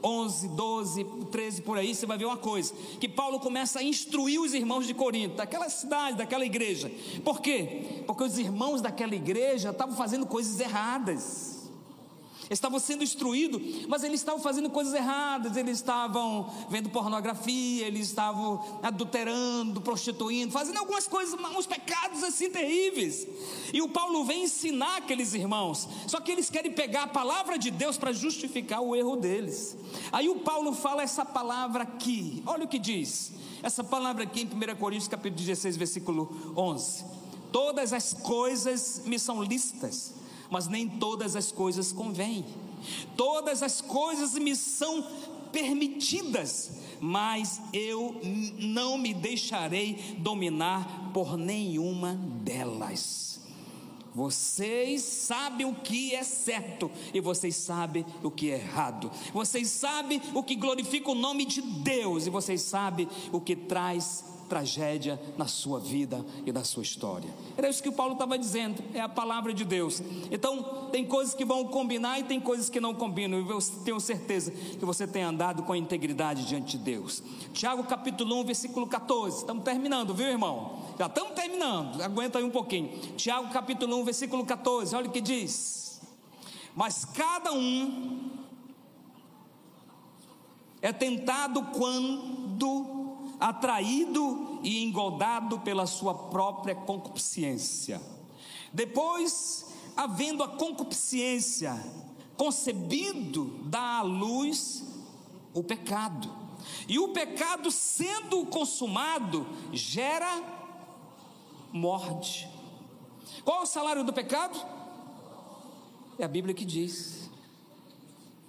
11, 0.02 0.48
12, 0.48 1.04
13, 1.30 1.62
por 1.62 1.78
aí, 1.78 1.94
você 1.94 2.06
vai 2.06 2.18
ver 2.18 2.24
uma 2.24 2.36
coisa, 2.36 2.74
que 3.00 3.08
Paulo 3.08 3.40
começa 3.40 3.78
a 3.78 3.82
instruir 3.82 4.40
os 4.40 4.54
irmãos 4.54 4.86
de 4.86 4.94
Corinto, 4.94 5.36
daquela 5.36 5.68
cidade, 5.68 6.18
daquela 6.18 6.44
igreja. 6.44 6.90
Por 7.24 7.40
quê? 7.40 8.02
Porque 8.06 8.24
os 8.24 8.38
irmãos 8.38 8.80
daquela 8.80 9.14
igreja 9.14 9.70
estavam 9.70 9.96
fazendo 9.96 10.26
coisas 10.26 10.58
erradas 10.60 11.59
estavam 12.50 12.80
sendo 12.80 13.04
instruídos, 13.04 13.86
mas 13.86 14.02
eles 14.02 14.20
estavam 14.20 14.40
fazendo 14.40 14.68
coisas 14.68 14.92
erradas, 14.92 15.56
eles 15.56 15.78
estavam 15.78 16.52
vendo 16.68 16.90
pornografia, 16.90 17.86
eles 17.86 18.08
estavam 18.08 18.80
adulterando, 18.82 19.80
prostituindo, 19.80 20.52
fazendo 20.52 20.78
algumas 20.78 21.06
coisas, 21.06 21.38
uns 21.56 21.66
pecados 21.66 22.24
assim 22.24 22.50
terríveis. 22.50 23.26
E 23.72 23.80
o 23.80 23.88
Paulo 23.88 24.24
vem 24.24 24.44
ensinar 24.44 24.96
aqueles 24.96 25.32
irmãos, 25.32 25.88
só 26.08 26.20
que 26.20 26.32
eles 26.32 26.50
querem 26.50 26.72
pegar 26.72 27.04
a 27.04 27.08
palavra 27.08 27.56
de 27.56 27.70
Deus 27.70 27.96
para 27.96 28.12
justificar 28.12 28.80
o 28.80 28.96
erro 28.96 29.14
deles. 29.14 29.76
Aí 30.10 30.28
o 30.28 30.40
Paulo 30.40 30.72
fala 30.72 31.02
essa 31.02 31.24
palavra 31.24 31.84
aqui, 31.84 32.42
olha 32.44 32.64
o 32.64 32.68
que 32.68 32.80
diz, 32.80 33.32
essa 33.62 33.84
palavra 33.84 34.24
aqui 34.24 34.42
em 34.42 34.46
1 34.46 34.76
Coríntios 34.76 35.08
capítulo 35.08 35.40
16, 35.40 35.76
versículo 35.76 36.52
11. 36.56 37.04
Todas 37.52 37.92
as 37.92 38.12
coisas 38.12 39.02
me 39.04 39.18
são 39.18 39.42
listas 39.42 40.19
mas 40.50 40.66
nem 40.66 40.88
todas 40.88 41.36
as 41.36 41.52
coisas 41.52 41.92
convêm. 41.92 42.44
Todas 43.16 43.62
as 43.62 43.80
coisas 43.80 44.34
me 44.34 44.56
são 44.56 45.06
permitidas, 45.52 46.70
mas 47.00 47.60
eu 47.72 48.20
não 48.58 48.96
me 48.96 49.12
deixarei 49.12 50.16
dominar 50.18 51.10
por 51.12 51.36
nenhuma 51.36 52.14
delas. 52.42 53.30
Vocês 54.12 55.02
sabem 55.02 55.66
o 55.66 55.74
que 55.74 56.14
é 56.14 56.24
certo 56.24 56.90
e 57.14 57.20
vocês 57.20 57.54
sabem 57.54 58.04
o 58.22 58.30
que 58.30 58.50
é 58.50 58.56
errado. 58.56 59.10
Vocês 59.32 59.68
sabem 59.68 60.20
o 60.34 60.42
que 60.42 60.56
glorifica 60.56 61.12
o 61.12 61.14
nome 61.14 61.44
de 61.44 61.62
Deus 61.62 62.26
e 62.26 62.30
vocês 62.30 62.62
sabem 62.62 63.08
o 63.32 63.40
que 63.40 63.54
traz 63.54 64.24
tragédia 64.50 65.18
na 65.38 65.46
sua 65.46 65.78
vida 65.78 66.26
e 66.44 66.52
na 66.52 66.64
sua 66.64 66.82
história. 66.82 67.30
Era 67.56 67.68
isso 67.68 67.80
que 67.80 67.92
Paulo 67.92 68.14
estava 68.14 68.36
dizendo, 68.36 68.82
é 68.92 69.00
a 69.00 69.08
palavra 69.08 69.54
de 69.54 69.64
Deus. 69.64 70.02
Então, 70.28 70.88
tem 70.90 71.06
coisas 71.06 71.32
que 71.32 71.44
vão 71.44 71.64
combinar 71.68 72.18
e 72.18 72.24
tem 72.24 72.40
coisas 72.40 72.68
que 72.68 72.80
não 72.80 72.92
combinam. 72.92 73.40
E 73.40 73.48
eu 73.48 73.58
tenho 73.84 74.00
certeza 74.00 74.50
que 74.50 74.84
você 74.84 75.06
tem 75.06 75.22
andado 75.22 75.62
com 75.62 75.74
integridade 75.74 76.44
diante 76.46 76.76
de 76.76 76.84
Deus. 76.84 77.22
Tiago 77.52 77.84
capítulo 77.84 78.40
1, 78.40 78.44
versículo 78.44 78.86
14. 78.88 79.38
Estamos 79.38 79.62
terminando, 79.62 80.12
viu, 80.12 80.26
irmão? 80.26 80.80
Já 80.98 81.06
estamos 81.06 81.32
terminando. 81.32 82.02
Aguenta 82.02 82.38
aí 82.38 82.44
um 82.44 82.50
pouquinho. 82.50 82.88
Tiago 83.16 83.52
capítulo 83.52 83.96
1, 84.00 84.04
versículo 84.04 84.44
14. 84.44 84.96
Olha 84.96 85.08
o 85.08 85.12
que 85.12 85.20
diz. 85.20 86.00
Mas 86.74 87.04
cada 87.04 87.52
um 87.52 88.30
é 90.82 90.92
tentado 90.92 91.62
quando 91.66 92.99
atraído 93.40 94.60
e 94.62 94.84
engodado 94.84 95.60
pela 95.60 95.86
sua 95.86 96.14
própria 96.14 96.74
concupiscência. 96.74 98.00
Depois, 98.72 99.66
havendo 99.96 100.42
a 100.42 100.48
concupiscência 100.48 101.74
concebido, 102.36 103.46
dá 103.64 103.98
à 103.98 104.02
luz 104.02 104.84
o 105.54 105.62
pecado. 105.62 106.30
E 106.86 106.98
o 106.98 107.08
pecado, 107.08 107.70
sendo 107.70 108.44
consumado, 108.46 109.46
gera 109.72 110.42
morte. 111.72 112.48
Qual 113.44 113.60
é 113.60 113.62
o 113.62 113.66
salário 113.66 114.04
do 114.04 114.12
pecado? 114.12 114.58
É 116.18 116.24
a 116.24 116.28
Bíblia 116.28 116.54
que 116.54 116.64
diz: 116.64 117.30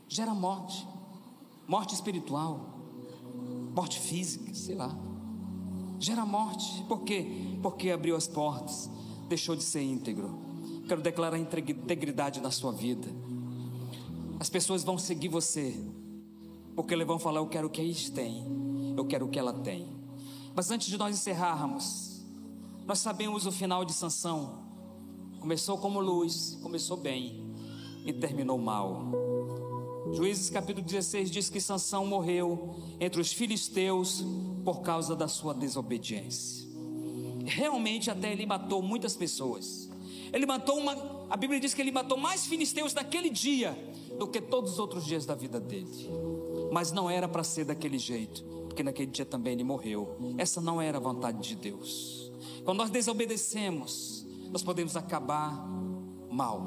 gera 0.10 0.34
morte, 0.34 0.86
morte 1.68 1.94
espiritual 1.94 2.71
morte 3.74 4.00
física, 4.00 4.54
sei 4.54 4.76
lá. 4.76 4.96
Gera 6.00 6.26
morte. 6.26 6.84
Por 6.88 7.04
quê? 7.04 7.58
Porque 7.62 7.90
abriu 7.90 8.16
as 8.16 8.28
portas, 8.28 8.90
deixou 9.28 9.56
de 9.56 9.64
ser 9.64 9.82
íntegro. 9.82 10.40
Quero 10.88 11.02
declarar 11.02 11.38
integridade 11.38 12.42
na 12.42 12.52
sua 12.52 12.72
vida. 12.72 13.08
As 14.40 14.50
pessoas 14.50 14.84
vão 14.84 14.98
seguir 14.98 15.30
você, 15.30 15.76
porque 16.76 16.94
eles 16.94 17.06
vão 17.06 17.20
falar: 17.20 17.40
Eu 17.40 17.48
quero 17.48 17.68
o 17.68 17.70
que 17.70 17.82
eles 17.82 18.10
têm, 18.10 18.44
eu 18.98 19.06
quero 19.06 19.26
o 19.26 19.30
que 19.30 19.38
ela 19.38 19.54
tem. 19.54 19.88
Mas 20.56 20.70
antes 20.72 20.88
de 20.88 20.98
nós 20.98 21.16
encerrarmos, 21.16 22.26
nós 22.86 23.00
sabemos 23.00 23.46
o 23.46 23.52
final 23.52 23.86
de 23.86 23.94
Sansão. 23.94 24.60
Começou 25.40 25.78
como 25.78 26.00
luz, 26.00 26.58
começou 26.62 26.98
bem 26.98 27.54
e 28.06 28.12
terminou 28.12 28.58
mal. 28.58 29.31
Juízes 30.14 30.50
capítulo 30.50 30.86
16 30.86 31.32
diz 31.32 31.50
que 31.50 31.62
Sansão 31.62 32.06
morreu 32.06 32.76
entre 33.00 33.22
os 33.22 33.32
filisteus 33.32 34.24
por 34.64 34.82
causa 34.82 35.16
da 35.16 35.28
sua 35.28 35.54
desobediência. 35.54 36.68
Realmente 37.46 38.12
até 38.12 38.32
ele 38.32 38.46
matou 38.46 38.82
muitas 38.82 39.16
pessoas. 39.16 39.90
Ele 40.34 40.46
matou 40.46 40.78
uma, 40.78 41.26
a 41.30 41.38
Bíblia 41.38 41.60
diz 41.60 41.74
que 41.74 41.82
ele 41.82 41.92
matou 41.92 42.18
mais 42.18 42.46
filisteus 42.46 42.94
naquele 42.94 43.30
dia 43.30 43.78
do 44.18 44.28
que 44.28 44.42
todos 44.42 44.74
os 44.74 44.80
outros 44.80 45.06
dias 45.06 45.26
da 45.26 45.34
vida 45.34 45.60
dele. 45.60 46.10
Mas 46.72 46.92
não 46.92 47.10
era 47.10 47.28
para 47.28 47.44
ser 47.44 47.66
daquele 47.66 47.98
jeito, 47.98 48.44
porque 48.68 48.84
naquele 48.84 49.12
dia 49.12 49.26
também 49.26 49.54
ele 49.54 49.64
morreu. 49.64 50.18
Essa 50.38 50.62
não 50.62 50.82
era 50.82 50.98
a 50.98 51.02
vontade 51.02 51.42
de 51.42 51.56
Deus. 51.56 52.32
Quando 52.64 52.78
nós 52.78 52.90
desobedecemos, 52.90 54.26
nós 54.52 54.62
podemos 54.62 54.96
acabar 54.96 55.66
mal. 56.30 56.62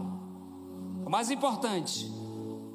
O 1.07 1.11
mais 1.11 1.30
importante 1.30 2.11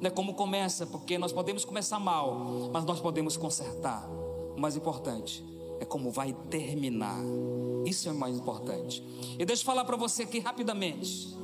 não 0.00 0.08
é 0.08 0.10
como 0.10 0.34
começa, 0.34 0.86
porque 0.86 1.18
nós 1.18 1.32
podemos 1.32 1.64
começar 1.64 2.00
mal, 2.00 2.70
mas 2.72 2.84
nós 2.84 3.00
podemos 3.00 3.36
consertar. 3.36 4.08
O 4.56 4.60
mais 4.60 4.74
importante 4.74 5.44
é 5.78 5.84
como 5.84 6.10
vai 6.10 6.32
terminar. 6.48 7.20
Isso 7.84 8.08
é 8.08 8.12
o 8.12 8.14
mais 8.14 8.36
importante. 8.36 9.04
E 9.38 9.44
deixa 9.44 9.62
eu 9.62 9.66
falar 9.66 9.84
para 9.84 9.96
você 9.96 10.22
aqui 10.22 10.38
rapidamente. 10.38 11.36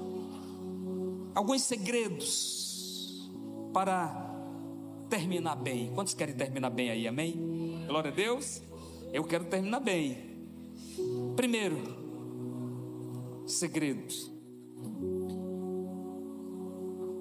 Alguns 1.34 1.62
segredos 1.62 3.30
para 3.72 4.34
terminar 5.10 5.56
bem. 5.56 5.92
Quantos 5.94 6.14
querem 6.14 6.34
terminar 6.34 6.70
bem 6.70 6.90
aí? 6.90 7.06
Amém? 7.06 7.84
Glória 7.86 8.10
a 8.10 8.14
Deus. 8.14 8.62
Eu 9.12 9.22
quero 9.24 9.44
terminar 9.44 9.80
bem. 9.80 10.16
Primeiro, 11.36 11.76
segredos. 13.46 14.30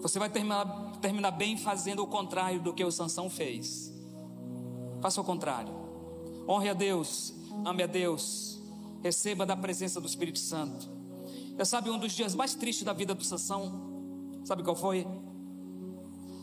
Você 0.05 0.19
vai 0.19 0.29
terminar 0.29 0.91
terminar 1.01 1.31
bem 1.31 1.57
fazendo 1.57 2.03
o 2.03 2.05
contrário 2.05 2.61
do 2.61 2.71
que 2.71 2.85
o 2.85 2.91
Sansão 2.91 3.27
fez. 3.27 3.91
Faça 5.01 5.19
o 5.19 5.23
contrário. 5.23 5.73
Honre 6.47 6.69
a 6.69 6.73
Deus, 6.73 7.33
ame 7.65 7.81
a 7.81 7.87
Deus, 7.87 8.61
receba 9.01 9.47
da 9.47 9.57
presença 9.57 9.99
do 9.99 10.05
Espírito 10.05 10.37
Santo. 10.37 10.87
Eu 11.57 11.65
sabe 11.65 11.89
um 11.89 11.97
dos 11.97 12.11
dias 12.11 12.35
mais 12.35 12.53
tristes 12.53 12.85
da 12.85 12.93
vida 12.93 13.15
do 13.15 13.23
Sansão? 13.23 14.43
Sabe 14.43 14.61
qual 14.61 14.75
foi? 14.75 15.07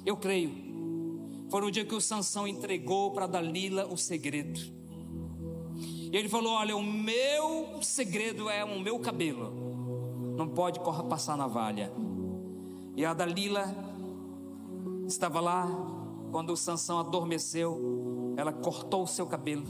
Eu 0.04 0.16
creio. 0.16 1.46
Foi 1.48 1.64
o 1.64 1.70
dia 1.70 1.84
que 1.84 1.94
o 1.94 2.00
Sansão 2.00 2.48
entregou 2.48 3.12
para 3.12 3.28
Dalila 3.28 3.86
o 3.86 3.96
segredo. 3.96 4.58
E 6.10 6.16
ele 6.16 6.28
falou: 6.28 6.54
Olha, 6.54 6.76
o 6.76 6.82
meu 6.82 7.80
segredo 7.80 8.50
é 8.50 8.64
o 8.64 8.80
meu 8.80 8.98
cabelo. 8.98 10.34
Não 10.36 10.48
pode 10.48 10.80
passar 11.08 11.36
navalha. 11.36 11.92
E 12.96 13.04
a 13.04 13.14
Dalila 13.14 13.74
estava 15.06 15.40
lá 15.40 15.66
quando 16.30 16.56
Sansão 16.56 16.98
adormeceu, 16.98 18.34
ela 18.36 18.52
cortou 18.52 19.04
o 19.04 19.06
seu 19.06 19.26
cabelo. 19.26 19.64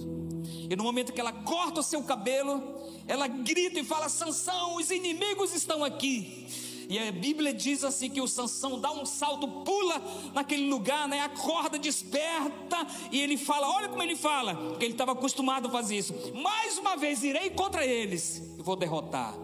E 0.69 0.75
no 0.75 0.85
momento 0.85 1.13
que 1.13 1.21
ela 1.21 1.33
corta 1.33 1.81
o 1.81 1.83
seu 1.83 2.03
cabelo, 2.03 2.63
ela 3.07 3.27
grita 3.27 3.81
e 3.81 3.85
fala: 3.85 4.09
Sansão, 4.09 4.77
os 4.77 4.91
inimigos 4.91 5.55
estão 5.55 5.85
aqui. 5.85 6.47
E 6.89 6.99
a 6.99 7.11
Bíblia 7.11 7.55
diz 7.55 7.85
assim 7.85 8.11
que 8.11 8.21
o 8.21 8.29
Sansão 8.29 8.81
dá 8.81 8.93
um 8.93 9.07
salto, 9.07 9.49
pula 9.65 10.03
naquele 10.35 10.69
lugar, 10.69 11.09
né? 11.09 11.21
Acorda, 11.21 11.79
desperta 11.79 12.87
e 13.11 13.21
ele 13.21 13.37
fala, 13.37 13.71
olha 13.71 13.89
como 13.89 14.03
ele 14.03 14.17
fala, 14.17 14.55
porque 14.55 14.85
ele 14.85 14.93
estava 14.93 15.13
acostumado 15.13 15.69
a 15.69 15.71
fazer 15.71 15.97
isso. 15.97 16.13
Mais 16.35 16.77
uma 16.77 16.97
vez 16.97 17.23
irei 17.23 17.51
contra 17.51 17.87
eles 17.87 18.43
e 18.59 18.63
vou 18.63 18.77
derrotar. 18.77 19.35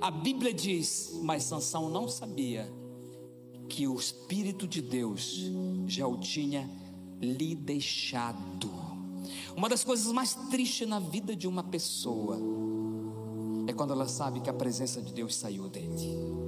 A 0.00 0.10
Bíblia 0.10 0.52
diz, 0.52 1.18
mas 1.22 1.44
Sansão 1.44 1.88
não 1.88 2.08
sabia 2.08 2.70
que 3.68 3.86
o 3.86 3.94
Espírito 3.94 4.66
de 4.66 4.80
Deus 4.80 5.50
já 5.86 6.06
o 6.06 6.16
tinha 6.18 6.68
lhe 7.20 7.54
deixado. 7.54 8.70
Uma 9.56 9.68
das 9.68 9.84
coisas 9.84 10.10
mais 10.12 10.34
tristes 10.50 10.88
na 10.88 10.98
vida 10.98 11.34
de 11.34 11.46
uma 11.46 11.62
pessoa 11.62 12.38
é 13.66 13.72
quando 13.72 13.92
ela 13.92 14.08
sabe 14.08 14.40
que 14.40 14.48
a 14.48 14.54
presença 14.54 15.02
de 15.02 15.12
Deus 15.12 15.34
saiu 15.34 15.68
dele. 15.68 16.38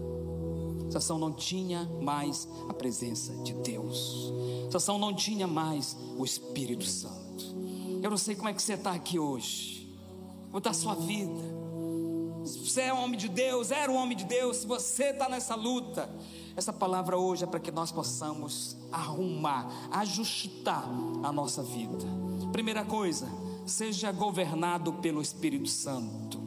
Sansão 0.90 1.18
não 1.18 1.32
tinha 1.32 1.84
mais 2.00 2.48
a 2.68 2.74
presença 2.74 3.32
de 3.44 3.52
Deus. 3.54 4.32
Sansão 4.70 4.98
não 4.98 5.14
tinha 5.14 5.46
mais 5.46 5.96
o 6.16 6.24
Espírito 6.24 6.84
Santo. 6.84 7.44
Eu 8.02 8.10
não 8.10 8.16
sei 8.16 8.34
como 8.34 8.48
é 8.48 8.54
que 8.54 8.62
você 8.62 8.74
está 8.74 8.92
aqui 8.92 9.18
hoje. 9.18 9.88
Como 10.46 10.58
está 10.58 10.70
a 10.70 10.74
sua 10.74 10.94
vida? 10.94 11.60
Você 12.44 12.82
é 12.82 12.94
um 12.94 13.04
homem 13.04 13.18
de 13.18 13.28
Deus, 13.28 13.70
era 13.70 13.90
um 13.90 13.96
homem 13.96 14.16
de 14.16 14.24
Deus. 14.24 14.58
Se 14.58 14.66
você 14.66 15.10
está 15.10 15.28
nessa 15.28 15.54
luta, 15.54 16.10
essa 16.56 16.72
palavra 16.72 17.16
hoje 17.16 17.44
é 17.44 17.46
para 17.46 17.60
que 17.60 17.70
nós 17.70 17.92
possamos 17.92 18.76
arrumar, 18.90 19.70
ajustar 19.92 20.84
a 21.22 21.32
nossa 21.32 21.62
vida. 21.62 22.06
Primeira 22.52 22.84
coisa, 22.84 23.28
seja 23.66 24.10
governado 24.10 24.94
pelo 24.94 25.22
Espírito 25.22 25.68
Santo 25.68 26.39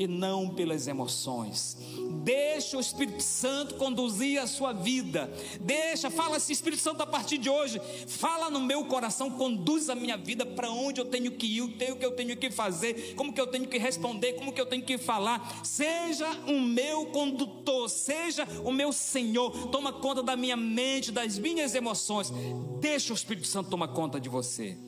e 0.00 0.06
não 0.06 0.48
pelas 0.48 0.88
emoções. 0.88 1.76
Deixa 2.24 2.78
o 2.78 2.80
Espírito 2.80 3.22
Santo 3.22 3.74
conduzir 3.74 4.40
a 4.40 4.46
sua 4.46 4.72
vida. 4.72 5.30
Deixa, 5.60 6.10
fala 6.10 6.38
assim, 6.38 6.54
Espírito 6.54 6.80
Santo, 6.80 7.02
a 7.02 7.06
partir 7.06 7.36
de 7.36 7.50
hoje, 7.50 7.78
fala 8.06 8.48
no 8.48 8.60
meu 8.60 8.86
coração, 8.86 9.30
conduz 9.30 9.90
a 9.90 9.94
minha 9.94 10.16
vida 10.16 10.46
para 10.46 10.70
onde 10.70 11.02
eu 11.02 11.04
tenho 11.04 11.30
que 11.32 11.46
ir, 11.46 11.60
o 11.60 11.68
que 11.68 12.02
eu 12.02 12.12
tenho 12.12 12.34
que 12.34 12.50
fazer, 12.50 13.14
como 13.14 13.30
que 13.30 13.38
eu 13.38 13.46
tenho 13.46 13.68
que 13.68 13.76
responder, 13.76 14.32
como 14.32 14.54
que 14.54 14.60
eu 14.62 14.64
tenho 14.64 14.82
que 14.82 14.96
falar. 14.96 15.60
Seja 15.62 16.30
o 16.46 16.58
meu 16.58 17.04
condutor, 17.06 17.90
seja 17.90 18.48
o 18.64 18.72
meu 18.72 18.94
Senhor. 18.94 19.68
Toma 19.68 19.92
conta 19.92 20.22
da 20.22 20.34
minha 20.34 20.56
mente, 20.56 21.12
das 21.12 21.38
minhas 21.38 21.74
emoções. 21.74 22.32
Deixa 22.80 23.12
o 23.12 23.16
Espírito 23.16 23.46
Santo 23.46 23.68
tomar 23.68 23.88
conta 23.88 24.18
de 24.18 24.30
você. 24.30 24.78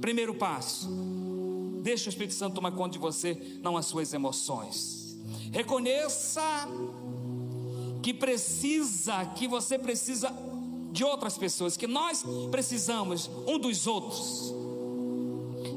Primeiro 0.00 0.34
passo. 0.34 0.88
Deixa 1.84 2.06
o 2.06 2.08
Espírito 2.08 2.32
Santo 2.32 2.54
tomar 2.54 2.72
conta 2.72 2.92
de 2.92 2.98
você, 2.98 3.58
não 3.60 3.76
as 3.76 3.84
suas 3.84 4.14
emoções. 4.14 5.18
Reconheça 5.52 6.40
que 8.02 8.14
precisa, 8.14 9.22
que 9.26 9.46
você 9.46 9.78
precisa 9.78 10.32
de 10.92 11.04
outras 11.04 11.36
pessoas, 11.36 11.76
que 11.76 11.86
nós 11.86 12.24
precisamos 12.50 13.28
um 13.46 13.58
dos 13.58 13.86
outros. 13.86 14.54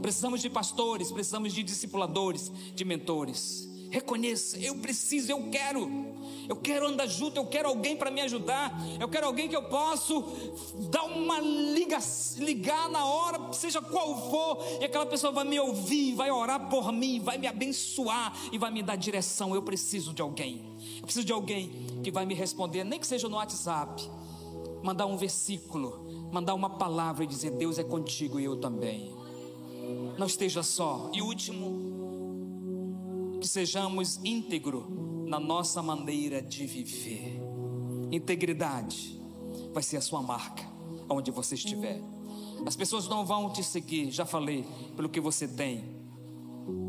Precisamos 0.01 0.41
de 0.41 0.49
pastores, 0.49 1.11
precisamos 1.11 1.51
de 1.51 1.61
discipuladores, 1.61 2.53
de 2.73 2.85
mentores. 2.85 3.67
Reconheça, 3.89 4.57
eu 4.59 4.77
preciso, 4.77 5.29
eu 5.29 5.49
quero. 5.49 6.06
Eu 6.47 6.55
quero 6.55 6.87
andar 6.87 7.07
junto, 7.07 7.37
eu 7.37 7.45
quero 7.45 7.67
alguém 7.67 7.97
para 7.97 8.09
me 8.09 8.21
ajudar. 8.21 8.71
Eu 8.99 9.09
quero 9.09 9.27
alguém 9.27 9.49
que 9.49 9.55
eu 9.55 9.63
possa 9.63 10.13
dar 10.89 11.03
uma 11.03 11.39
liga, 11.39 11.97
ligar 12.37 12.89
na 12.89 13.05
hora, 13.05 13.51
seja 13.51 13.81
qual 13.81 14.29
for, 14.29 14.63
e 14.79 14.85
aquela 14.85 15.05
pessoa 15.05 15.33
vai 15.33 15.43
me 15.43 15.59
ouvir, 15.59 16.15
vai 16.15 16.31
orar 16.31 16.69
por 16.69 16.91
mim, 16.91 17.19
vai 17.19 17.37
me 17.37 17.47
abençoar 17.47 18.33
e 18.51 18.57
vai 18.57 18.71
me 18.71 18.81
dar 18.81 18.95
direção. 18.95 19.53
Eu 19.53 19.61
preciso 19.61 20.13
de 20.13 20.21
alguém. 20.21 20.63
Eu 20.97 21.03
preciso 21.03 21.25
de 21.25 21.33
alguém 21.33 21.71
que 22.03 22.11
vai 22.11 22.25
me 22.25 22.33
responder, 22.33 22.83
nem 22.83 22.99
que 22.99 23.07
seja 23.07 23.27
no 23.27 23.35
WhatsApp, 23.35 24.09
mandar 24.81 25.05
um 25.05 25.17
versículo, 25.17 26.29
mandar 26.31 26.53
uma 26.53 26.69
palavra 26.69 27.23
e 27.23 27.27
dizer: 27.27 27.51
Deus 27.51 27.77
é 27.77 27.83
contigo 27.83 28.39
e 28.39 28.45
eu 28.45 28.55
também. 28.57 29.13
Não 30.17 30.27
esteja 30.27 30.63
só. 30.63 31.09
E 31.13 31.21
último, 31.21 31.97
que 33.39 33.47
sejamos 33.47 34.19
íntegro 34.23 35.16
na 35.27 35.39
nossa 35.39 35.83
maneira 35.83 36.41
de 36.41 36.65
viver. 36.65 37.37
Integridade 38.11 39.19
vai 39.73 39.83
ser 39.83 39.97
a 39.97 40.01
sua 40.01 40.21
marca, 40.21 40.65
onde 41.09 41.29
você 41.29 41.55
estiver. 41.55 42.01
As 42.65 42.75
pessoas 42.75 43.07
não 43.07 43.25
vão 43.25 43.51
te 43.51 43.61
seguir, 43.61 44.09
já 44.09 44.25
falei, 44.25 44.65
pelo 44.95 45.09
que 45.09 45.19
você 45.19 45.47
tem. 45.47 45.83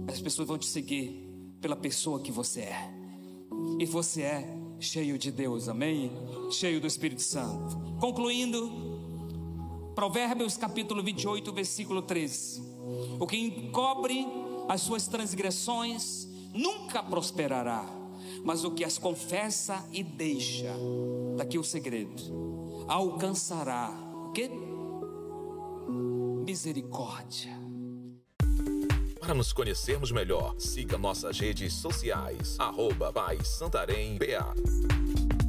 As 0.07 0.21
pessoas 0.21 0.47
vão 0.47 0.57
te 0.57 0.67
seguir 0.67 1.29
pela 1.61 1.75
pessoa 1.75 2.21
que 2.21 2.31
você 2.31 2.61
é. 2.61 2.95
E 3.79 3.85
você 3.85 4.23
é 4.23 4.57
cheio 4.79 5.19
de 5.19 5.33
Deus, 5.33 5.69
amém? 5.69 6.13
Cheio 6.53 6.81
do 6.81 6.87
Espírito 6.87 7.23
Santo. 7.23 7.77
Concluindo, 8.01 8.71
Provérbios 9.97 10.57
capítulo 10.57 11.03
28, 11.03 11.53
versículo 11.53 12.03
13. 12.03 12.63
O 13.19 13.27
que 13.27 13.37
encobre 13.37 14.25
as 14.69 14.83
suas 14.83 15.09
transgressões 15.09 16.29
nunca 16.55 17.03
prosperará 17.03 17.98
mas 18.45 18.65
o 18.65 18.71
que 18.71 18.85
as 18.85 18.99
confessa 18.99 19.85
e 19.93 20.03
deixa, 20.03 20.75
daqui 21.37 21.59
o 21.59 21.65
segredo, 21.65 22.85
alcançará 22.89 23.91
o 24.27 24.33
que? 24.33 24.51
Misericórdia. 26.47 27.59
Para 29.21 29.35
nos 29.35 29.53
conhecermos 29.53 30.11
melhor, 30.11 30.55
siga 30.59 30.97
nossas 30.97 31.39
redes 31.39 31.75
sociais, 31.75 32.57
arroba 32.59 33.13
Pai 33.13 33.39
Santarém 33.45 34.17
BA. 34.17 35.48